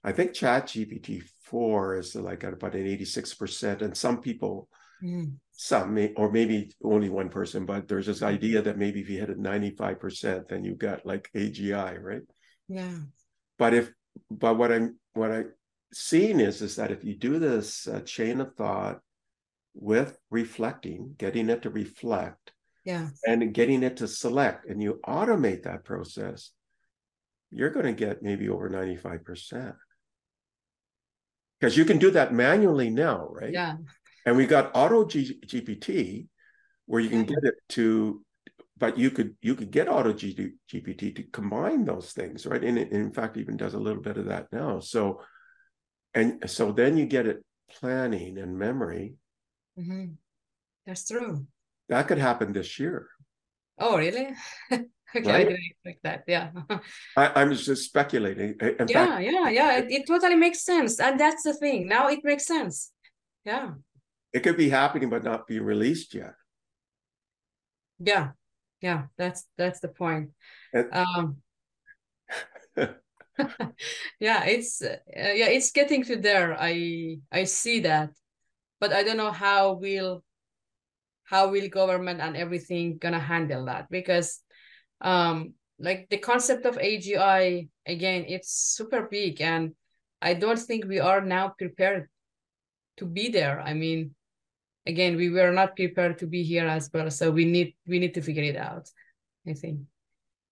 I 0.04 0.12
think 0.12 0.34
Chat 0.34 0.66
GPT 0.66 1.22
4 1.44 1.98
is 1.98 2.14
like 2.14 2.44
at 2.44 2.54
about 2.54 2.74
an 2.74 2.86
86%. 2.86 3.82
And 3.82 3.96
some 3.96 4.20
people, 4.20 4.68
mm. 5.02 5.34
some 5.52 5.94
may, 5.94 6.12
or 6.16 6.30
maybe 6.30 6.72
only 6.82 7.08
one 7.08 7.28
person, 7.28 7.66
but 7.66 7.88
there's 7.88 8.06
this 8.06 8.22
idea 8.22 8.62
that 8.62 8.78
maybe 8.78 9.00
if 9.00 9.08
you 9.08 9.20
hit 9.20 9.30
it 9.30 9.40
95%, 9.40 10.48
then 10.48 10.64
you 10.64 10.74
got 10.74 11.06
like 11.06 11.30
AGI, 11.36 12.02
right? 12.02 12.22
Yeah. 12.68 12.98
But 13.58 13.74
if, 13.74 13.92
but 14.30 14.56
what 14.58 14.72
I'm, 14.72 14.98
what 15.14 15.30
I, 15.30 15.44
seeing 15.92 16.40
is 16.40 16.62
is 16.62 16.76
that 16.76 16.90
if 16.90 17.04
you 17.04 17.14
do 17.14 17.38
this 17.38 17.86
uh, 17.86 18.00
chain 18.00 18.40
of 18.40 18.54
thought 18.54 19.00
with 19.74 20.16
reflecting, 20.30 21.14
getting 21.18 21.48
it 21.48 21.62
to 21.62 21.70
reflect, 21.70 22.52
yeah, 22.84 23.10
and 23.24 23.54
getting 23.54 23.82
it 23.82 23.98
to 23.98 24.08
select, 24.08 24.66
and 24.66 24.82
you 24.82 25.00
automate 25.06 25.62
that 25.62 25.84
process, 25.84 26.50
you're 27.50 27.70
going 27.70 27.86
to 27.86 27.92
get 27.92 28.22
maybe 28.22 28.48
over 28.48 28.68
95%. 28.68 29.74
Because 31.62 31.76
you 31.76 31.84
can 31.84 31.98
do 31.98 32.10
that 32.10 32.34
manually 32.34 32.90
now, 32.90 33.28
right? 33.30 33.52
Yeah. 33.52 33.76
And 34.26 34.36
we 34.36 34.46
got 34.46 34.72
auto 34.74 35.06
G- 35.06 35.38
GPT 35.46 36.26
where 36.86 37.00
you 37.00 37.08
can 37.08 37.22
get 37.22 37.38
it 37.44 37.54
to 37.70 38.24
but 38.76 38.98
you 38.98 39.12
could 39.12 39.36
you 39.40 39.54
could 39.54 39.70
get 39.70 39.88
auto 39.88 40.12
G- 40.12 40.54
GPT 40.68 41.14
to 41.14 41.22
combine 41.22 41.84
those 41.84 42.10
things, 42.10 42.46
right? 42.46 42.64
And 42.64 42.76
it 42.76 42.90
in 42.90 43.12
fact 43.12 43.36
even 43.36 43.56
does 43.56 43.74
a 43.74 43.78
little 43.78 44.02
bit 44.02 44.16
of 44.16 44.26
that 44.26 44.48
now. 44.50 44.80
So 44.80 45.20
and 46.14 46.50
so 46.50 46.72
then 46.72 46.96
you 46.96 47.06
get 47.06 47.28
it 47.28 47.44
planning 47.70 48.38
and 48.38 48.58
memory 48.58 49.14
Mm-hmm. 49.78 50.12
That's 50.84 51.06
true. 51.06 51.46
That 51.88 52.08
could 52.08 52.18
happen 52.18 52.52
this 52.52 52.78
year. 52.78 53.08
Oh, 53.78 53.96
really? 53.96 54.30
okay, 55.16 55.28
right? 55.28 55.40
I 55.40 55.44
didn't 55.44 55.64
expect 55.64 56.02
that. 56.04 56.24
Yeah. 56.26 56.50
I, 57.16 57.42
am 57.42 57.54
just 57.54 57.84
speculating. 57.84 58.56
In 58.60 58.88
yeah, 58.88 59.06
fact, 59.06 59.24
yeah, 59.24 59.48
yeah. 59.48 59.78
It, 59.78 59.90
it 59.90 60.06
totally 60.06 60.36
makes 60.36 60.64
sense. 60.64 61.00
And 61.00 61.18
that's 61.18 61.42
the 61.42 61.54
thing. 61.54 61.88
Now 61.88 62.08
it 62.08 62.20
makes 62.24 62.46
sense. 62.46 62.90
Yeah. 63.44 63.72
It 64.32 64.40
could 64.40 64.56
be 64.56 64.68
happening 64.68 65.10
but 65.10 65.24
not 65.24 65.46
be 65.46 65.58
released 65.60 66.14
yet. 66.14 66.34
Yeah. 67.98 68.30
Yeah, 68.80 69.04
that's 69.16 69.46
that's 69.56 69.80
the 69.80 69.88
point. 69.88 70.30
And, 70.72 70.88
um 70.92 71.36
yeah, 74.20 74.44
it's 74.44 74.82
uh, 74.82 74.96
yeah, 75.06 75.48
it's 75.48 75.70
getting 75.70 76.02
to 76.04 76.16
there. 76.16 76.56
I 76.58 77.18
I 77.30 77.44
see 77.44 77.80
that 77.80 78.10
but 78.82 78.92
I 78.92 79.04
don't 79.04 79.16
know 79.16 79.30
how 79.30 79.74
will 79.74 80.24
how 81.22 81.52
will 81.52 81.68
government 81.68 82.20
and 82.20 82.36
everything 82.36 82.98
gonna 82.98 83.20
handle 83.20 83.66
that 83.66 83.88
because 83.88 84.40
um 85.02 85.54
like 85.78 86.08
the 86.10 86.18
concept 86.18 86.64
of 86.64 86.76
AGI 86.78 87.68
again 87.86 88.24
it's 88.28 88.52
super 88.76 89.08
big 89.10 89.40
and 89.40 89.74
I 90.20 90.34
don't 90.34 90.58
think 90.58 90.86
we 90.86 91.00
are 91.00 91.20
now 91.20 91.48
prepared 91.58 92.08
to 92.98 93.06
be 93.06 93.28
there. 93.28 93.60
I 93.60 93.74
mean 93.74 94.14
again 94.86 95.16
we 95.16 95.30
were 95.30 95.52
not 95.52 95.76
prepared 95.76 96.18
to 96.18 96.26
be 96.26 96.42
here 96.42 96.66
as 96.66 96.90
well 96.92 97.10
so 97.10 97.30
we 97.30 97.44
need 97.44 97.74
we 97.86 97.98
need 97.98 98.14
to 98.14 98.22
figure 98.22 98.44
it 98.44 98.56
out 98.56 98.88
I 99.46 99.54
think. 99.54 99.80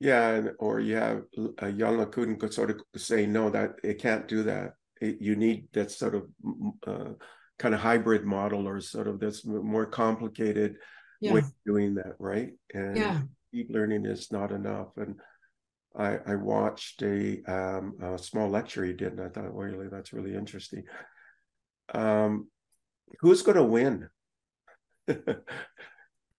Yeah, 0.00 0.30
and, 0.30 0.50
or 0.58 0.80
you 0.80 0.96
have 0.96 1.22
a 1.58 1.70
Yann 1.70 1.98
LeCun 1.98 2.40
could 2.40 2.54
sort 2.54 2.70
of 2.70 2.80
say 2.96 3.26
no 3.26 3.50
that 3.50 3.74
it 3.84 4.00
can't 4.00 4.26
do 4.26 4.42
that. 4.44 4.74
It, 5.00 5.18
you 5.20 5.36
need 5.36 5.68
that 5.72 5.90
sort 5.90 6.14
of 6.14 6.22
uh, 6.86 7.12
kind 7.58 7.74
of 7.74 7.80
hybrid 7.80 8.24
model 8.24 8.66
or 8.66 8.80
sort 8.80 9.08
of 9.08 9.20
this 9.20 9.44
more 9.44 9.86
complicated 9.86 10.76
yeah. 11.20 11.34
way 11.34 11.40
of 11.40 11.52
doing 11.66 11.94
that, 11.96 12.14
right? 12.18 12.52
And 12.72 12.96
yeah, 12.96 13.20
deep 13.52 13.68
learning 13.70 14.06
is 14.06 14.30
not 14.32 14.52
enough. 14.52 14.88
And 14.96 15.16
I, 15.96 16.18
I 16.26 16.34
watched 16.36 17.02
a, 17.02 17.42
um, 17.46 17.96
a 18.02 18.18
small 18.18 18.48
lecture 18.48 18.84
he 18.84 18.92
did, 18.92 19.12
and 19.12 19.20
I 19.20 19.28
thought, 19.28 19.52
well, 19.52 19.66
really, 19.66 19.88
that's 19.88 20.12
really 20.12 20.34
interesting. 20.34 20.84
Um, 21.92 22.48
who's 23.20 23.42
going 23.42 23.56
to 23.56 23.64
win? 23.64 24.08
the 25.06 25.42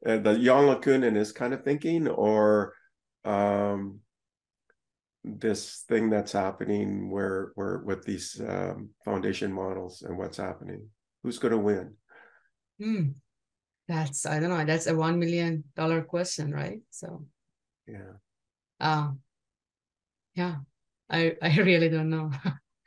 Yann 0.03 0.65
LeCun 0.65 1.15
his 1.15 1.31
kind 1.31 1.53
of 1.53 1.63
thinking, 1.63 2.07
or 2.07 2.73
um, 3.25 3.99
this 5.23 5.83
thing 5.87 6.09
that's 6.09 6.31
happening 6.31 7.11
where 7.11 7.51
where 7.55 7.79
with 7.85 8.03
these 8.05 8.41
um, 8.47 8.89
foundation 9.05 9.51
models 9.51 10.01
and 10.01 10.17
what's 10.17 10.37
happening? 10.37 10.87
Who's 11.23 11.39
going 11.39 11.51
to 11.51 11.57
win? 11.57 11.95
Hmm. 12.79 13.09
That's 13.91 14.25
I 14.25 14.39
don't 14.39 14.49
know. 14.49 14.63
That's 14.63 14.87
a 14.87 14.95
one 14.95 15.19
million 15.19 15.65
dollar 15.75 16.01
question, 16.01 16.53
right? 16.53 16.79
So 16.91 17.25
yeah. 17.85 18.15
Um. 18.79 19.19
Yeah, 20.33 20.63
I 21.09 21.35
I 21.41 21.57
really 21.59 21.89
don't 21.89 22.09
know. 22.09 22.31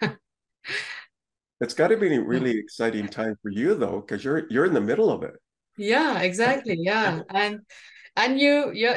it's 1.60 1.74
got 1.74 1.88
to 1.88 1.98
be 1.98 2.14
a 2.14 2.22
really 2.22 2.58
exciting 2.58 3.06
time 3.06 3.36
for 3.42 3.50
you 3.50 3.74
though, 3.74 4.00
because 4.00 4.24
you're 4.24 4.48
you're 4.48 4.64
in 4.64 4.72
the 4.72 4.80
middle 4.80 5.10
of 5.10 5.22
it. 5.22 5.34
Yeah, 5.76 6.20
exactly. 6.20 6.78
Yeah, 6.80 7.20
and 7.28 7.60
and 8.16 8.40
you 8.40 8.72
you 8.72 8.94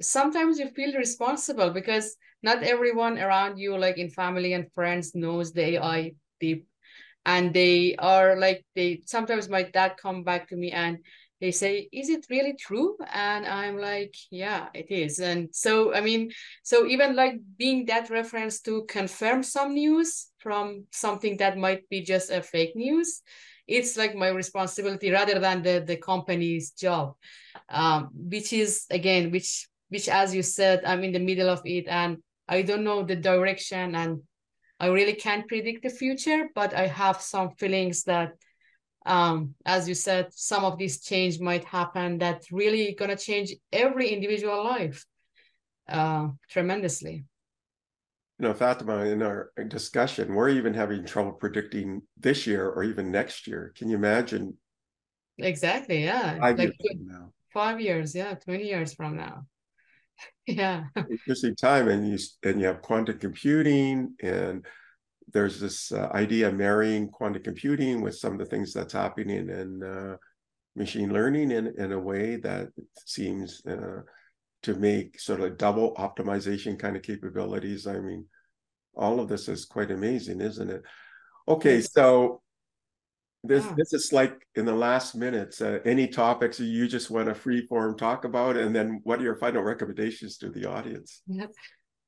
sometimes 0.00 0.58
you 0.58 0.68
feel 0.68 0.92
responsible 0.92 1.70
because 1.70 2.16
not 2.42 2.62
everyone 2.62 3.18
around 3.18 3.56
you, 3.56 3.78
like 3.78 3.96
in 3.96 4.10
family 4.10 4.52
and 4.52 4.70
friends, 4.72 5.14
knows 5.14 5.54
the 5.54 5.76
AI 5.76 6.12
deep, 6.38 6.66
and 7.24 7.52
they 7.52 7.96
are 7.96 8.36
like 8.36 8.64
they 8.74 9.02
sometimes 9.06 9.48
my 9.48 9.62
dad 9.62 9.96
come 9.96 10.22
back 10.22 10.48
to 10.48 10.56
me 10.56 10.70
and 10.70 10.98
they 11.40 11.50
say 11.50 11.88
is 11.92 12.08
it 12.08 12.26
really 12.30 12.54
true? 12.54 12.96
And 13.12 13.46
i'm 13.46 13.78
like 13.78 14.14
yeah 14.30 14.68
it 14.74 14.90
is. 14.90 15.18
And 15.18 15.48
so 15.52 15.94
i 15.94 16.00
mean 16.00 16.30
so 16.62 16.86
even 16.86 17.16
like 17.16 17.34
being 17.56 17.86
that 17.86 18.10
reference 18.10 18.60
to 18.62 18.84
confirm 18.84 19.42
some 19.42 19.74
news 19.74 20.28
from 20.38 20.84
something 20.92 21.36
that 21.38 21.58
might 21.58 21.88
be 21.88 22.02
just 22.02 22.30
a 22.30 22.42
fake 22.42 22.74
news 22.76 23.22
it's 23.68 23.96
like 23.96 24.14
my 24.14 24.28
responsibility 24.28 25.10
rather 25.10 25.38
than 25.40 25.62
the 25.62 25.82
the 25.84 25.96
company's 25.96 26.70
job. 26.70 27.14
Um 27.68 28.10
which 28.14 28.52
is 28.52 28.86
again 28.90 29.30
which 29.30 29.68
which 29.88 30.08
as 30.08 30.34
you 30.34 30.42
said 30.42 30.84
i'm 30.84 31.02
in 31.04 31.12
the 31.12 31.18
middle 31.18 31.48
of 31.48 31.62
it 31.64 31.86
and 31.88 32.18
i 32.48 32.62
don't 32.62 32.84
know 32.84 33.02
the 33.02 33.16
direction 33.16 33.94
and 33.94 34.20
i 34.78 34.86
really 34.86 35.14
can't 35.14 35.48
predict 35.48 35.82
the 35.82 35.90
future 35.90 36.48
but 36.54 36.74
i 36.74 36.86
have 36.86 37.20
some 37.20 37.50
feelings 37.58 38.04
that 38.04 38.32
um, 39.06 39.54
as 39.64 39.88
you 39.88 39.94
said, 39.94 40.28
some 40.32 40.64
of 40.64 40.76
these 40.76 41.00
change 41.00 41.40
might 41.40 41.64
happen 41.64 42.18
that 42.18 42.44
really 42.50 42.94
gonna 42.98 43.16
change 43.16 43.54
every 43.72 44.08
individual 44.08 44.62
life 44.64 45.06
uh, 45.88 46.28
tremendously. 46.50 47.24
You 48.38 48.48
know, 48.48 48.54
Fatima, 48.54 49.04
in 49.06 49.22
our 49.22 49.52
discussion, 49.68 50.34
we're 50.34 50.50
even 50.50 50.74
having 50.74 51.06
trouble 51.06 51.32
predicting 51.32 52.02
this 52.18 52.46
year 52.46 52.68
or 52.68 52.82
even 52.82 53.10
next 53.10 53.46
year. 53.46 53.72
Can 53.74 53.88
you 53.88 53.96
imagine? 53.96 54.58
Exactly. 55.38 56.04
Yeah. 56.04 56.38
Five 56.38 56.58
like, 56.58 56.74
years 56.78 56.98
now. 57.02 57.32
Five 57.54 57.80
years. 57.80 58.14
Yeah. 58.14 58.34
20 58.34 58.64
years 58.64 58.92
from 58.92 59.16
now. 59.16 59.46
yeah. 60.46 60.84
Interesting 61.10 61.56
time. 61.56 61.88
And 61.88 62.06
you, 62.10 62.18
and 62.42 62.60
you 62.60 62.66
have 62.66 62.82
quantum 62.82 63.18
computing 63.18 64.14
and 64.22 64.66
there's 65.32 65.60
this 65.60 65.92
uh, 65.92 66.08
idea 66.14 66.50
marrying 66.52 67.08
quantum 67.08 67.42
computing 67.42 68.00
with 68.00 68.16
some 68.16 68.32
of 68.32 68.38
the 68.38 68.44
things 68.44 68.72
that's 68.72 68.92
happening 68.92 69.50
in 69.50 69.82
uh, 69.82 70.16
machine 70.76 71.12
learning 71.12 71.50
in, 71.50 71.74
in 71.78 71.92
a 71.92 71.98
way 71.98 72.36
that 72.36 72.68
seems 73.04 73.62
uh, 73.66 74.02
to 74.62 74.74
make 74.74 75.18
sort 75.18 75.40
of 75.40 75.58
double 75.58 75.94
optimization 75.96 76.78
kind 76.78 76.96
of 76.96 77.02
capabilities. 77.02 77.86
I 77.86 77.98
mean, 77.98 78.26
all 78.94 79.20
of 79.20 79.28
this 79.28 79.48
is 79.48 79.64
quite 79.64 79.90
amazing, 79.90 80.40
isn't 80.40 80.70
it? 80.70 80.82
Okay, 81.48 81.80
so 81.80 82.42
this 83.44 83.64
yeah. 83.64 83.74
this 83.76 83.92
is 83.92 84.12
like 84.12 84.46
in 84.54 84.64
the 84.64 84.74
last 84.74 85.14
minutes. 85.14 85.60
Uh, 85.60 85.78
any 85.84 86.08
topics 86.08 86.58
you 86.58 86.88
just 86.88 87.10
want 87.10 87.28
to 87.28 87.34
free 87.34 87.66
form 87.66 87.96
talk 87.96 88.24
about, 88.24 88.56
and 88.56 88.74
then 88.74 89.00
what 89.04 89.20
are 89.20 89.24
your 89.24 89.36
final 89.36 89.62
recommendations 89.62 90.38
to 90.38 90.50
the 90.50 90.66
audience? 90.66 91.22
Yep. 91.26 91.52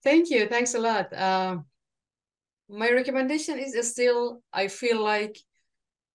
Thank 0.03 0.31
you. 0.31 0.47
Thanks 0.49 0.75
a 0.75 0.79
lot. 0.79 1.13
Uh, 2.69 2.79
my 2.79 2.91
recommendation 2.91 3.59
is 3.59 3.75
still 3.91 4.43
i 4.53 4.69
feel 4.69 5.03
like 5.03 5.39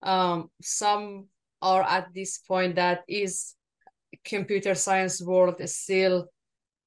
um, 0.04 0.50
some 0.62 1.28
are 1.62 1.84
at 1.84 2.14
this 2.14 2.40
point 2.40 2.76
that 2.76 3.04
is 3.08 3.56
computer 4.26 4.76
science 4.76 5.22
world 5.22 5.56
is 5.60 5.76
still 5.78 6.28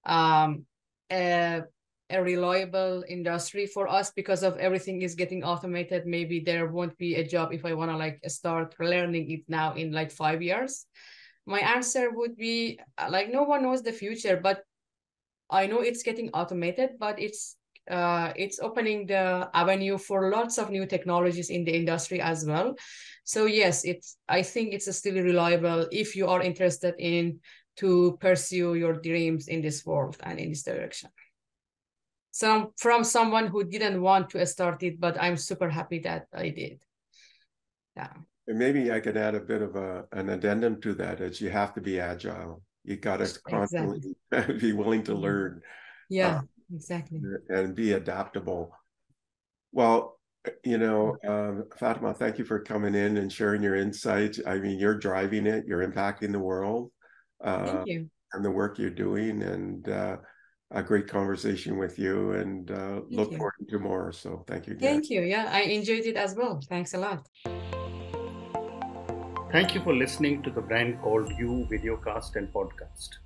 um, 0.04 0.66
a, 1.10 1.62
a 2.10 2.22
reliable 2.22 3.02
industry 3.08 3.66
for 3.66 3.88
us 3.88 4.10
because 4.10 4.42
of 4.42 4.56
everything 4.58 5.02
is 5.02 5.14
getting 5.14 5.42
automated. 5.42 6.06
Maybe 6.06 6.40
there 6.40 6.66
won't 6.66 6.96
be 6.98 7.14
a 7.16 7.26
job 7.26 7.52
if 7.52 7.64
i 7.64 7.72
want 7.72 7.90
to 7.90 7.96
like 7.96 8.20
start 8.28 8.74
learning 8.78 9.30
it 9.30 9.42
now 9.48 9.74
in 9.74 9.92
like 9.92 10.12
five 10.12 10.42
years. 10.42 10.86
My 11.46 11.60
answer 11.60 12.10
would 12.10 12.36
be 12.36 12.78
like 13.08 13.32
no 13.32 13.44
one 13.44 13.62
knows 13.62 13.82
the 13.82 13.92
future 13.92 14.38
but 14.42 14.62
i 15.50 15.66
know 15.66 15.80
it's 15.80 16.02
getting 16.02 16.30
automated 16.30 16.90
but 16.98 17.20
it's 17.20 17.56
uh, 17.90 18.32
it's 18.36 18.58
opening 18.60 19.06
the 19.06 19.48
avenue 19.54 19.98
for 19.98 20.30
lots 20.30 20.58
of 20.58 20.70
new 20.70 20.86
technologies 20.86 21.50
in 21.50 21.64
the 21.64 21.74
industry 21.74 22.20
as 22.20 22.44
well. 22.44 22.74
So 23.24 23.46
yes, 23.46 23.84
it's 23.84 24.16
I 24.28 24.42
think 24.42 24.72
it's 24.72 24.94
still 24.96 25.14
reliable 25.14 25.86
if 25.90 26.16
you 26.16 26.28
are 26.28 26.42
interested 26.42 26.94
in 26.98 27.40
to 27.76 28.16
pursue 28.20 28.74
your 28.74 28.94
dreams 28.94 29.48
in 29.48 29.60
this 29.60 29.84
world 29.84 30.16
and 30.22 30.38
in 30.38 30.50
this 30.50 30.62
direction. 30.62 31.10
So 32.30 32.72
from 32.76 33.04
someone 33.04 33.46
who 33.46 33.64
didn't 33.64 34.00
want 34.00 34.30
to 34.30 34.44
start 34.46 34.82
it, 34.82 35.00
but 35.00 35.16
I'm 35.20 35.36
super 35.36 35.70
happy 35.70 36.00
that 36.00 36.26
I 36.34 36.50
did. 36.50 36.80
Yeah. 37.96 38.12
And 38.46 38.58
maybe 38.58 38.92
I 38.92 39.00
could 39.00 39.16
add 39.16 39.34
a 39.34 39.40
bit 39.40 39.62
of 39.62 39.74
a, 39.74 40.04
an 40.12 40.28
addendum 40.28 40.80
to 40.82 40.94
that 40.94 41.20
is 41.20 41.40
you 41.40 41.50
have 41.50 41.74
to 41.74 41.80
be 41.80 41.98
agile. 41.98 42.62
You 42.84 42.96
got 42.96 43.18
to 43.18 43.40
constantly 43.40 44.16
exactly. 44.30 44.58
be 44.58 44.72
willing 44.72 45.02
to 45.04 45.14
learn. 45.14 45.62
Yeah. 46.08 46.36
Uh, 46.36 46.40
exactly. 46.72 47.20
and 47.48 47.74
be 47.74 47.92
adaptable. 47.92 48.72
Well 49.72 50.16
you 50.64 50.78
know 50.78 51.16
um, 51.26 51.64
fatima 51.76 52.14
thank 52.14 52.38
you 52.38 52.44
for 52.44 52.60
coming 52.60 52.94
in 52.94 53.16
and 53.16 53.32
sharing 53.32 53.62
your 53.62 53.76
insights. 53.76 54.40
I 54.46 54.58
mean 54.58 54.78
you're 54.78 54.98
driving 54.98 55.46
it 55.46 55.64
you're 55.66 55.86
impacting 55.86 56.32
the 56.32 56.38
world 56.38 56.90
uh, 57.42 57.66
thank 57.66 57.88
you. 57.88 58.08
and 58.32 58.44
the 58.44 58.50
work 58.50 58.78
you're 58.78 58.90
doing 58.90 59.42
and 59.42 59.88
uh, 59.88 60.16
a 60.72 60.82
great 60.82 61.08
conversation 61.08 61.78
with 61.78 61.98
you 61.98 62.32
and 62.32 62.70
uh, 62.70 63.00
look 63.10 63.30
you. 63.30 63.38
forward 63.38 63.68
to 63.68 63.78
more 63.78 64.12
so 64.12 64.44
thank 64.46 64.66
you 64.66 64.74
again. 64.74 64.92
thank 64.92 65.10
you. 65.10 65.22
Yeah 65.22 65.48
i 65.52 65.62
enjoyed 65.62 66.06
it 66.06 66.16
as 66.16 66.34
well. 66.34 66.60
Thanks 66.68 66.94
a 66.94 66.98
lot. 66.98 67.26
Thank 69.52 69.74
you 69.74 69.80
for 69.80 69.94
listening 69.94 70.42
to 70.42 70.50
the 70.50 70.60
brand 70.60 71.00
called 71.00 71.30
you 71.38 71.66
videocast 71.70 72.36
and 72.36 72.52
podcast 72.52 73.25